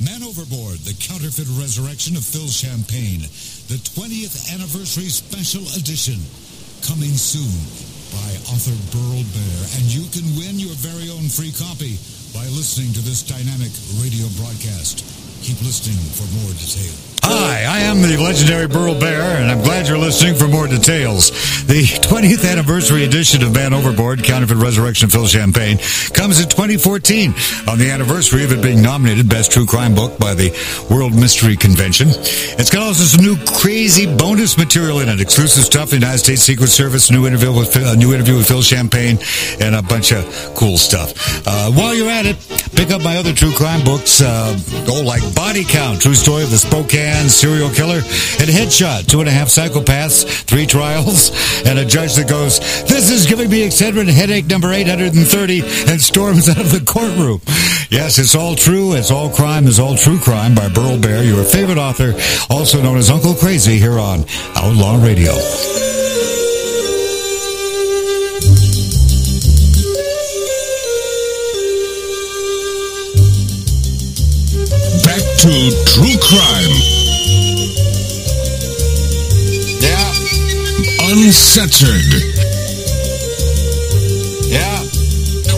Man 0.00 0.22
Overboard, 0.22 0.80
the 0.86 0.96
counterfeit 0.96 1.48
resurrection 1.60 2.16
of 2.16 2.24
Phil 2.24 2.48
Champagne, 2.48 3.20
the 3.68 3.80
20th 3.96 4.48
anniversary 4.54 5.10
special 5.10 5.66
edition, 5.76 6.16
coming 6.86 7.12
soon 7.12 7.52
by 8.14 8.30
author 8.48 8.76
Burl 8.94 9.24
Barer, 9.34 9.66
and 9.76 9.84
you 9.90 10.06
can 10.14 10.24
win 10.38 10.56
your 10.56 10.74
very 10.80 11.10
own 11.10 11.28
free 11.28 11.52
copy 11.52 11.98
by 12.32 12.46
listening 12.56 12.94
to 12.94 13.02
this 13.02 13.26
dynamic 13.26 13.72
radio 14.00 14.24
broadcast. 14.40 15.04
Keep 15.42 15.60
listening 15.66 15.98
for 16.14 16.24
more 16.40 16.52
detail. 16.56 17.09
Hi, 17.32 17.62
I 17.62 17.78
am 17.82 18.02
the 18.02 18.16
legendary 18.16 18.66
Burl 18.66 18.98
Barer, 18.98 19.38
and 19.38 19.52
I'm 19.52 19.62
glad 19.62 19.86
you're 19.86 19.96
listening 19.96 20.34
for 20.34 20.48
more 20.48 20.66
details. 20.66 21.30
The 21.66 21.84
20th 22.02 22.50
anniversary 22.50 23.04
edition 23.04 23.44
of 23.44 23.54
Man 23.54 23.72
Overboard, 23.72 24.24
Counterfeit 24.24 24.56
Resurrection 24.56 25.08
Phil 25.08 25.28
Champagne, 25.28 25.78
comes 26.12 26.40
in 26.40 26.48
2014 26.48 27.32
on 27.68 27.78
the 27.78 27.88
anniversary 27.88 28.42
of 28.42 28.50
it 28.50 28.60
being 28.60 28.82
nominated 28.82 29.28
Best 29.28 29.52
True 29.52 29.64
Crime 29.64 29.94
Book 29.94 30.18
by 30.18 30.34
the 30.34 30.50
World 30.90 31.14
Mystery 31.14 31.54
Convention. 31.54 32.08
It's 32.58 32.68
got 32.68 32.82
also 32.82 33.04
some 33.04 33.24
new 33.24 33.36
crazy 33.46 34.12
bonus 34.12 34.58
material 34.58 34.98
in 34.98 35.08
it, 35.08 35.20
exclusive 35.20 35.62
stuff, 35.62 35.90
the 35.90 36.02
United 36.02 36.18
States 36.18 36.42
Secret 36.42 36.70
Service, 36.70 37.12
new 37.12 37.28
interview 37.28 37.52
with 37.56 37.76
a 37.76 37.94
new 37.94 38.12
interview 38.12 38.38
with 38.38 38.48
Phil 38.48 38.62
Champagne, 38.62 39.20
and 39.60 39.76
a 39.76 39.82
bunch 39.82 40.10
of 40.10 40.26
cool 40.56 40.76
stuff. 40.76 41.46
Uh, 41.46 41.70
while 41.70 41.94
you're 41.94 42.10
at 42.10 42.26
it, 42.26 42.36
pick 42.74 42.90
up 42.90 43.04
my 43.04 43.18
other 43.18 43.32
true 43.32 43.52
crime 43.52 43.84
books, 43.84 44.20
uh, 44.20 44.58
oh, 44.88 45.02
like 45.06 45.22
Body 45.36 45.62
Count, 45.62 46.02
True 46.02 46.14
Story 46.14 46.42
of 46.42 46.50
the 46.50 46.58
Spokane 46.58 47.19
Serial 47.28 47.70
Killer, 47.70 47.96
and 47.96 48.48
Headshot, 48.48 49.06
Two 49.06 49.20
and 49.20 49.28
a 49.28 49.32
Half 49.32 49.48
Psychopaths, 49.48 50.24
Three 50.44 50.66
Trials, 50.66 51.30
and 51.66 51.78
a 51.78 51.84
judge 51.84 52.14
that 52.14 52.28
goes, 52.28 52.60
This 52.84 53.10
is 53.10 53.26
giving 53.26 53.50
me 53.50 53.66
Excedrin 53.66 54.08
headache 54.08 54.46
number 54.46 54.72
830, 54.72 55.60
and 55.90 56.00
storms 56.00 56.48
out 56.48 56.60
of 56.60 56.70
the 56.70 56.80
courtroom. 56.80 57.40
Yes, 57.90 58.18
it's 58.18 58.34
all 58.34 58.54
true, 58.54 58.94
it's 58.94 59.10
all 59.10 59.28
crime, 59.28 59.66
it's 59.66 59.78
all 59.78 59.96
true 59.96 60.18
crime 60.18 60.54
by 60.54 60.68
Burl 60.68 60.98
Barer, 60.98 61.22
your 61.22 61.44
favorite 61.44 61.78
author, 61.78 62.14
also 62.48 62.80
known 62.80 62.96
as 62.96 63.10
Uncle 63.10 63.34
Crazy, 63.34 63.78
here 63.78 63.98
on 63.98 64.24
Outlaw 64.54 65.02
Radio. 65.02 65.34
Back 75.02 75.22
to 75.38 75.70
True 75.86 76.18
Crime. 76.20 76.99
Uncensored. 81.10 82.06
yeah, 84.46 84.78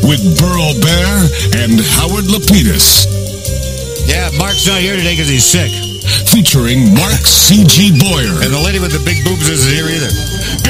With 0.08 0.24
Burl 0.40 0.72
Barer 0.80 1.28
and 1.60 1.76
Howard 2.00 2.24
Lapidus. 2.24 3.04
yeah. 4.08 4.30
Mark's 4.40 4.66
not 4.66 4.80
here 4.80 4.96
today 4.96 5.12
because 5.12 5.28
he's 5.28 5.44
sick. 5.44 5.68
Featuring 6.32 6.94
Mark 6.96 7.20
C.G. 7.28 8.00
Boyer. 8.00 8.40
And 8.40 8.48
the 8.48 8.62
lady 8.64 8.80
with 8.80 8.96
the 8.96 9.02
big 9.04 9.20
boobs 9.28 9.44
isn't 9.52 9.68
here 9.68 9.84
either. 9.92 10.08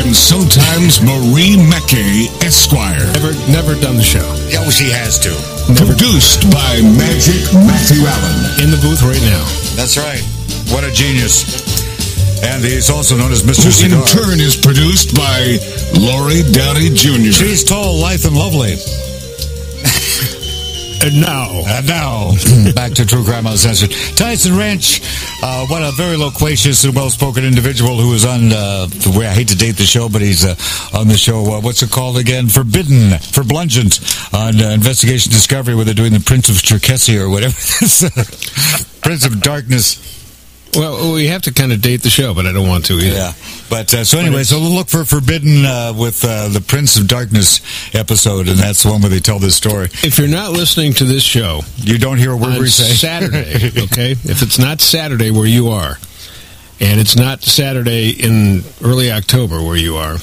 And 0.02 0.10
sometimes 0.10 0.98
Marie 0.98 1.54
Mackey, 1.54 2.26
Esquire. 2.42 3.06
Never 3.22 3.32
never 3.54 3.78
done 3.78 3.94
the 3.94 4.02
show. 4.02 4.26
Yeah, 4.50 4.66
well, 4.66 4.74
she 4.74 4.90
has 4.90 5.14
to. 5.22 5.30
Produced 5.78 6.50
by 6.50 6.82
Magic 6.98 7.38
Matthew 7.54 8.02
Allen. 8.02 8.66
In 8.66 8.74
the 8.74 8.82
booth 8.82 9.06
right 9.06 9.22
now. 9.30 9.46
That's 9.78 9.94
right. 9.94 10.26
What 10.74 10.82
a 10.82 10.90
genius. 10.90 11.81
And 12.44 12.64
he's 12.64 12.90
also 12.90 13.16
known 13.16 13.32
as 13.32 13.42
Mr. 13.42 13.70
Who 13.70 13.96
in 13.96 14.04
turn 14.06 14.40
is 14.40 14.56
produced 14.56 15.14
by 15.14 15.58
Laurie 15.94 16.42
Downey 16.52 16.90
Jr. 16.90 17.30
She's 17.32 17.62
tall, 17.64 18.00
lithe, 18.00 18.24
and 18.26 18.36
lovely. 18.36 18.74
And 21.04 21.20
now, 21.20 21.50
And 21.66 21.88
now, 21.88 22.30
back 22.76 22.92
to 22.92 23.04
True 23.04 23.24
Crime 23.24 23.44
Uncensored. 23.48 23.90
Tyson 24.16 24.56
Wrench, 24.56 25.00
uh, 25.42 25.66
what 25.66 25.82
a 25.82 25.90
very 25.96 26.16
loquacious 26.16 26.84
and 26.84 26.94
well-spoken 26.94 27.44
individual 27.44 27.96
who 27.96 28.14
is 28.14 28.24
on, 28.24 28.52
uh, 28.52 28.86
the 28.86 29.12
way 29.18 29.26
I 29.26 29.32
hate 29.34 29.48
to 29.48 29.56
date 29.56 29.72
the 29.72 29.84
show, 29.84 30.08
but 30.08 30.22
he's 30.22 30.44
uh, 30.44 30.54
on 30.96 31.08
the 31.08 31.16
show, 31.16 31.54
uh, 31.54 31.60
what's 31.60 31.82
it 31.82 31.90
called 31.90 32.18
again? 32.18 32.46
Forbidden, 32.48 33.18
Forblungent, 33.18 34.32
on 34.32 34.60
uh, 34.62 34.68
Investigation 34.70 35.32
Discovery, 35.32 35.74
where 35.74 35.84
they're 35.84 35.92
doing 35.92 36.12
the 36.12 36.20
Prince 36.20 36.48
of 36.48 36.54
Cherkessia 36.54 37.18
or 37.18 37.28
whatever. 37.30 37.54
Prince 39.02 39.26
of 39.26 39.40
Darkness. 39.40 40.21
Well, 40.74 41.12
we 41.12 41.26
have 41.26 41.42
to 41.42 41.52
kind 41.52 41.70
of 41.70 41.82
date 41.82 42.02
the 42.02 42.08
show, 42.08 42.32
but 42.32 42.46
I 42.46 42.52
don't 42.52 42.66
want 42.66 42.86
to 42.86 42.94
either. 42.94 43.14
Yeah. 43.14 43.32
But 43.68 43.92
uh, 43.92 44.04
so 44.04 44.18
anyway, 44.18 44.42
so 44.42 44.58
look 44.58 44.88
for 44.88 45.04
Forbidden 45.04 45.66
uh, 45.66 45.92
with 45.96 46.24
uh, 46.24 46.48
the 46.48 46.62
Prince 46.62 46.96
of 46.96 47.08
Darkness 47.08 47.60
episode, 47.94 48.48
and 48.48 48.58
that's 48.58 48.82
the 48.82 48.90
one 48.90 49.02
where 49.02 49.10
they 49.10 49.20
tell 49.20 49.38
this 49.38 49.54
story. 49.54 49.86
If 50.02 50.18
you're 50.18 50.28
not 50.28 50.52
listening 50.52 50.94
to 50.94 51.04
this 51.04 51.22
show 51.22 51.60
You 51.76 51.98
don't 51.98 52.16
hear 52.16 52.32
a 52.32 52.36
word 52.36 52.58
we 52.58 52.68
say. 52.68 52.84
Saturday, 52.94 53.66
okay? 53.84 54.12
If 54.12 54.40
it's 54.42 54.58
not 54.58 54.80
Saturday 54.80 55.30
where 55.30 55.46
you 55.46 55.68
are, 55.68 55.98
and 56.80 56.98
it's 56.98 57.16
not 57.16 57.42
Saturday 57.42 58.10
in 58.10 58.62
early 58.82 59.12
October 59.12 59.62
where 59.62 59.76
you 59.76 59.96
are, 59.96 60.16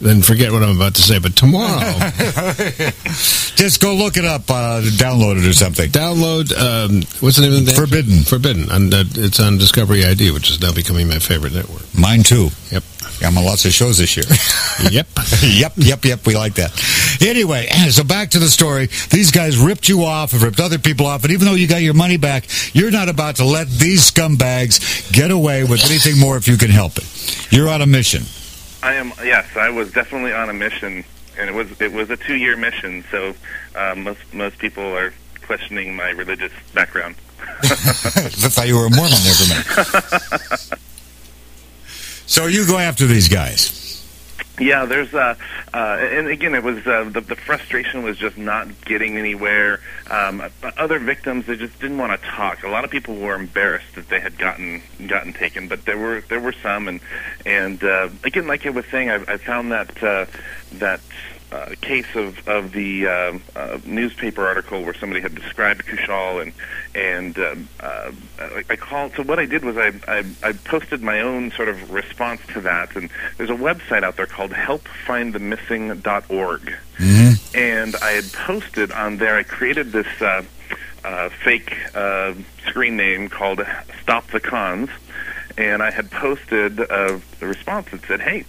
then 0.00 0.22
forget 0.22 0.52
what 0.52 0.62
I'm 0.62 0.76
about 0.76 0.94
to 0.96 1.02
say. 1.02 1.18
But 1.18 1.36
tomorrow, 1.36 1.80
Just 3.58 3.80
go 3.80 3.92
look 3.94 4.16
it 4.16 4.24
up, 4.24 4.42
uh, 4.48 4.80
download 4.82 5.42
it 5.42 5.48
or 5.48 5.52
something. 5.52 5.90
download 5.90 6.52
um, 6.56 7.02
what's 7.18 7.38
the 7.38 7.42
name 7.42 7.54
of 7.58 7.66
the 7.66 7.72
Forbidden. 7.72 8.22
Forbidden. 8.22 8.70
On, 8.70 8.94
uh, 8.94 9.02
it's 9.16 9.40
on 9.40 9.58
Discovery 9.58 10.04
ID, 10.04 10.30
which 10.30 10.48
is 10.48 10.60
now 10.60 10.72
becoming 10.72 11.08
my 11.08 11.18
favorite 11.18 11.52
network. 11.52 11.82
Mine 11.92 12.22
too. 12.22 12.50
Yep. 12.70 12.84
I'm 13.20 13.36
on 13.36 13.44
lots 13.44 13.64
of 13.64 13.72
shows 13.72 13.98
this 13.98 14.16
year. 14.16 14.26
Yep. 14.92 15.08
yep, 15.42 15.72
yep, 15.74 16.04
yep. 16.04 16.24
We 16.24 16.36
like 16.36 16.54
that. 16.54 16.70
Anyway, 17.20 17.66
so 17.90 18.04
back 18.04 18.30
to 18.30 18.38
the 18.38 18.48
story. 18.48 18.86
These 19.10 19.32
guys 19.32 19.58
ripped 19.58 19.88
you 19.88 20.04
off, 20.04 20.30
have 20.30 20.44
ripped 20.44 20.60
other 20.60 20.78
people 20.78 21.04
off, 21.06 21.24
and 21.24 21.32
even 21.32 21.46
though 21.48 21.54
you 21.54 21.66
got 21.66 21.82
your 21.82 21.94
money 21.94 22.16
back, 22.16 22.44
you're 22.74 22.92
not 22.92 23.08
about 23.08 23.36
to 23.36 23.44
let 23.44 23.68
these 23.68 24.08
scumbags 24.08 25.12
get 25.12 25.32
away 25.32 25.64
with 25.64 25.84
anything 25.86 26.16
more 26.20 26.36
if 26.36 26.46
you 26.46 26.56
can 26.56 26.70
help 26.70 26.96
it. 26.96 27.52
You're 27.52 27.68
on 27.68 27.82
a 27.82 27.86
mission. 27.86 28.22
I 28.88 28.94
am. 28.94 29.12
Yes, 29.22 29.54
I 29.54 29.68
was 29.68 29.92
definitely 29.92 30.32
on 30.32 30.48
a 30.48 30.54
mission, 30.54 31.04
and 31.38 31.50
it 31.50 31.54
was 31.54 31.78
it 31.78 31.92
was 31.92 32.08
a 32.08 32.16
two 32.16 32.36
year 32.36 32.56
mission. 32.56 33.04
So 33.10 33.34
uh, 33.76 33.94
most 33.94 34.20
most 34.32 34.58
people 34.58 34.82
are 34.82 35.12
questioning 35.42 35.94
my 35.94 36.08
religious 36.08 36.52
background. 36.72 37.16
I 37.64 38.48
thought 38.48 38.66
you 38.66 38.76
were 38.76 38.86
a 38.86 38.90
Mormon 38.90 39.18
there 39.22 39.34
for 39.34 39.44
a 39.44 39.48
minute. 39.48 40.80
so 42.26 42.46
you 42.46 42.66
go 42.66 42.78
after 42.78 43.06
these 43.06 43.28
guys. 43.28 43.87
Yeah, 44.60 44.86
there's 44.86 45.12
uh, 45.14 45.36
uh, 45.72 45.76
and 45.76 46.28
again, 46.28 46.54
it 46.54 46.62
was 46.62 46.86
uh, 46.86 47.04
the, 47.04 47.20
the 47.20 47.36
frustration 47.36 48.02
was 48.02 48.18
just 48.18 48.36
not 48.36 48.68
getting 48.84 49.16
anywhere. 49.16 49.80
Um, 50.10 50.42
other 50.76 50.98
victims 50.98 51.46
they 51.46 51.56
just 51.56 51.78
didn't 51.80 51.98
want 51.98 52.20
to 52.20 52.28
talk. 52.28 52.64
A 52.64 52.68
lot 52.68 52.84
of 52.84 52.90
people 52.90 53.16
were 53.16 53.34
embarrassed 53.34 53.94
that 53.94 54.08
they 54.08 54.20
had 54.20 54.38
gotten 54.38 54.82
gotten 55.06 55.32
taken, 55.32 55.68
but 55.68 55.84
there 55.84 55.98
were 55.98 56.22
there 56.28 56.40
were 56.40 56.52
some, 56.52 56.88
and 56.88 57.00
and 57.46 57.82
uh, 57.84 58.08
again, 58.24 58.46
like 58.46 58.66
I 58.66 58.70
was 58.70 58.84
saying, 58.86 59.10
I, 59.10 59.16
I 59.26 59.36
found 59.36 59.72
that 59.72 60.02
uh, 60.02 60.26
that. 60.74 61.00
Uh, 61.50 61.74
case 61.80 62.14
of 62.14 62.46
of 62.46 62.72
the 62.72 63.06
uh, 63.06 63.38
uh, 63.56 63.78
newspaper 63.86 64.46
article 64.46 64.82
where 64.82 64.92
somebody 64.92 65.22
had 65.22 65.34
described 65.34 65.82
Kushal 65.86 66.42
and 66.42 66.52
and 66.94 67.38
um, 67.38 67.66
uh, 67.80 68.10
I, 68.38 68.64
I 68.68 68.76
called. 68.76 69.14
So 69.16 69.22
what 69.22 69.38
I 69.38 69.46
did 69.46 69.64
was 69.64 69.78
I, 69.78 69.92
I 70.06 70.24
I 70.42 70.52
posted 70.52 71.02
my 71.02 71.22
own 71.22 71.50
sort 71.52 71.70
of 71.70 71.90
response 71.90 72.42
to 72.52 72.60
that, 72.60 72.94
and 72.96 73.08
there's 73.38 73.48
a 73.48 73.54
website 73.54 74.02
out 74.02 74.16
there 74.16 74.26
called 74.26 74.50
HelpFindTheMissing.org, 74.50 76.74
and 77.54 77.96
I 77.96 78.10
had 78.10 78.30
posted 78.32 78.92
on 78.92 79.16
there. 79.16 79.38
I 79.38 79.42
created 79.42 79.90
this 79.90 80.20
uh, 80.20 80.42
uh, 81.02 81.30
fake 81.30 81.74
uh, 81.94 82.34
screen 82.66 82.98
name 82.98 83.30
called 83.30 83.66
Stop 84.02 84.26
the 84.32 84.40
Cons, 84.40 84.90
and 85.56 85.82
I 85.82 85.92
had 85.92 86.10
posted 86.10 86.78
uh, 86.78 87.20
the 87.40 87.46
response 87.46 87.90
that 87.90 88.04
said, 88.04 88.20
"Hey, 88.20 88.44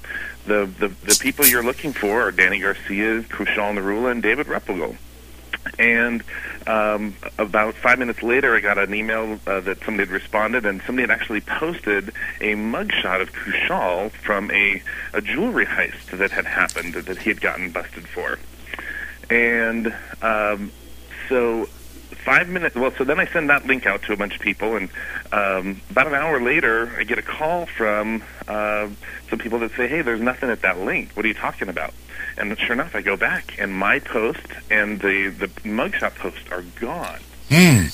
the, 0.49 0.69
the 0.79 0.87
the 1.05 1.17
people 1.21 1.45
you're 1.45 1.63
looking 1.63 1.93
for 1.93 2.27
are 2.27 2.31
Danny 2.31 2.59
Garcia, 2.59 3.21
Kushal 3.21 3.73
Niroula, 3.75 4.11
and 4.11 4.21
David 4.21 4.47
Replogle." 4.47 4.97
And 5.77 6.23
um, 6.67 7.15
about 7.37 7.75
five 7.75 7.99
minutes 7.99 8.23
later, 8.23 8.55
I 8.55 8.59
got 8.59 8.77
an 8.77 8.93
email 8.93 9.39
uh, 9.45 9.59
that 9.61 9.79
somebody 9.85 10.07
had 10.07 10.09
responded, 10.09 10.65
and 10.65 10.81
somebody 10.81 11.07
had 11.07 11.11
actually 11.11 11.41
posted 11.41 12.09
a 12.41 12.55
mugshot 12.55 13.21
of 13.21 13.31
Kushal 13.31 14.11
from 14.11 14.51
a, 14.51 14.81
a 15.13 15.21
jewelry 15.21 15.65
heist 15.65 16.17
that 16.17 16.31
had 16.31 16.45
happened 16.45 16.95
that 16.95 17.19
he 17.19 17.29
had 17.29 17.39
gotten 17.39 17.71
busted 17.71 18.07
for. 18.07 18.39
And 19.29 19.93
um, 20.21 20.71
so 21.27 21.69
five 22.29 22.47
minutes. 22.47 22.75
Well, 22.75 22.91
so 22.91 23.03
then 23.03 23.19
I 23.19 23.25
send 23.25 23.49
that 23.49 23.65
link 23.65 23.87
out 23.87 24.03
to 24.03 24.13
a 24.13 24.17
bunch 24.17 24.35
of 24.35 24.41
people, 24.41 24.75
and 24.75 24.89
um, 25.31 25.81
about 25.89 26.07
an 26.07 26.13
hour 26.13 26.39
later, 26.39 26.93
I 26.97 27.03
get 27.03 27.17
a 27.17 27.23
call 27.23 27.65
from 27.65 28.23
uh, 28.47 28.87
some 29.29 29.39
people 29.39 29.59
that 29.59 29.71
say, 29.71 29.87
"Hey, 29.87 30.01
there's 30.03 30.21
nothing 30.21 30.49
at 30.49 30.61
that 30.61 30.79
link. 30.79 31.11
What 31.13 31.25
are 31.25 31.27
you 31.27 31.33
talking 31.33 31.69
about?" 31.69 31.93
And 32.37 32.57
sure 32.59 32.73
enough, 32.73 32.95
I 32.95 33.01
go 33.01 33.17
back, 33.17 33.55
and 33.57 33.73
my 33.73 33.99
post 33.99 34.45
and 34.69 34.99
the 34.99 35.29
the 35.29 35.47
mugshot 35.63 36.15
post 36.15 36.51
are 36.51 36.63
gone. 36.79 37.19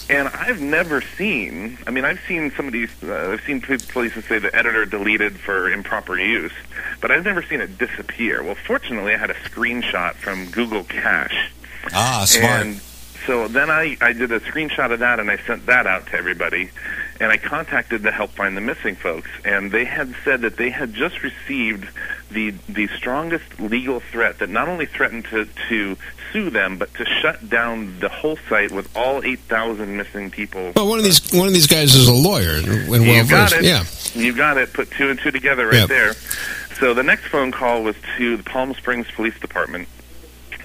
And 0.09 0.27
I've 0.27 0.59
never 0.59 0.99
seen. 0.99 1.77
I 1.87 1.91
mean, 1.91 2.03
I've 2.03 2.19
seen 2.27 2.51
some 2.57 2.67
of 2.67 2.73
these. 2.73 2.91
Uh, 3.01 3.31
I've 3.31 3.45
seen 3.45 3.61
places 3.61 4.25
say 4.25 4.37
the 4.37 4.53
editor 4.53 4.85
deleted 4.85 5.39
for 5.39 5.71
improper 5.71 6.19
use, 6.19 6.51
but 6.99 7.09
I've 7.09 7.23
never 7.23 7.41
seen 7.41 7.61
it 7.61 7.77
disappear. 7.77 8.43
Well, 8.43 8.55
fortunately, 8.55 9.13
I 9.13 9.17
had 9.17 9.29
a 9.29 9.35
screenshot 9.35 10.15
from 10.15 10.51
Google 10.51 10.83
Cache. 10.83 11.51
Ah, 11.93 12.25
smart. 12.25 12.65
And 12.65 12.81
so 13.25 13.47
then 13.47 13.69
I, 13.69 13.97
I 14.01 14.13
did 14.13 14.31
a 14.31 14.39
screenshot 14.39 14.91
of 14.91 14.99
that 14.99 15.19
and 15.19 15.29
I 15.31 15.37
sent 15.37 15.65
that 15.67 15.87
out 15.87 16.07
to 16.07 16.15
everybody. 16.15 16.69
And 17.17 17.31
I 17.31 17.37
contacted 17.37 18.03
the 18.03 18.11
Help 18.11 18.31
Find 18.31 18.57
the 18.57 18.61
Missing 18.61 18.97
folks, 18.97 19.29
and 19.45 19.71
they 19.71 19.85
had 19.85 20.13
said 20.25 20.41
that 20.41 20.57
they 20.57 20.69
had 20.69 20.93
just 20.93 21.23
received 21.23 21.87
the 22.29 22.53
the 22.67 22.87
strongest 22.87 23.57
legal 23.57 24.01
threat 24.01 24.39
that 24.39 24.49
not 24.49 24.67
only 24.67 24.85
threatened 24.85 25.23
to, 25.25 25.47
to 25.69 25.95
sue 26.33 26.49
them, 26.49 26.77
but 26.77 26.93
to 26.95 27.05
shut 27.05 27.49
down 27.49 27.97
the 28.01 28.09
whole 28.09 28.37
site 28.49 28.69
with 28.73 28.89
all 28.97 29.23
8,000 29.23 29.95
missing 29.95 30.29
people. 30.29 30.73
Well, 30.75 30.89
one 30.89 30.97
of 30.99 31.05
these 31.05 31.21
one 31.33 31.47
of 31.47 31.53
these 31.53 31.67
guys 31.67 31.95
is 31.95 32.09
a 32.09 32.13
lawyer 32.13 32.57
and 32.57 32.89
well 32.89 33.01
You 33.01 33.23
got 33.29 33.51
versed. 33.51 33.53
it. 33.53 33.63
Yeah. 33.63 33.85
You 34.21 34.35
got 34.35 34.57
it. 34.57 34.73
Put 34.73 34.91
two 34.91 35.09
and 35.09 35.17
two 35.17 35.31
together 35.31 35.67
right 35.67 35.87
Yep. 35.87 35.87
there. 35.87 36.13
So 36.81 36.93
the 36.93 37.03
next 37.03 37.27
phone 37.27 37.53
call 37.53 37.81
was 37.83 37.95
to 38.17 38.35
the 38.35 38.43
Palm 38.43 38.73
Springs 38.73 39.07
Police 39.15 39.39
Department. 39.39 39.87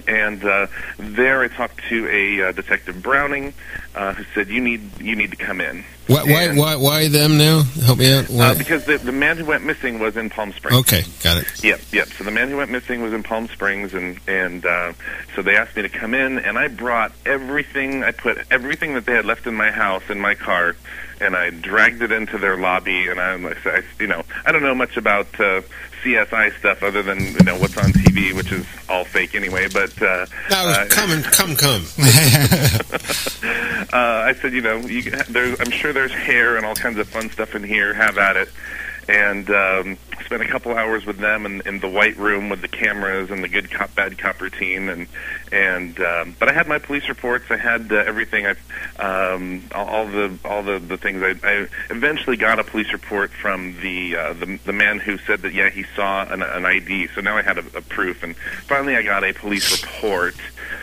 And 0.07 0.43
uh, 0.43 0.67
there, 0.97 1.41
I 1.41 1.47
talked 1.47 1.81
to 1.89 2.07
a 2.09 2.49
uh, 2.49 2.51
Detective 2.51 3.01
Browning, 3.01 3.53
uh, 3.95 4.13
who 4.13 4.23
said, 4.33 4.49
"You 4.49 4.61
need 4.61 4.99
you 5.01 5.15
need 5.15 5.31
to 5.31 5.37
come 5.37 5.61
in." 5.61 5.83
Why, 6.07 6.23
why, 6.23 6.43
And- 6.43 6.57
why, 6.57 6.75
why 6.75 7.07
them 7.07 7.37
now? 7.37 7.63
Help 7.85 7.99
me 7.99 8.11
out. 8.13 8.25
Why? 8.29 8.47
Uh, 8.49 8.55
because 8.57 8.85
the 8.85 8.97
the 8.97 9.11
man 9.11 9.37
who 9.37 9.45
went 9.45 9.65
missing 9.65 9.99
was 9.99 10.17
in 10.17 10.29
Palm 10.29 10.51
Springs. 10.53 10.77
okay, 10.79 11.03
got 11.23 11.37
it. 11.37 11.63
Yep, 11.63 11.79
yep. 11.91 12.07
So 12.09 12.23
the 12.23 12.31
man 12.31 12.49
who 12.49 12.57
went 12.57 12.71
missing 12.71 13.01
was 13.01 13.13
in 13.13 13.23
Palm 13.23 13.47
Springs, 13.47 13.93
and 13.93 14.19
and 14.27 14.65
uh, 14.65 14.93
so 15.35 15.41
they 15.41 15.55
asked 15.55 15.75
me 15.75 15.83
to 15.83 15.89
come 15.89 16.13
in, 16.13 16.37
and 16.39 16.57
I 16.57 16.67
brought 16.67 17.11
everything. 17.25 18.03
I 18.03 18.11
put 18.11 18.37
everything 18.51 18.93
that 18.95 19.05
they 19.05 19.13
had 19.13 19.25
left 19.25 19.47
in 19.47 19.55
my 19.55 19.71
house 19.71 20.03
in 20.09 20.19
my 20.19 20.35
car, 20.35 20.75
and 21.21 21.35
I 21.35 21.49
dragged 21.51 22.01
it 22.01 22.11
into 22.11 22.37
their 22.37 22.57
lobby. 22.57 23.07
And 23.07 23.19
I, 23.19 23.33
I 23.65 23.83
you 23.99 24.07
know, 24.07 24.23
I 24.45 24.51
don't 24.51 24.63
know 24.63 24.75
much 24.75 24.97
about 24.97 25.39
uh, 25.39 25.61
CSI 26.03 26.57
stuff 26.57 26.81
other 26.83 27.01
than 27.03 27.19
you 27.19 27.43
know 27.43 27.57
what's 27.59 27.77
on 27.77 27.91
TV, 27.91 28.33
which 28.35 28.51
is 28.51 28.65
all 28.89 29.05
fake 29.05 29.35
anyway. 29.35 29.67
But 29.71 29.91
uh, 30.01 30.25
Now, 30.49 30.67
uh, 30.67 30.87
come 30.89 31.11
and 31.11 31.23
come, 31.23 31.55
come. 31.55 31.83
uh, 33.93 34.23
I 34.27 34.33
said, 34.41 34.53
you 34.53 34.61
know, 34.61 34.77
you, 34.79 35.03
can- 35.03 35.21
there's, 35.31 35.59
I'm 35.59 35.71
sure 35.71 35.93
there's 35.93 36.11
hair 36.13 36.57
and 36.57 36.65
all 36.65 36.75
kinds 36.75 36.97
of 36.97 37.07
fun 37.07 37.29
stuff 37.29 37.55
in 37.55 37.63
here. 37.63 37.93
Have 37.93 38.17
at 38.17 38.35
it. 38.37 38.49
And 39.07 39.49
um, 39.49 39.97
spent 40.25 40.43
a 40.43 40.47
couple 40.47 40.73
hours 40.73 41.05
with 41.05 41.17
them 41.17 41.45
in, 41.45 41.61
in 41.65 41.79
the 41.79 41.89
white 41.89 42.15
room 42.17 42.49
with 42.49 42.61
the 42.61 42.67
cameras 42.67 43.31
and 43.31 43.43
the 43.43 43.49
good 43.49 43.69
cop 43.69 43.93
bad 43.95 44.17
cop 44.17 44.39
routine. 44.39 44.87
And 44.89 45.07
and 45.51 45.99
um, 45.99 46.35
but 46.39 46.47
I 46.47 46.53
had 46.53 46.67
my 46.67 46.79
police 46.79 47.09
reports. 47.09 47.45
I 47.49 47.57
had 47.57 47.91
uh, 47.91 47.95
everything. 47.95 48.45
I 48.47 48.55
um, 49.01 49.63
all, 49.73 50.05
the 50.05 50.37
all 50.45 50.63
the, 50.63 50.79
the 50.79 50.97
things. 50.97 51.21
I, 51.21 51.35
I 51.43 51.67
eventually 51.89 52.37
got 52.37 52.59
a 52.59 52.63
police 52.63 52.93
report 52.93 53.31
from 53.31 53.75
the 53.81 54.15
uh, 54.15 54.33
the 54.33 54.57
the 54.65 54.73
man 54.73 54.99
who 54.99 55.17
said 55.17 55.41
that 55.41 55.53
yeah 55.53 55.69
he 55.69 55.83
saw 55.95 56.31
an, 56.31 56.41
an 56.41 56.65
ID. 56.65 57.07
So 57.07 57.21
now 57.21 57.35
I 57.35 57.41
had 57.41 57.57
a, 57.57 57.65
a 57.75 57.81
proof. 57.81 58.23
And 58.23 58.35
finally 58.37 58.95
I 58.95 59.01
got 59.01 59.23
a 59.23 59.33
police 59.33 59.81
report 59.81 60.35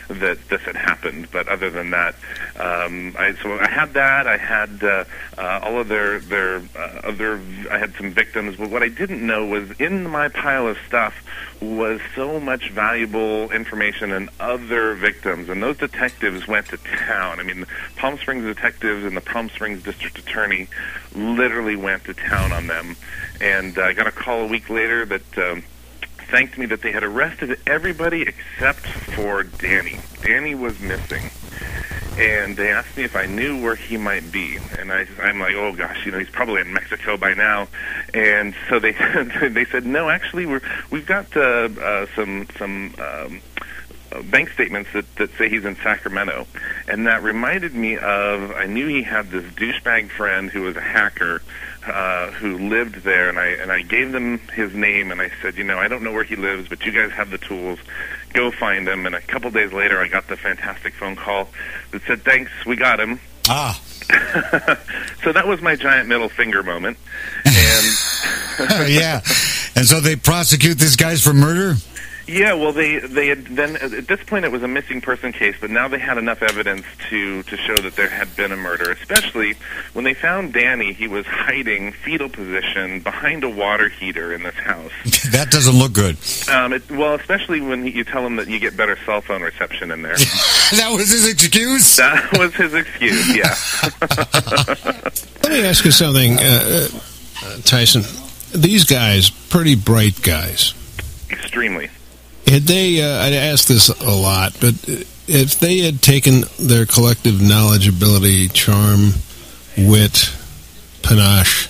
that 0.08 0.38
this 0.48 0.60
had 0.62 0.76
happened. 0.76 1.28
But 1.30 1.48
other 1.48 1.70
than 1.70 1.90
that, 1.90 2.14
um, 2.56 3.14
I 3.18 3.34
so 3.42 3.58
I 3.58 3.68
had 3.68 3.94
that. 3.94 4.26
I 4.26 4.36
had 4.36 4.82
uh, 4.82 5.04
uh, 5.36 5.60
all 5.62 5.80
of 5.80 5.88
their 5.88 6.20
their 6.20 6.62
uh, 6.76 7.00
other. 7.04 7.40
I 7.70 7.78
had 7.78 7.94
some 7.94 8.10
victims, 8.12 8.56
but 8.56 8.70
what 8.70 8.82
I 8.82 8.88
didn't 8.88 9.24
know 9.24 9.46
was 9.46 9.70
in 9.80 10.08
my 10.08 10.28
pile 10.28 10.66
of 10.66 10.78
stuff 10.86 11.14
was 11.60 12.00
so 12.14 12.38
much 12.38 12.70
valuable 12.70 13.50
information 13.50 14.12
and 14.12 14.28
other 14.38 14.94
victims. 14.94 15.48
And 15.48 15.62
those 15.62 15.78
detectives 15.78 16.46
went 16.46 16.66
to 16.68 16.76
town. 16.76 17.40
I 17.40 17.42
mean, 17.42 17.66
Palm 17.96 18.18
Springs 18.18 18.44
detectives 18.44 19.04
and 19.04 19.16
the 19.16 19.20
Palm 19.20 19.48
Springs 19.50 19.82
district 19.82 20.18
attorney 20.18 20.68
literally 21.14 21.76
went 21.76 22.04
to 22.04 22.14
town 22.14 22.52
on 22.52 22.66
them. 22.66 22.96
And 23.40 23.76
uh, 23.78 23.82
I 23.82 23.92
got 23.92 24.06
a 24.06 24.12
call 24.12 24.42
a 24.42 24.46
week 24.46 24.70
later 24.70 25.04
that. 25.06 25.38
Um, 25.38 25.64
thanked 26.30 26.58
me 26.58 26.66
that 26.66 26.82
they 26.82 26.92
had 26.92 27.02
arrested 27.02 27.58
everybody 27.66 28.22
except 28.22 28.86
for 28.86 29.42
Danny. 29.42 29.98
Danny 30.22 30.54
was 30.54 30.78
missing. 30.80 31.30
And 32.18 32.56
they 32.56 32.70
asked 32.70 32.96
me 32.96 33.04
if 33.04 33.14
I 33.14 33.26
knew 33.26 33.62
where 33.62 33.76
he 33.76 33.96
might 33.96 34.32
be, 34.32 34.58
and 34.76 34.92
I, 34.92 35.06
I'm 35.22 35.38
like, 35.38 35.54
oh 35.54 35.72
gosh, 35.72 36.04
you 36.04 36.10
know, 36.10 36.18
he's 36.18 36.28
probably 36.28 36.60
in 36.60 36.72
Mexico 36.72 37.16
by 37.16 37.34
now. 37.34 37.68
And 38.12 38.56
so 38.68 38.80
they 38.80 38.90
they 39.48 39.64
said, 39.66 39.86
no, 39.86 40.10
actually, 40.10 40.44
we're 40.44 40.60
we've 40.90 41.06
got 41.06 41.36
uh, 41.36 41.68
uh, 41.80 42.06
some 42.16 42.48
some 42.58 42.92
um, 42.98 43.40
bank 44.30 44.50
statements 44.50 44.90
that, 44.92 45.16
that 45.16 45.30
say 45.36 45.48
he's 45.48 45.64
in 45.64 45.76
Sacramento, 45.76 46.46
and 46.86 47.06
that 47.06 47.22
reminded 47.22 47.74
me 47.74 47.96
of 47.96 48.52
I 48.52 48.66
knew 48.66 48.86
he 48.86 49.02
had 49.02 49.30
this 49.30 49.44
douchebag 49.52 50.10
friend 50.10 50.50
who 50.50 50.62
was 50.62 50.76
a 50.76 50.80
hacker 50.80 51.42
uh, 51.86 52.30
who 52.32 52.68
lived 52.68 52.96
there, 52.96 53.28
and 53.28 53.38
I 53.38 53.46
and 53.46 53.72
I 53.72 53.82
gave 53.82 54.12
them 54.12 54.38
his 54.54 54.74
name, 54.74 55.10
and 55.10 55.20
I 55.20 55.30
said, 55.40 55.56
you 55.56 55.64
know, 55.64 55.78
I 55.78 55.88
don't 55.88 56.02
know 56.02 56.12
where 56.12 56.24
he 56.24 56.36
lives, 56.36 56.68
but 56.68 56.84
you 56.84 56.92
guys 56.92 57.12
have 57.12 57.30
the 57.30 57.38
tools. 57.38 57.78
Go 58.32 58.50
find 58.50 58.86
him. 58.86 59.06
And 59.06 59.14
a 59.14 59.20
couple 59.22 59.50
days 59.50 59.72
later, 59.72 59.98
I 59.98 60.08
got 60.08 60.28
the 60.28 60.36
fantastic 60.36 60.94
phone 60.94 61.16
call 61.16 61.48
that 61.92 62.02
said, 62.02 62.22
"Thanks, 62.22 62.50
we 62.66 62.76
got 62.76 63.00
him." 63.00 63.20
Ah, 63.48 63.80
so 65.22 65.32
that 65.32 65.46
was 65.46 65.60
my 65.60 65.76
giant 65.76 66.08
middle 66.08 66.28
finger 66.28 66.62
moment. 66.62 66.98
And 67.44 68.88
yeah. 68.88 69.20
And 69.76 69.86
so 69.86 70.00
they 70.00 70.16
prosecute 70.16 70.78
these 70.78 70.96
guys 70.96 71.22
for 71.22 71.32
murder? 71.32 71.76
Yeah, 72.28 72.52
well, 72.52 72.72
they 72.72 72.98
they 72.98 73.28
had 73.28 73.46
then 73.46 73.76
at 73.76 74.06
this 74.06 74.22
point 74.24 74.44
it 74.44 74.52
was 74.52 74.62
a 74.62 74.68
missing 74.68 75.00
person 75.00 75.32
case, 75.32 75.56
but 75.58 75.70
now 75.70 75.88
they 75.88 75.98
had 75.98 76.18
enough 76.18 76.42
evidence 76.42 76.84
to 77.08 77.42
to 77.44 77.56
show 77.56 77.78
that 77.78 77.96
there 77.96 78.10
had 78.10 78.36
been 78.36 78.52
a 78.52 78.56
murder. 78.56 78.90
Especially 78.90 79.54
when 79.94 80.04
they 80.04 80.12
found 80.12 80.52
Danny, 80.52 80.92
he 80.92 81.08
was 81.08 81.24
hiding 81.24 81.92
fetal 81.92 82.28
position 82.28 83.00
behind 83.00 83.44
a 83.44 83.48
water 83.48 83.88
heater 83.88 84.34
in 84.34 84.42
this 84.42 84.54
house. 84.56 84.92
that 85.32 85.50
doesn't 85.50 85.74
look 85.74 85.94
good. 85.94 86.18
Um, 86.52 86.74
it, 86.74 86.90
well, 86.90 87.14
especially 87.14 87.62
when 87.62 87.86
you 87.86 88.04
tell 88.04 88.24
him 88.26 88.36
that 88.36 88.48
you 88.48 88.58
get 88.58 88.76
better 88.76 88.98
cell 89.06 89.22
phone 89.22 89.40
reception 89.40 89.90
in 89.90 90.02
there. 90.02 90.16
that 90.16 90.90
was 90.92 91.10
his 91.10 91.26
excuse? 91.26 91.96
that 91.96 92.36
was 92.38 92.54
his 92.54 92.74
excuse. 92.74 93.34
Yeah. 93.34 93.54
Let 95.42 95.52
me 95.52 95.64
ask 95.64 95.82
you 95.84 95.92
something, 95.92 96.38
uh, 96.38 96.88
uh, 97.42 97.56
Tyson. 97.64 98.02
These 98.54 98.84
guys, 98.84 99.30
pretty 99.30 99.76
bright 99.76 100.20
guys. 100.20 100.74
Extremely. 101.30 101.88
Had 102.48 102.62
they, 102.62 103.02
uh, 103.02 103.24
I 103.26 103.32
ask 103.34 103.68
this 103.68 103.88
a 103.88 104.10
lot, 104.10 104.54
but 104.60 104.74
if 105.26 105.60
they 105.60 105.78
had 105.78 106.00
taken 106.00 106.44
their 106.58 106.86
collective 106.86 107.42
knowledge, 107.42 107.86
ability, 107.88 108.48
charm, 108.48 109.12
wit, 109.76 110.32
panache, 111.02 111.68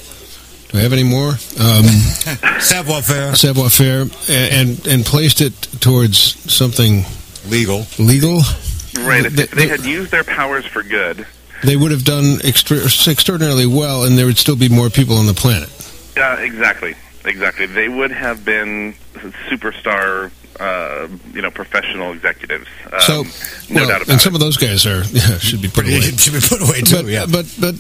do 0.69 0.79
I 0.79 0.83
have 0.83 0.93
any 0.93 1.03
more? 1.03 1.31
Um, 1.61 1.85
Savoir 2.61 3.03
faire. 3.03 3.35
savoir 3.35 3.71
faire, 3.71 4.03
and 4.29 4.87
and 4.87 5.05
placed 5.05 5.41
it 5.41 5.55
towards 5.81 6.19
something 6.53 7.05
Legal. 7.49 7.87
legal, 7.99 8.43
Right. 9.01 9.25
If, 9.27 9.35
The- 9.37 9.43
if 9.45 9.51
they 9.53 9.69
had 9.69 9.85
used 9.85 10.11
their 10.11 10.25
powers 10.25 10.65
for 10.67 10.83
good, 10.83 11.27
they 11.65 11.77
would 11.77 11.91
have 11.91 12.05
done 12.05 12.39
extra, 12.45 12.77
extraordinarily 13.09 13.67
well, 13.67 14.05
and 14.05 14.17
there 14.17 14.27
would 14.27 14.39
still 14.39 14.57
be 14.57 14.69
more 14.69 14.91
people 14.91 15.17
on 15.17 15.27
the 15.27 15.35
planet. 15.35 15.71
uh, 16.17 16.37
exactly, 16.39 16.95
exactly, 17.25 17.67
they 17.67 17.89
would 17.89 18.13
have 18.13 18.45
been 18.45 18.95
superstar, 19.51 20.31
uh, 20.61 21.09
you 21.33 21.43
know, 21.43 21.51
professional 21.51 22.13
executives. 22.13 22.67
Um, 22.93 23.01
So, 23.01 23.23
no 23.23 23.81
well, 23.81 23.89
doubt 23.89 24.03
about 24.03 24.09
and 24.09 24.21
some 24.21 24.35
it. 24.35 24.37
of 24.37 24.41
those 24.41 24.57
guys 24.57 24.87
are 24.87 25.03
yeah, 25.13 25.39
should 25.39 25.63
be 25.63 25.69
put 25.69 25.85
away. 25.85 26.01
Should 26.01 26.35
be 26.35 26.41
put 26.41 26.61
away, 26.61 26.81
too, 26.83 26.97
but, 27.03 27.07
yeah. 27.07 27.27
but 27.27 27.47
but 27.61 27.75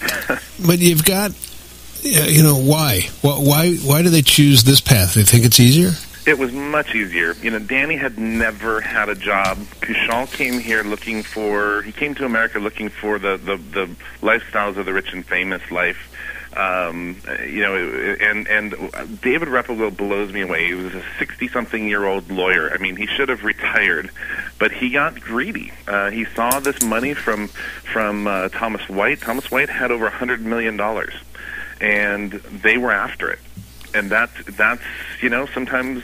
but 0.66 0.78
you've 0.78 1.04
got 1.04 1.32
you 2.02 2.42
know 2.42 2.56
why 2.56 3.00
why 3.22 3.74
why 3.76 4.02
do 4.02 4.10
they 4.10 4.22
choose 4.22 4.64
this 4.64 4.80
path? 4.80 5.14
They 5.14 5.24
think 5.24 5.44
it's 5.44 5.60
easier. 5.60 5.92
It 6.26 6.38
was 6.38 6.52
much 6.52 6.94
easier. 6.94 7.32
You 7.42 7.50
know, 7.52 7.58
Danny 7.58 7.96
had 7.96 8.18
never 8.18 8.82
had 8.82 9.08
a 9.08 9.14
job. 9.14 9.56
Kushal 9.80 10.30
came 10.30 10.58
here 10.60 10.82
looking 10.82 11.22
for. 11.22 11.80
He 11.82 11.90
came 11.92 12.14
to 12.16 12.26
America 12.26 12.58
looking 12.58 12.90
for 12.90 13.18
the 13.18 13.38
the, 13.38 13.56
the 13.56 13.88
lifestyles 14.20 14.76
of 14.76 14.84
the 14.84 14.92
rich 14.92 15.12
and 15.12 15.24
famous 15.24 15.62
life. 15.70 15.96
Um, 16.58 17.16
you 17.46 17.60
know, 17.60 17.76
and 17.76 18.48
and 18.48 18.70
David 19.22 19.46
Replogle 19.46 19.96
blows 19.96 20.32
me 20.32 20.40
away. 20.40 20.66
He 20.66 20.74
was 20.74 20.92
a 20.92 21.04
sixty-something-year-old 21.20 22.32
lawyer. 22.32 22.72
I 22.74 22.78
mean, 22.78 22.96
he 22.96 23.06
should 23.06 23.28
have 23.28 23.44
retired, 23.44 24.10
but 24.58 24.72
he 24.72 24.90
got 24.90 25.20
greedy. 25.20 25.70
Uh, 25.86 26.10
he 26.10 26.24
saw 26.24 26.58
this 26.58 26.82
money 26.82 27.14
from 27.14 27.46
from 27.46 28.26
uh, 28.26 28.48
Thomas 28.48 28.88
White. 28.88 29.20
Thomas 29.20 29.52
White 29.52 29.68
had 29.68 29.92
over 29.92 30.06
a 30.06 30.10
hundred 30.10 30.40
million 30.40 30.76
dollars, 30.76 31.14
and 31.80 32.32
they 32.32 32.76
were 32.76 32.90
after 32.90 33.30
it 33.30 33.38
and 33.94 34.10
that's 34.10 34.32
that's 34.56 34.82
you 35.20 35.28
know 35.28 35.46
sometimes 35.46 36.02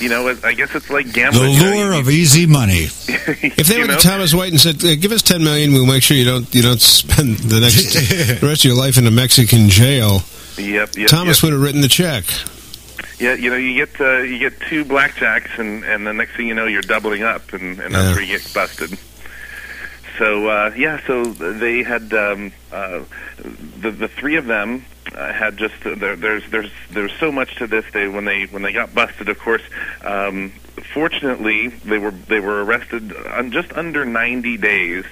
you 0.00 0.08
know 0.08 0.28
I 0.44 0.54
guess 0.54 0.74
it's 0.74 0.90
like 0.90 1.06
The 1.06 1.12
gambling. 1.12 1.52
you 1.52 1.60
know, 1.60 1.70
lure 1.70 1.92
of 1.94 2.08
easy 2.10 2.46
money. 2.46 2.88
If 3.42 3.66
they 3.66 3.74
you 3.74 3.80
went 3.80 3.90
know? 3.92 3.98
to 3.98 4.08
Thomas 4.08 4.34
White 4.34 4.50
and 4.52 4.60
said, 4.60 4.82
uh, 4.84 4.96
"Give 4.96 5.12
us 5.12 5.22
ten 5.22 5.44
million, 5.44 5.72
we'll 5.72 5.86
make 5.86 6.02
sure 6.02 6.16
you 6.16 6.24
don't 6.24 6.52
you 6.54 6.62
don't 6.62 6.80
spend 6.80 7.36
the 7.38 7.60
next 7.60 7.92
the 8.40 8.46
rest 8.46 8.64
of 8.64 8.68
your 8.70 8.76
life 8.76 8.96
in 8.98 9.06
a 9.06 9.10
Mexican 9.10 9.68
jail," 9.68 10.22
Yep, 10.58 10.96
yep, 10.96 11.08
Thomas 11.08 11.38
yep. 11.38 11.42
would 11.44 11.52
have 11.52 11.62
written 11.62 11.80
the 11.80 11.88
check. 11.88 12.24
Yeah, 13.18 13.34
you 13.34 13.50
know, 13.50 13.56
you 13.56 13.84
get 13.84 14.00
uh, 14.00 14.18
you 14.20 14.38
get 14.38 14.58
two 14.68 14.84
blackjacks, 14.84 15.58
and 15.58 15.84
and 15.84 16.06
the 16.06 16.12
next 16.14 16.36
thing 16.36 16.48
you 16.48 16.54
know, 16.54 16.66
you're 16.66 16.80
doubling 16.82 17.22
up, 17.22 17.52
and, 17.52 17.78
and 17.78 17.94
that's 17.94 18.16
where 18.16 18.24
you 18.24 18.38
get 18.38 18.50
busted. 18.54 18.98
So 20.18 20.48
uh, 20.48 20.72
yeah, 20.76 21.00
so 21.06 21.24
they 21.24 21.82
had 21.82 22.12
um, 22.14 22.52
uh, 22.72 23.00
the 23.80 23.90
the 23.90 24.08
three 24.08 24.36
of 24.36 24.46
them 24.46 24.84
uh, 25.14 25.32
had 25.32 25.56
just 25.56 25.74
there, 25.82 26.16
there's 26.16 26.48
there's 26.50 26.70
there's 26.90 27.12
so 27.18 27.32
much 27.32 27.56
to 27.56 27.66
this. 27.66 27.84
They 27.92 28.08
when 28.08 28.24
they 28.24 28.44
when 28.44 28.62
they 28.62 28.72
got 28.72 28.94
busted, 28.94 29.28
of 29.28 29.38
course. 29.38 29.62
Um, 30.02 30.52
fortunately, 30.94 31.68
they 31.68 31.98
were 31.98 32.12
they 32.12 32.40
were 32.40 32.64
arrested 32.64 33.14
on 33.26 33.50
just 33.52 33.72
under 33.72 34.04
90 34.04 34.56
days 34.58 35.04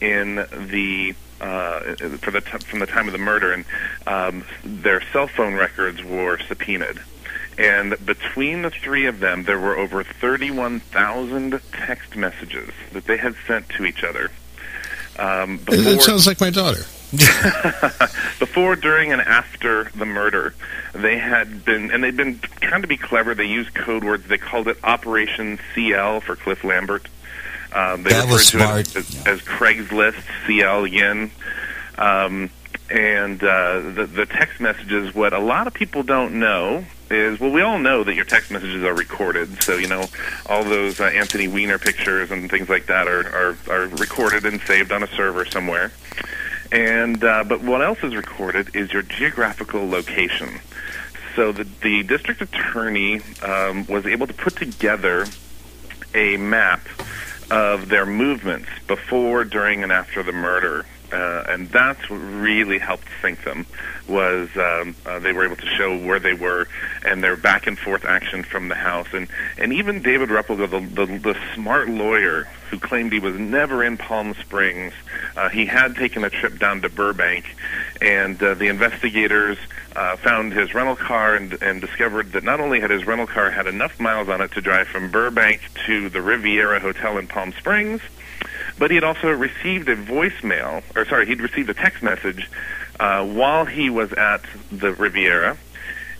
in 0.00 0.36
the 0.36 1.14
uh, 1.40 1.80
for 2.18 2.30
the 2.30 2.40
t- 2.40 2.58
from 2.58 2.78
the 2.78 2.86
time 2.86 3.06
of 3.06 3.12
the 3.12 3.18
murder, 3.18 3.52
and 3.52 3.64
um, 4.06 4.44
their 4.64 5.00
cell 5.12 5.28
phone 5.28 5.54
records 5.54 6.02
were 6.02 6.38
subpoenaed. 6.38 7.00
And 7.56 7.94
between 8.04 8.62
the 8.62 8.70
three 8.70 9.06
of 9.06 9.20
them, 9.20 9.44
there 9.44 9.60
were 9.60 9.76
over 9.76 10.02
31,000 10.02 11.60
text 11.72 12.16
messages 12.16 12.70
that 12.92 13.04
they 13.04 13.16
had 13.16 13.36
sent 13.46 13.68
to 13.70 13.84
each 13.84 14.02
other. 14.02 14.30
Um, 15.18 15.58
before, 15.58 15.92
It 15.92 16.02
sounds 16.02 16.26
like 16.26 16.40
my 16.40 16.50
daughter. 16.50 16.84
before, 18.38 18.76
during, 18.76 19.12
and 19.12 19.20
after 19.20 19.84
the 19.94 20.04
murder, 20.06 20.54
they 20.92 21.18
had 21.18 21.64
been, 21.64 21.90
and 21.90 22.02
they'd 22.02 22.16
been 22.16 22.38
trying 22.60 22.82
to 22.82 22.88
be 22.88 22.96
clever. 22.96 23.34
They 23.34 23.44
used 23.46 23.74
code 23.74 24.04
words. 24.04 24.26
They 24.26 24.38
called 24.38 24.68
it 24.68 24.78
Operation 24.84 25.58
CL 25.74 26.20
for 26.20 26.36
Cliff 26.36 26.64
Lambert. 26.64 27.06
Um, 27.72 28.02
they 28.04 28.10
That 28.10 28.24
referred 28.24 28.32
was 28.32 28.50
to 28.50 28.58
smart. 28.58 28.80
it 28.80 28.96
as, 28.96 29.26
as 29.26 29.40
Craigslist 29.42 30.22
CL 30.46 30.84
again. 30.84 31.30
Um, 31.98 32.50
and 32.90 33.42
uh, 33.42 33.80
the, 33.80 34.06
the 34.06 34.26
text 34.26 34.60
messages, 34.60 35.14
what 35.14 35.32
a 35.32 35.38
lot 35.38 35.66
of 35.66 35.74
people 35.74 36.02
don't 36.02 36.38
know 36.38 36.84
is, 37.10 37.40
well, 37.40 37.50
we 37.50 37.62
all 37.62 37.78
know 37.78 38.04
that 38.04 38.14
your 38.14 38.24
text 38.24 38.50
messages 38.50 38.82
are 38.84 38.94
recorded. 38.94 39.62
So, 39.62 39.76
you 39.76 39.88
know, 39.88 40.04
all 40.46 40.64
those 40.64 41.00
uh, 41.00 41.04
Anthony 41.04 41.48
Weiner 41.48 41.78
pictures 41.78 42.30
and 42.30 42.50
things 42.50 42.68
like 42.68 42.86
that 42.86 43.08
are, 43.08 43.26
are, 43.28 43.56
are 43.74 43.86
recorded 43.88 44.44
and 44.44 44.60
saved 44.62 44.92
on 44.92 45.02
a 45.02 45.06
server 45.08 45.44
somewhere. 45.46 45.92
And 46.72 47.22
uh, 47.22 47.44
but 47.44 47.62
what 47.62 47.82
else 47.82 48.02
is 48.02 48.14
recorded 48.14 48.74
is 48.74 48.92
your 48.92 49.02
geographical 49.02 49.88
location. 49.88 50.60
So 51.36 51.52
the 51.52 51.64
the 51.82 52.02
district 52.02 52.42
attorney 52.42 53.20
um, 53.42 53.86
was 53.86 54.06
able 54.06 54.26
to 54.26 54.34
put 54.34 54.56
together 54.56 55.26
a 56.14 56.36
map 56.36 56.86
of 57.50 57.88
their 57.88 58.06
movements 58.06 58.68
before, 58.86 59.44
during, 59.44 59.82
and 59.82 59.92
after 59.92 60.22
the 60.22 60.32
murder. 60.32 60.86
Uh, 61.14 61.44
and 61.48 61.68
that's 61.68 62.10
what 62.10 62.16
really 62.16 62.78
helped 62.78 63.06
sink 63.22 63.44
them 63.44 63.64
was 64.08 64.48
um, 64.56 64.96
uh, 65.06 65.20
they 65.20 65.32
were 65.32 65.44
able 65.44 65.54
to 65.54 65.66
show 65.66 65.96
where 65.96 66.18
they 66.18 66.34
were 66.34 66.66
and 67.04 67.22
their 67.22 67.36
back 67.36 67.68
and 67.68 67.78
forth 67.78 68.04
action 68.04 68.42
from 68.42 68.66
the 68.66 68.74
house. 68.74 69.06
And 69.12 69.28
and 69.56 69.72
even 69.72 70.02
David 70.02 70.28
Replogle, 70.28 70.68
the, 70.68 71.06
the 71.06 71.18
the 71.18 71.36
smart 71.54 71.88
lawyer 71.88 72.48
who 72.70 72.80
claimed 72.80 73.12
he 73.12 73.20
was 73.20 73.38
never 73.38 73.84
in 73.84 73.96
Palm 73.96 74.34
Springs, 74.34 74.92
uh, 75.36 75.48
he 75.50 75.66
had 75.66 75.94
taken 75.94 76.24
a 76.24 76.30
trip 76.30 76.58
down 76.58 76.82
to 76.82 76.88
Burbank, 76.88 77.44
and 78.02 78.42
uh, 78.42 78.54
the 78.54 78.66
investigators 78.66 79.56
uh, 79.94 80.16
found 80.16 80.52
his 80.52 80.74
rental 80.74 80.96
car 80.96 81.36
and, 81.36 81.62
and 81.62 81.80
discovered 81.80 82.32
that 82.32 82.42
not 82.42 82.58
only 82.58 82.80
had 82.80 82.90
his 82.90 83.06
rental 83.06 83.28
car 83.28 83.50
had 83.50 83.68
enough 83.68 84.00
miles 84.00 84.28
on 84.28 84.40
it 84.40 84.50
to 84.52 84.60
drive 84.60 84.88
from 84.88 85.12
Burbank 85.12 85.60
to 85.86 86.08
the 86.08 86.20
Riviera 86.20 86.80
Hotel 86.80 87.18
in 87.18 87.28
Palm 87.28 87.52
Springs, 87.52 88.00
but 88.78 88.90
he 88.90 88.94
had 88.96 89.04
also 89.04 89.28
received 89.30 89.88
a 89.88 89.96
voicemail, 89.96 90.82
or 90.96 91.04
sorry, 91.06 91.26
he'd 91.26 91.40
received 91.40 91.68
a 91.70 91.74
text 91.74 92.02
message 92.02 92.50
uh, 93.00 93.24
while 93.24 93.64
he 93.64 93.90
was 93.90 94.12
at 94.12 94.42
the 94.72 94.92
Riviera. 94.92 95.56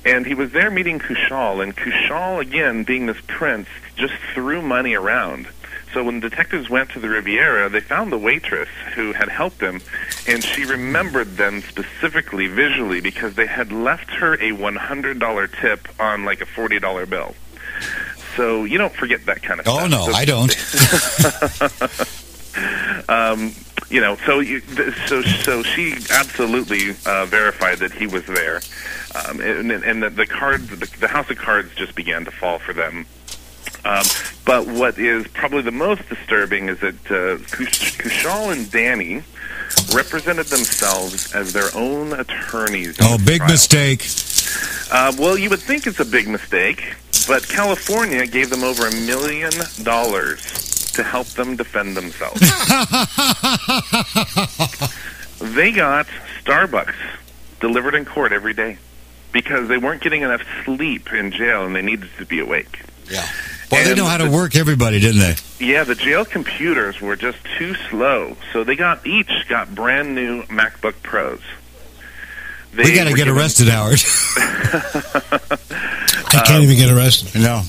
And 0.06 0.26
he 0.26 0.34
was 0.34 0.52
there 0.52 0.70
meeting 0.70 0.98
Kushal, 0.98 1.62
and 1.62 1.74
Kushal, 1.74 2.38
again, 2.40 2.84
being 2.84 3.06
this 3.06 3.16
prince, 3.26 3.68
just 3.96 4.12
threw 4.34 4.60
money 4.60 4.94
around. 4.94 5.46
So 5.94 6.04
when 6.04 6.20
detectives 6.20 6.68
went 6.68 6.90
to 6.90 7.00
the 7.00 7.08
Riviera, 7.08 7.68
they 7.70 7.80
found 7.80 8.12
the 8.12 8.18
waitress 8.18 8.68
who 8.94 9.12
had 9.12 9.28
helped 9.28 9.60
him, 9.62 9.80
and 10.26 10.44
she 10.44 10.64
remembered 10.66 11.36
them 11.38 11.62
specifically 11.62 12.48
visually 12.48 13.00
because 13.00 13.34
they 13.34 13.46
had 13.46 13.72
left 13.72 14.10
her 14.10 14.34
a 14.34 14.50
$100 14.52 15.60
tip 15.60 15.88
on 16.00 16.24
like 16.24 16.40
a 16.42 16.46
$40 16.46 17.08
bill. 17.08 17.34
So 18.36 18.64
you 18.64 18.76
don't 18.76 18.92
forget 18.94 19.24
that 19.26 19.42
kind 19.42 19.60
of 19.60 19.68
Oh, 19.68 19.78
stuff. 19.78 19.90
no, 19.90 20.06
So- 20.06 20.12
I 20.12 20.24
don't. 20.24 20.54
um, 23.08 23.52
you 23.90 24.00
know, 24.00 24.16
so 24.26 24.40
you, 24.40 24.60
so 25.06 25.22
so 25.22 25.62
she 25.62 25.94
absolutely 26.10 26.90
uh, 27.06 27.26
verified 27.26 27.78
that 27.78 27.92
he 27.92 28.06
was 28.06 28.24
there, 28.26 28.60
um, 29.14 29.40
and, 29.40 29.70
and 29.70 30.02
the, 30.02 30.10
the 30.10 30.26
cards, 30.26 30.68
the, 30.68 30.76
the 31.00 31.08
house 31.08 31.30
of 31.30 31.38
cards, 31.38 31.74
just 31.74 31.94
began 31.94 32.24
to 32.24 32.30
fall 32.30 32.58
for 32.58 32.72
them. 32.72 33.06
Um, 33.84 34.04
but 34.46 34.66
what 34.66 34.98
is 34.98 35.28
probably 35.28 35.62
the 35.62 35.70
most 35.70 36.08
disturbing 36.08 36.68
is 36.68 36.80
that 36.80 36.94
uh, 37.06 37.36
Kushal 37.54 38.52
and 38.52 38.70
Danny 38.70 39.22
represented 39.94 40.46
themselves 40.46 41.34
as 41.34 41.52
their 41.52 41.68
own 41.74 42.14
attorneys. 42.14 42.96
Oh, 43.02 43.18
big 43.18 43.38
trial. 43.38 43.50
mistake. 43.50 44.08
Uh, 44.90 45.12
well, 45.18 45.36
you 45.36 45.50
would 45.50 45.60
think 45.60 45.86
it's 45.86 46.00
a 46.00 46.04
big 46.04 46.28
mistake, 46.28 46.94
but 47.28 47.46
California 47.46 48.26
gave 48.26 48.48
them 48.48 48.64
over 48.64 48.86
a 48.86 48.92
million 48.92 49.52
dollars 49.82 50.73
to 50.94 51.02
help 51.02 51.26
them 51.28 51.56
defend 51.56 51.96
themselves. 51.96 52.40
they 55.54 55.72
got 55.72 56.06
Starbucks 56.42 56.94
delivered 57.60 57.94
in 57.94 58.04
court 58.04 58.32
every 58.32 58.54
day 58.54 58.78
because 59.32 59.68
they 59.68 59.78
weren't 59.78 60.02
getting 60.02 60.22
enough 60.22 60.42
sleep 60.64 61.12
in 61.12 61.32
jail 61.32 61.66
and 61.66 61.74
they 61.74 61.82
needed 61.82 62.08
to 62.18 62.26
be 62.26 62.40
awake. 62.40 62.80
Yeah. 63.10 63.26
Well, 63.70 63.84
they 63.84 63.94
know 63.94 64.06
how 64.06 64.18
to 64.18 64.24
the- 64.24 64.30
work 64.30 64.56
everybody, 64.56 65.00
didn't 65.00 65.20
they? 65.20 65.36
Yeah, 65.58 65.84
the 65.84 65.94
jail 65.94 66.24
computers 66.24 67.00
were 67.00 67.16
just 67.16 67.38
too 67.58 67.74
slow, 67.90 68.36
so 68.52 68.64
they 68.64 68.76
got 68.76 69.06
each 69.06 69.30
got 69.48 69.74
brand 69.74 70.14
new 70.14 70.42
MacBook 70.44 70.94
Pros. 71.02 71.40
They 72.72 72.84
we 72.84 72.94
got 72.94 73.08
to 73.08 73.14
get 73.14 73.28
arrested, 73.28 73.68
Howard. 73.68 74.00
I 74.36 76.40
can't 76.44 76.50
um, 76.50 76.62
even 76.62 76.76
get 76.76 76.90
arrested. 76.90 77.40
no. 77.40 77.62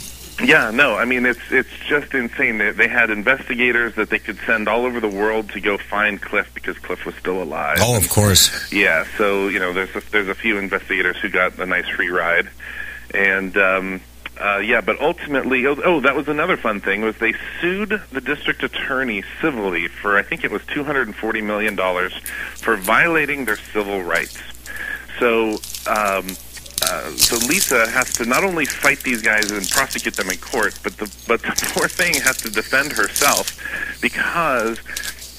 Yeah, 0.44 0.72
no, 0.72 0.96
I 0.96 1.06
mean 1.06 1.26
it's 1.26 1.40
it's 1.50 1.70
just 1.88 2.14
insane. 2.14 2.58
They, 2.58 2.72
they 2.72 2.88
had 2.90 3.10
investigators 3.10 3.96
that 3.96 4.10
they 4.10 4.20
could 4.20 4.38
send 4.46 4.68
all 4.68 4.86
over 4.86 5.00
the 5.00 5.10
world 5.10 5.50
to 5.52 5.62
go 5.62 5.78
find 5.78 6.22
Cliff 6.22 6.54
because 6.54 6.78
Cliff 6.80 7.06
was 7.06 7.16
still 7.16 7.42
alive. 7.42 7.78
Oh, 7.80 7.96
of 7.96 8.10
course. 8.10 8.72
Yeah, 8.72 9.06
so 9.18 9.48
you 9.48 9.60
know, 9.60 9.72
there's 9.72 9.96
a, 9.96 10.02
there's 10.12 10.28
a 10.28 10.36
few 10.36 10.58
investigators 10.58 11.18
who 11.22 11.30
got 11.30 11.58
a 11.58 11.66
nice 11.66 11.88
free 11.88 12.10
ride, 12.10 12.50
and 13.14 13.56
um, 13.56 14.02
uh, 14.38 14.58
yeah, 14.58 14.82
but 14.82 15.00
ultimately, 15.00 15.66
oh, 15.68 15.78
oh, 15.86 16.02
that 16.02 16.18
was 16.18 16.28
another 16.28 16.58
fun 16.58 16.82
thing 16.82 17.02
was 17.02 17.16
they 17.18 17.34
sued 17.62 18.02
the 18.12 18.22
district 18.22 18.62
attorney 18.62 19.24
civilly 19.40 19.88
for 19.88 20.18
I 20.18 20.22
think 20.24 20.44
it 20.44 20.52
was 20.52 20.62
two 20.66 20.84
hundred 20.84 21.08
and 21.08 21.16
forty 21.16 21.42
million 21.42 21.78
dollars 21.78 22.14
for 22.56 22.76
violating 22.76 23.46
their 23.46 23.58
civil 23.58 24.04
rights. 24.04 24.38
So. 25.18 25.60
Um, 25.88 26.36
uh, 26.84 27.10
so 27.12 27.38
Lisa 27.48 27.90
has 27.90 28.14
to 28.14 28.26
not 28.26 28.44
only 28.44 28.66
fight 28.66 29.00
these 29.00 29.22
guys 29.22 29.52
and 29.52 29.68
prosecute 29.70 30.16
them 30.16 30.30
in 30.30 30.38
court, 30.38 30.78
but 30.84 30.98
the 30.98 31.12
but 31.28 31.42
the 31.42 31.72
poor 31.74 31.88
thing 31.88 32.14
has 32.22 32.38
to 32.38 32.50
defend 32.50 32.92
herself 32.92 33.58
because 34.02 34.80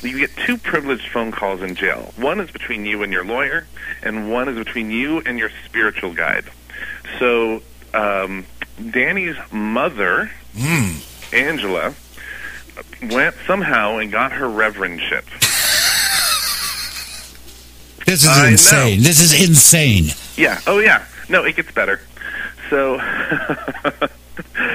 you 0.03 0.18
get 0.18 0.30
two 0.47 0.57
privileged 0.59 1.09
phone 1.09 1.32
calls 1.32 1.62
in 1.62 1.74
jail. 1.74 2.12
One 2.16 2.41
is 2.41 2.51
between 2.51 2.84
you 2.84 3.03
and 3.03 3.12
your 3.12 3.24
lawyer, 3.24 3.66
and 4.03 4.30
one 4.30 4.49
is 4.49 4.57
between 4.57 4.91
you 4.91 5.20
and 5.20 5.39
your 5.39 5.51
spiritual 5.64 6.14
guide. 6.14 6.45
So 7.18 7.62
um, 7.95 8.45
Danny's 8.91 9.37
mother, 9.53 10.30
Angela, 11.32 11.95
went 13.11 13.34
somehow 13.47 13.99
and 13.99 14.11
got 14.12 14.32
her 14.32 14.47
reverendship. 14.47 15.24
This 18.05 18.22
is 18.22 18.28
I 18.28 18.43
know. 18.43 18.49
insane. 18.51 19.03
This 19.03 19.20
is 19.20 19.49
insane. 19.49 20.05
Yeah. 20.37 20.61
Oh, 20.66 20.78
yeah. 20.78 21.05
No, 21.29 21.45
it 21.45 21.57
gets 21.57 21.72
better. 21.72 22.01
So 22.70 22.97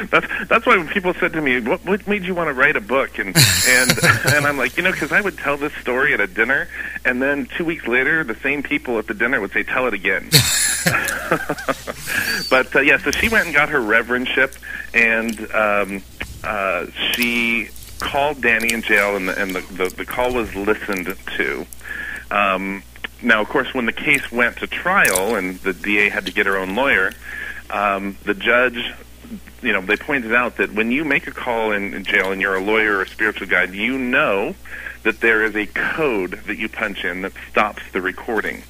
that's 0.09 0.27
that's 0.47 0.65
why 0.65 0.77
when 0.77 0.87
people 0.87 1.13
said 1.13 1.33
to 1.33 1.41
me, 1.41 1.59
"What 1.59 1.85
what 1.85 2.07
made 2.07 2.23
you 2.23 2.33
want 2.33 2.49
to 2.49 2.53
write 2.53 2.75
a 2.75 2.81
book?" 2.81 3.19
and 3.19 3.35
and 3.67 3.91
and 4.33 4.45
I'm 4.45 4.57
like, 4.57 4.77
you 4.77 4.83
know, 4.83 4.91
because 4.91 5.11
I 5.11 5.21
would 5.21 5.37
tell 5.37 5.57
this 5.57 5.73
story 5.75 6.13
at 6.13 6.19
a 6.19 6.27
dinner, 6.27 6.67
and 7.05 7.21
then 7.21 7.47
two 7.57 7.65
weeks 7.65 7.87
later, 7.87 8.23
the 8.23 8.35
same 8.35 8.63
people 8.63 8.97
at 8.99 9.07
the 9.07 9.13
dinner 9.13 9.39
would 9.39 9.51
say, 9.51 9.63
"Tell 9.63 9.87
it 9.87 9.93
again." 9.93 10.29
but 12.49 12.75
uh, 12.75 12.81
yeah, 12.81 12.97
so 12.97 13.11
she 13.11 13.29
went 13.29 13.45
and 13.45 13.55
got 13.55 13.69
her 13.69 13.79
reverendship, 13.79 14.57
and 14.93 15.39
um, 15.53 16.03
uh, 16.43 16.87
she 17.13 17.69
called 17.99 18.41
Danny 18.41 18.73
in 18.73 18.81
jail, 18.81 19.15
and 19.15 19.27
the, 19.27 19.41
and 19.41 19.55
the, 19.55 19.61
the 19.61 19.93
the 19.97 20.05
call 20.05 20.33
was 20.33 20.53
listened 20.55 21.15
to. 21.37 21.65
Um, 22.31 22.83
now, 23.21 23.41
of 23.41 23.49
course, 23.49 23.73
when 23.73 23.85
the 23.85 23.93
case 23.93 24.31
went 24.31 24.57
to 24.57 24.67
trial 24.67 25.35
and 25.35 25.57
the 25.59 25.73
DA 25.73 26.09
had 26.09 26.25
to 26.25 26.31
get 26.31 26.45
her 26.45 26.57
own 26.57 26.75
lawyer, 26.75 27.11
um, 27.69 28.17
the 28.23 28.33
judge, 28.33 28.93
you 29.61 29.73
know, 29.73 29.81
they 29.81 29.95
pointed 29.95 30.33
out 30.33 30.57
that 30.57 30.73
when 30.73 30.91
you 30.91 31.05
make 31.05 31.27
a 31.27 31.31
call 31.31 31.71
in, 31.71 31.93
in 31.93 32.03
jail 32.03 32.31
and 32.31 32.41
you're 32.41 32.55
a 32.55 32.63
lawyer 32.63 32.97
or 32.97 33.01
a 33.03 33.07
spiritual 33.07 33.47
guide, 33.47 33.73
you 33.73 33.97
know 33.97 34.55
that 35.03 35.19
there 35.19 35.43
is 35.43 35.55
a 35.55 35.65
code 35.67 36.31
that 36.45 36.57
you 36.57 36.69
punch 36.69 37.03
in 37.03 37.21
that 37.21 37.33
stops 37.49 37.81
the 37.91 38.01
recording. 38.01 38.63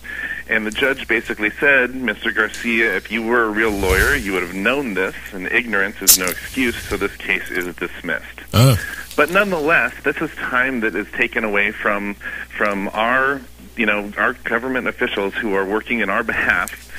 And 0.48 0.66
the 0.66 0.72
judge 0.72 1.08
basically 1.08 1.50
said, 1.50 1.92
Mr. 1.92 2.34
Garcia, 2.34 2.96
if 2.96 3.12
you 3.12 3.22
were 3.22 3.44
a 3.44 3.50
real 3.50 3.72
lawyer, 3.72 4.16
you 4.16 4.34
would 4.34 4.44
have 4.44 4.56
known 4.56 4.94
this, 4.94 5.16
and 5.34 5.48
ignorance 5.48 6.02
is 6.02 6.18
no 6.18 6.26
excuse, 6.26 6.76
so 6.76 6.98
this 6.98 7.16
case 7.18 7.50
is 7.50 7.74
dismissed. 7.76 8.42
Oh. 8.54 8.78
But 9.16 9.30
nonetheless, 9.30 9.94
this 10.04 10.18
is 10.18 10.30
time 10.36 10.82
that 10.82 10.96
is 10.96 11.10
taken 11.12 11.44
away 11.44 11.72
from 11.72 12.16
from 12.58 12.90
our, 12.90 13.42
you 13.76 13.86
know, 13.86 14.12
our 14.18 14.34
government 14.34 14.88
officials 14.88 15.34
who 15.34 15.54
are 15.56 15.66
working 15.66 16.00
in 16.00 16.10
our 16.10 16.24
behalf 16.24 16.90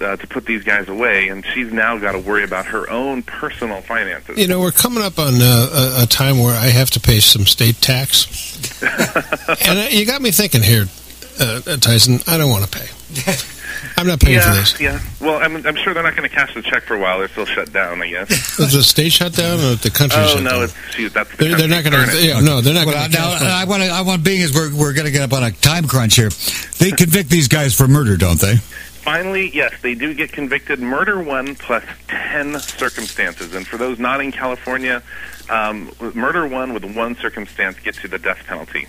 uh, 0.00 0.16
to 0.16 0.26
put 0.26 0.46
these 0.46 0.62
guys 0.64 0.88
away, 0.88 1.28
and 1.28 1.44
she's 1.44 1.72
now 1.72 1.98
got 1.98 2.12
to 2.12 2.18
worry 2.18 2.44
about 2.44 2.66
her 2.66 2.88
own 2.90 3.22
personal 3.22 3.80
finances. 3.82 4.38
You 4.38 4.46
know, 4.46 4.60
we're 4.60 4.70
coming 4.70 5.02
up 5.02 5.18
on 5.18 5.34
uh, 5.40 5.96
a, 5.98 6.02
a 6.04 6.06
time 6.06 6.38
where 6.38 6.54
I 6.54 6.66
have 6.66 6.90
to 6.90 7.00
pay 7.00 7.20
some 7.20 7.46
state 7.46 7.80
tax. 7.80 8.82
and 9.66 9.78
uh, 9.78 9.88
you 9.90 10.06
got 10.06 10.22
me 10.22 10.30
thinking 10.30 10.62
here, 10.62 10.86
uh, 11.40 11.60
uh, 11.66 11.76
Tyson, 11.78 12.20
I 12.26 12.38
don't 12.38 12.50
want 12.50 12.70
to 12.70 12.78
pay. 12.78 13.36
I'm 13.98 14.06
not 14.06 14.20
paying 14.20 14.40
for 14.40 14.50
this. 14.50 14.80
yeah. 14.80 15.00
Well, 15.20 15.38
I'm, 15.42 15.56
I'm 15.66 15.74
sure 15.76 15.92
they're 15.92 16.02
not 16.02 16.16
going 16.16 16.28
to 16.28 16.34
cash 16.34 16.54
the 16.54 16.62
check 16.62 16.84
for 16.84 16.94
a 16.94 17.00
while. 17.00 17.18
They're 17.18 17.28
still 17.28 17.44
shut 17.46 17.72
down, 17.72 18.00
I 18.00 18.08
guess. 18.08 18.30
Is 18.60 18.72
the 18.72 18.82
state 18.82 19.12
shut 19.12 19.32
down 19.34 19.58
or 19.60 19.74
the 19.74 19.90
country 19.90 20.20
oh 20.22 20.28
shut 20.34 20.42
no, 20.42 20.50
down? 20.50 20.62
it's 20.64 20.74
shoot, 20.94 21.12
that's 21.12 21.30
the 21.30 21.36
They're, 21.44 21.56
they're 21.58 21.68
not 21.68 21.84
going 21.84 21.92
to. 22.08 22.16
it. 22.16 22.24
Yeah, 22.24 22.40
no, 22.40 22.60
they're 22.60 22.74
not 22.74 22.86
Well, 22.86 22.94
going 22.96 23.10
now, 23.10 23.38
to. 23.38 23.44
I 23.44 23.64
want 23.64 23.82
to. 23.82 23.88
I 23.88 24.00
want 24.02 24.22
being 24.24 24.42
as 24.42 24.54
we're 24.54 24.74
we're 24.74 24.92
going 24.94 25.06
to 25.06 25.10
get 25.12 25.22
up 25.22 25.32
on 25.32 25.42
a 25.42 25.50
time 25.50 25.86
crunch 25.88 26.14
here. 26.16 26.30
They 26.78 26.90
convict 26.92 27.28
these 27.28 27.48
guys 27.48 27.74
for 27.74 27.88
murder, 27.88 28.16
don't 28.16 28.40
they? 28.40 28.56
Finally, 28.56 29.50
yes, 29.54 29.72
they 29.82 29.94
do 29.94 30.12
get 30.14 30.32
convicted. 30.32 30.80
Murder 30.80 31.20
one 31.22 31.54
plus 31.56 31.82
ten 32.08 32.58
circumstances, 32.60 33.54
and 33.54 33.66
for 33.66 33.78
those 33.78 33.98
not 33.98 34.20
in 34.20 34.30
California, 34.32 35.02
um, 35.48 35.90
murder 36.14 36.46
one 36.46 36.74
with 36.74 36.84
one 36.94 37.16
circumstance 37.16 37.78
gets 37.80 38.02
you 38.02 38.08
the 38.08 38.18
death 38.18 38.44
penalty. 38.46 38.86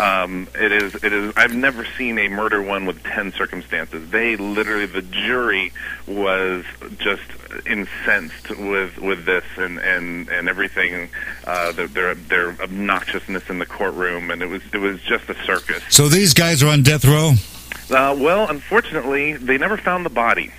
Um, 0.00 0.48
it 0.54 0.72
is. 0.72 0.94
It 0.96 1.12
is. 1.12 1.32
I've 1.36 1.54
never 1.54 1.84
seen 1.84 2.18
a 2.18 2.28
murder 2.28 2.62
one 2.62 2.86
with 2.86 3.02
ten 3.02 3.32
circumstances. 3.32 4.10
They 4.10 4.36
literally, 4.36 4.86
the 4.86 5.02
jury 5.02 5.72
was 6.06 6.64
just 6.98 7.22
incensed 7.66 8.50
with 8.50 8.98
with 8.98 9.24
this 9.24 9.44
and 9.56 9.78
and 9.78 10.28
and 10.28 10.48
everything. 10.48 11.10
Uh, 11.44 11.72
their 11.72 11.88
their 11.88 12.14
their 12.14 12.52
obnoxiousness 12.54 13.50
in 13.50 13.58
the 13.58 13.66
courtroom, 13.66 14.30
and 14.30 14.42
it 14.42 14.48
was 14.48 14.62
it 14.72 14.78
was 14.78 15.00
just 15.02 15.28
a 15.28 15.34
circus. 15.44 15.82
So 15.90 16.08
these 16.08 16.34
guys 16.34 16.62
are 16.62 16.68
on 16.68 16.82
death 16.82 17.04
row. 17.04 17.32
Uh, 17.90 18.16
well, 18.18 18.48
unfortunately, 18.48 19.34
they 19.34 19.58
never 19.58 19.76
found 19.76 20.06
the 20.06 20.10
body. 20.10 20.52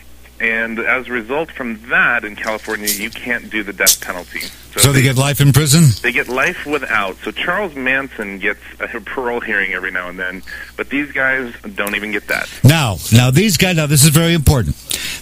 And 0.43 0.77
as 0.77 1.07
a 1.07 1.11
result 1.13 1.51
from 1.51 1.79
that, 1.87 2.25
in 2.25 2.35
California, 2.35 2.89
you 2.89 3.09
can't 3.09 3.49
do 3.49 3.63
the 3.63 3.71
death 3.71 4.01
penalty. 4.01 4.41
So 4.75 4.91
they 4.91 5.01
get 5.01 5.15
life 5.15 5.39
in 5.39 5.53
prison. 5.53 5.83
they 6.01 6.11
get 6.11 6.27
life 6.27 6.65
without. 6.65 7.15
So 7.23 7.31
Charles 7.31 7.75
Manson 7.75 8.39
gets 8.39 8.59
a 8.81 8.99
parole 8.99 9.39
hearing 9.39 9.71
every 9.71 9.89
now 9.89 10.09
and 10.09 10.19
then, 10.19 10.43
but 10.75 10.89
these 10.89 11.13
guys 11.13 11.53
don't 11.75 11.95
even 11.95 12.11
get 12.11 12.27
that. 12.27 12.49
Now, 12.61 12.97
now 13.13 13.31
these 13.31 13.55
guys. 13.55 13.77
Now 13.77 13.85
this 13.85 14.03
is 14.03 14.09
very 14.09 14.33
important. 14.33 14.75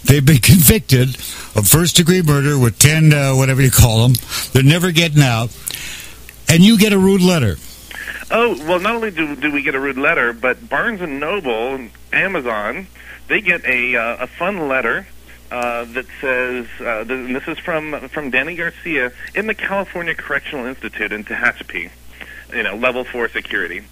They've 0.06 0.26
been 0.26 0.38
convicted 0.42 1.10
of 1.56 1.68
first 1.68 1.98
degree 1.98 2.24
murder 2.24 2.58
with 2.58 2.80
ten, 2.80 3.14
uh, 3.14 3.34
whatever 3.36 3.62
you 3.62 3.70
call 3.70 4.08
them. 4.08 4.14
They're 4.54 4.64
never 4.64 4.92
getting 4.92 5.22
out, 5.22 5.56
and 6.50 6.64
you 6.64 6.80
get 6.80 6.94
a 6.94 6.98
rude 6.98 7.22
letter. 7.22 7.58
Oh 8.32 8.58
well, 8.68 8.80
not 8.80 8.96
only 8.96 9.12
do 9.12 9.36
do 9.36 9.52
we 9.52 9.62
get 9.62 9.76
a 9.76 9.80
rude 9.80 10.00
letter, 10.00 10.34
but 10.34 10.68
Barnes 10.68 11.00
and 11.02 11.20
Noble, 11.20 11.76
and 11.76 11.92
Amazon, 12.12 12.88
they 13.32 13.40
get 13.40 13.64
a 13.64 13.96
uh, 13.96 14.24
a 14.24 14.28
fun 14.28 14.68
letter 14.68 15.08
uh, 15.50 15.86
that 15.86 16.06
says, 16.20 16.68
uh, 16.82 17.06
this 17.06 17.48
is 17.48 17.58
from 17.60 18.10
from 18.10 18.30
Danny 18.30 18.56
Garcia 18.56 19.14
in 19.34 19.48
the 19.48 19.56
California 19.56 20.14
Correctional 20.14 20.66
Institute 20.66 21.14
in 21.14 21.24
Tehachapi, 21.24 21.90
you 22.54 22.64
know, 22.64 22.76
level 22.76 23.06
four 23.06 23.30
security. 23.30 23.84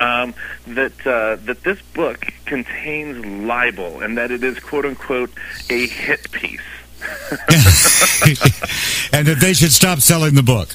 Um, 0.00 0.34
that 0.66 0.92
uh, 1.06 1.36
that 1.46 1.62
this 1.64 1.80
book 1.94 2.26
contains 2.44 3.24
libel 3.24 4.00
and 4.00 4.18
that 4.18 4.30
it 4.30 4.44
is 4.44 4.58
quote 4.58 4.84
unquote 4.84 5.30
a 5.70 5.86
hit 5.86 6.30
piece. 6.30 6.60
and 9.12 9.26
that 9.26 9.38
they 9.40 9.54
should 9.54 9.72
stop 9.72 10.00
selling 10.00 10.34
the 10.34 10.42
book. 10.42 10.68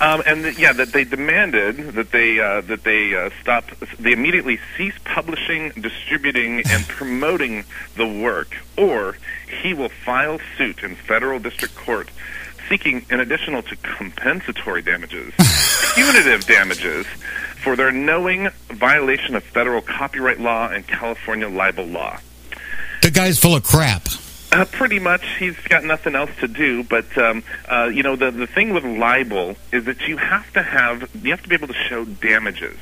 Um, 0.00 0.22
and 0.26 0.42
th- 0.42 0.58
yeah, 0.58 0.72
that 0.72 0.92
they 0.92 1.04
demanded 1.04 1.94
that 1.94 2.10
they 2.10 2.40
uh, 2.40 2.60
that 2.62 2.84
they 2.84 3.14
uh, 3.14 3.30
stop. 3.40 3.70
They 3.98 4.12
immediately 4.12 4.58
cease 4.76 4.94
publishing, 5.04 5.70
distributing, 5.70 6.62
and 6.66 6.86
promoting 6.88 7.64
the 7.96 8.06
work, 8.06 8.56
or 8.76 9.16
he 9.62 9.74
will 9.74 9.90
file 10.04 10.38
suit 10.56 10.82
in 10.82 10.96
federal 10.96 11.38
district 11.38 11.74
court 11.76 12.10
seeking, 12.68 13.04
in 13.10 13.20
addition 13.20 13.60
to 13.62 13.76
compensatory 13.76 14.82
damages, 14.82 15.34
punitive 15.94 16.46
damages 16.46 17.06
for 17.62 17.76
their 17.76 17.92
knowing 17.92 18.48
violation 18.70 19.34
of 19.34 19.44
federal 19.44 19.82
copyright 19.82 20.40
law 20.40 20.68
and 20.68 20.86
California 20.86 21.48
libel 21.48 21.84
law. 21.84 22.18
The 23.02 23.10
guy's 23.10 23.38
full 23.38 23.54
of 23.54 23.64
crap. 23.64 24.08
Uh, 24.52 24.66
pretty 24.66 24.98
much, 24.98 25.24
he's 25.38 25.56
got 25.60 25.82
nothing 25.82 26.14
else 26.14 26.30
to 26.40 26.46
do. 26.46 26.84
But 26.84 27.16
um, 27.16 27.42
uh, 27.66 27.90
you 27.92 28.02
know, 28.02 28.16
the 28.16 28.30
the 28.30 28.46
thing 28.46 28.74
with 28.74 28.84
libel 28.84 29.56
is 29.72 29.86
that 29.86 30.06
you 30.06 30.18
have 30.18 30.52
to 30.52 30.62
have 30.62 31.08
you 31.24 31.30
have 31.30 31.42
to 31.42 31.48
be 31.48 31.54
able 31.54 31.68
to 31.68 31.74
show 31.88 32.04
damages. 32.04 32.76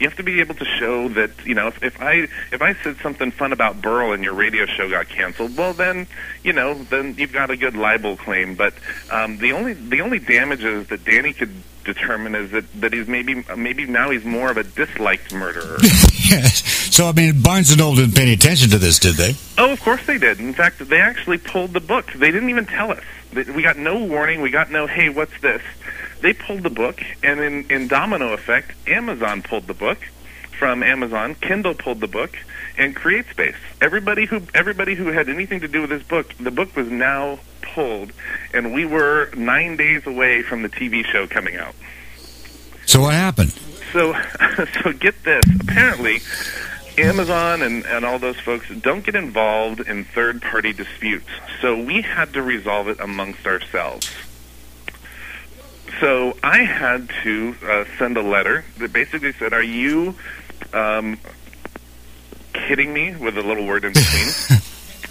You 0.00 0.08
have 0.08 0.16
to 0.16 0.22
be 0.22 0.40
able 0.40 0.54
to 0.54 0.64
show 0.64 1.08
that 1.10 1.30
you 1.44 1.54
know 1.54 1.68
if, 1.68 1.82
if 1.82 2.00
I 2.00 2.26
if 2.52 2.62
I 2.62 2.72
said 2.82 2.96
something 3.02 3.32
fun 3.32 3.52
about 3.52 3.82
Burl 3.82 4.12
and 4.12 4.24
your 4.24 4.32
radio 4.32 4.64
show 4.64 4.88
got 4.88 5.10
canceled, 5.10 5.58
well 5.58 5.74
then 5.74 6.06
you 6.42 6.54
know 6.54 6.72
then 6.74 7.16
you've 7.18 7.32
got 7.32 7.50
a 7.50 7.56
good 7.56 7.76
libel 7.76 8.16
claim. 8.16 8.54
But 8.54 8.72
um, 9.10 9.36
the 9.36 9.52
only 9.52 9.74
the 9.74 10.00
only 10.00 10.18
damages 10.18 10.88
that 10.88 11.04
Danny 11.04 11.34
could 11.34 11.52
determine 11.84 12.34
is 12.34 12.50
that 12.50 12.64
that 12.80 12.92
he's 12.92 13.06
maybe 13.06 13.44
maybe 13.56 13.86
now 13.86 14.10
he's 14.10 14.24
more 14.24 14.50
of 14.50 14.56
a 14.56 14.64
disliked 14.64 15.32
murderer. 15.32 15.78
Yes. 16.24 16.64
So 16.94 17.06
I 17.06 17.12
mean, 17.12 17.42
Barnes 17.42 17.70
and 17.70 17.78
Noble 17.78 17.96
didn't 17.96 18.14
pay 18.14 18.22
any 18.22 18.32
attention 18.32 18.70
to 18.70 18.78
this, 18.78 18.98
did 18.98 19.16
they? 19.16 19.34
Oh, 19.58 19.70
of 19.72 19.80
course 19.82 20.06
they 20.06 20.16
did. 20.16 20.40
In 20.40 20.54
fact, 20.54 20.78
they 20.88 20.98
actually 20.98 21.36
pulled 21.36 21.74
the 21.74 21.80
book. 21.80 22.10
They 22.12 22.30
didn't 22.30 22.48
even 22.48 22.64
tell 22.64 22.90
us. 22.90 23.04
We 23.34 23.62
got 23.62 23.76
no 23.76 24.02
warning. 24.02 24.40
We 24.40 24.50
got 24.50 24.70
no, 24.70 24.86
hey, 24.86 25.10
what's 25.10 25.38
this? 25.42 25.60
They 26.22 26.32
pulled 26.32 26.62
the 26.62 26.70
book, 26.70 27.02
and 27.22 27.40
in, 27.40 27.70
in 27.70 27.88
domino 27.88 28.32
effect, 28.32 28.72
Amazon 28.88 29.42
pulled 29.42 29.66
the 29.66 29.74
book 29.74 29.98
from 30.58 30.82
Amazon. 30.82 31.34
Kindle 31.34 31.74
pulled 31.74 32.00
the 32.00 32.08
book, 32.08 32.38
and 32.76 32.94
CreateSpace. 32.94 33.56
Everybody 33.80 34.26
who 34.26 34.42
everybody 34.54 34.94
who 34.94 35.08
had 35.08 35.28
anything 35.28 35.60
to 35.60 35.68
do 35.68 35.82
with 35.82 35.90
this 35.90 36.02
book, 36.02 36.34
the 36.38 36.50
book 36.50 36.74
was 36.76 36.90
now 36.90 37.38
pulled, 37.62 38.12
and 38.52 38.72
we 38.72 38.84
were 38.84 39.30
nine 39.36 39.76
days 39.76 40.06
away 40.06 40.42
from 40.42 40.62
the 40.62 40.68
TV 40.68 41.04
show 41.04 41.26
coming 41.26 41.56
out. 41.56 41.74
So 42.86 43.02
what 43.02 43.14
happened? 43.14 43.52
So, 43.92 44.14
so 44.82 44.92
get 44.92 45.22
this. 45.24 45.44
Apparently, 45.60 46.20
Amazon 46.98 47.62
and, 47.62 47.84
and 47.86 48.04
all 48.04 48.18
those 48.18 48.38
folks 48.38 48.68
don't 48.80 49.04
get 49.04 49.14
involved 49.14 49.80
in 49.80 50.04
third 50.04 50.42
party 50.42 50.72
disputes. 50.72 51.28
So 51.60 51.82
we 51.82 52.02
had 52.02 52.32
to 52.34 52.42
resolve 52.42 52.88
it 52.88 53.00
amongst 53.00 53.46
ourselves. 53.46 54.10
So 56.00 56.36
I 56.42 56.58
had 56.58 57.08
to 57.22 57.54
uh, 57.64 57.84
send 57.98 58.16
a 58.16 58.22
letter 58.22 58.64
that 58.78 58.92
basically 58.92 59.32
said, 59.32 59.52
"Are 59.52 59.62
you 59.62 60.14
um, 60.72 61.18
kidding 62.66 62.92
me?" 62.92 63.14
With 63.14 63.38
a 63.38 63.42
little 63.42 63.66
word 63.66 63.84
in 63.84 63.92
between. 63.92 64.60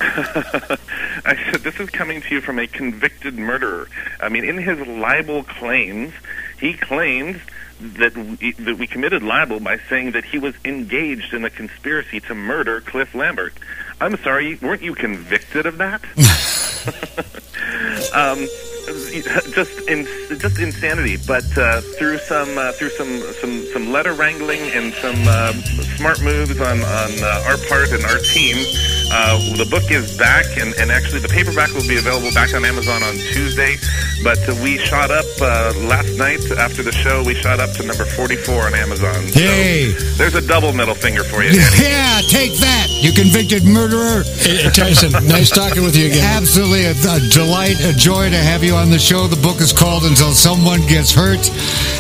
I 1.26 1.52
said, 1.52 1.62
"This 1.62 1.80
is 1.80 1.90
coming 1.90 2.22
to 2.22 2.36
you 2.36 2.42
from 2.42 2.60
a 2.60 2.68
convicted 2.68 3.38
murderer." 3.38 3.88
I 4.20 4.30
mean, 4.30 4.44
in 4.44 4.58
his 4.58 4.86
libel 4.88 5.44
claims, 5.44 6.14
he 6.60 6.74
claims 6.74 7.38
that 7.80 8.16
we, 8.16 8.54
that 8.54 8.78
we 8.78 8.88
committed 8.88 9.24
libel 9.24 9.60
by 9.60 9.78
saying 9.90 10.12
that 10.12 10.24
he 10.24 10.40
was 10.40 10.56
engaged 10.64 11.34
in 11.34 11.44
a 11.44 11.50
conspiracy 11.50 12.20
to 12.22 12.36
murder 12.36 12.82
Cliff 12.82 13.14
Lambert. 13.14 13.54
I'm 14.00 14.18
sorry, 14.18 14.56
weren't 14.56 14.82
you 14.82 14.96
convicted 14.96 15.66
of 15.66 15.78
that? 15.78 16.04
um, 18.14 18.48
just 18.86 19.88
in, 19.88 20.06
just 20.40 20.60
insanity. 20.60 21.18
But 21.18 21.46
uh, 21.58 21.82
through 21.82 22.18
some 22.20 22.58
uh, 22.58 22.72
through 22.74 22.90
some, 22.92 23.22
some 23.42 23.66
some 23.72 23.92
letter 23.92 24.14
wrangling 24.14 24.62
and 24.72 24.94
some 24.96 25.16
uh, 25.28 25.54
smart 25.98 26.22
moves 26.22 26.60
on 26.60 26.82
on 26.82 27.12
uh, 27.24 27.44
our 27.48 27.58
part 27.70 27.92
and 27.92 28.04
our 28.06 28.20
team, 28.20 28.58
uh, 29.14 29.38
the 29.54 29.66
book 29.70 29.92
is 29.92 30.18
back, 30.18 30.46
and, 30.58 30.74
and 30.82 30.90
actually 30.92 31.20
the 31.20 31.30
paperback 31.30 31.70
will 31.74 31.86
be 31.88 31.98
available 31.98 32.34
back 32.34 32.54
on 32.54 32.66
Amazon 32.66 33.04
on 33.04 33.14
Tuesday. 33.30 33.78
But 34.24 34.42
uh, 34.50 34.56
we 34.64 34.78
shot 34.80 35.12
up 35.12 35.26
uh, 35.38 35.74
last 35.86 36.18
night 36.18 36.42
after 36.58 36.82
the 36.82 36.92
show. 36.92 37.24
We 37.24 37.36
shot 37.36 37.60
up 37.60 37.72
to 37.78 37.84
number 37.86 38.06
44 38.06 38.68
on 38.68 38.74
Amazon. 38.74 39.30
Yay. 39.38 39.92
So 39.94 40.18
there's 40.18 40.36
a 40.36 40.42
double 40.42 40.74
middle 40.74 40.96
finger 40.96 41.24
for 41.24 41.44
you, 41.44 41.54
Danny. 41.54 41.94
Yeah, 41.94 42.22
take 42.26 42.58
that, 42.58 42.90
you 42.90 43.14
convicted 43.14 43.64
murderer. 43.64 44.24
Hey, 44.42 44.66
Tyson, 44.74 45.14
nice 45.28 45.50
talking 45.50 45.84
with 45.84 45.96
you 45.96 46.08
again. 46.08 46.26
Absolutely 46.26 46.86
a, 46.90 46.98
a 46.98 47.20
delight, 47.30 47.78
a 47.86 47.94
joy 47.94 48.30
to 48.30 48.38
have 48.38 48.64
you 48.64 48.74
on 48.74 48.90
the 48.90 49.00
show. 49.00 49.28
The 49.28 49.42
book 49.42 49.62
is 49.62 49.72
called 49.72 50.04
Until 50.04 50.34
Someone 50.34 50.82
Gets 50.90 51.14
Hurt. 51.14 51.46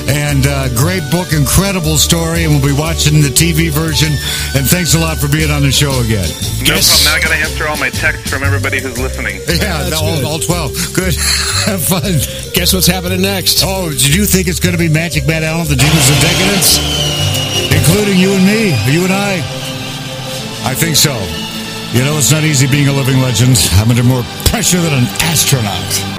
And 0.09 0.45
uh, 0.47 0.67
great 0.75 1.03
book, 1.11 1.31
incredible 1.31 1.97
story. 1.97 2.43
And 2.43 2.53
we'll 2.57 2.73
be 2.73 2.77
watching 2.77 3.21
the 3.21 3.29
TV 3.29 3.69
version. 3.69 4.09
And 4.57 4.65
thanks 4.67 4.95
a 4.95 4.99
lot 4.99 5.17
for 5.17 5.29
being 5.29 5.51
on 5.51 5.61
the 5.61 5.71
show 5.71 5.93
again. 6.01 6.27
No 6.67 6.75
Yes. 6.75 7.02
Problem. 7.03 7.11
Now 7.11 7.15
I 7.15 7.19
got 7.19 7.29
to 7.29 7.39
answer 7.39 7.67
all 7.67 7.77
my 7.77 7.89
texts 7.89 8.29
from 8.29 8.43
everybody 8.43 8.81
who's 8.81 8.97
listening. 8.99 9.41
Yeah, 9.47 9.83
that's 9.83 10.01
all, 10.01 10.15
good. 10.15 10.23
all 10.23 10.39
12. 10.39 10.93
Good. 10.93 11.15
have 11.65 11.83
fun. 11.83 12.19
Guess 12.53 12.73
what's 12.73 12.87
happening 12.87 13.21
next? 13.21 13.63
Oh, 13.65 13.89
did 13.89 14.13
you 14.13 14.25
think 14.25 14.47
it's 14.47 14.59
going 14.59 14.73
to 14.73 14.79
be 14.79 14.89
Magic 14.89 15.25
Matt 15.27 15.43
Allen, 15.43 15.67
the 15.67 15.75
Demons 15.75 16.09
of 16.09 16.17
Decadence? 16.19 16.79
Including 17.71 18.19
you 18.19 18.31
and 18.33 18.45
me, 18.45 18.73
you 18.91 19.03
and 19.03 19.13
I? 19.13 19.41
I 20.65 20.73
think 20.73 20.95
so. 20.95 21.13
You 21.91 22.03
know, 22.03 22.17
it's 22.17 22.31
not 22.31 22.43
easy 22.43 22.67
being 22.67 22.87
a 22.87 22.93
living 22.93 23.21
legend. 23.21 23.57
I'm 23.73 23.89
under 23.89 24.03
more 24.03 24.23
pressure 24.45 24.81
than 24.81 24.93
an 24.93 25.05
astronaut. 25.21 26.12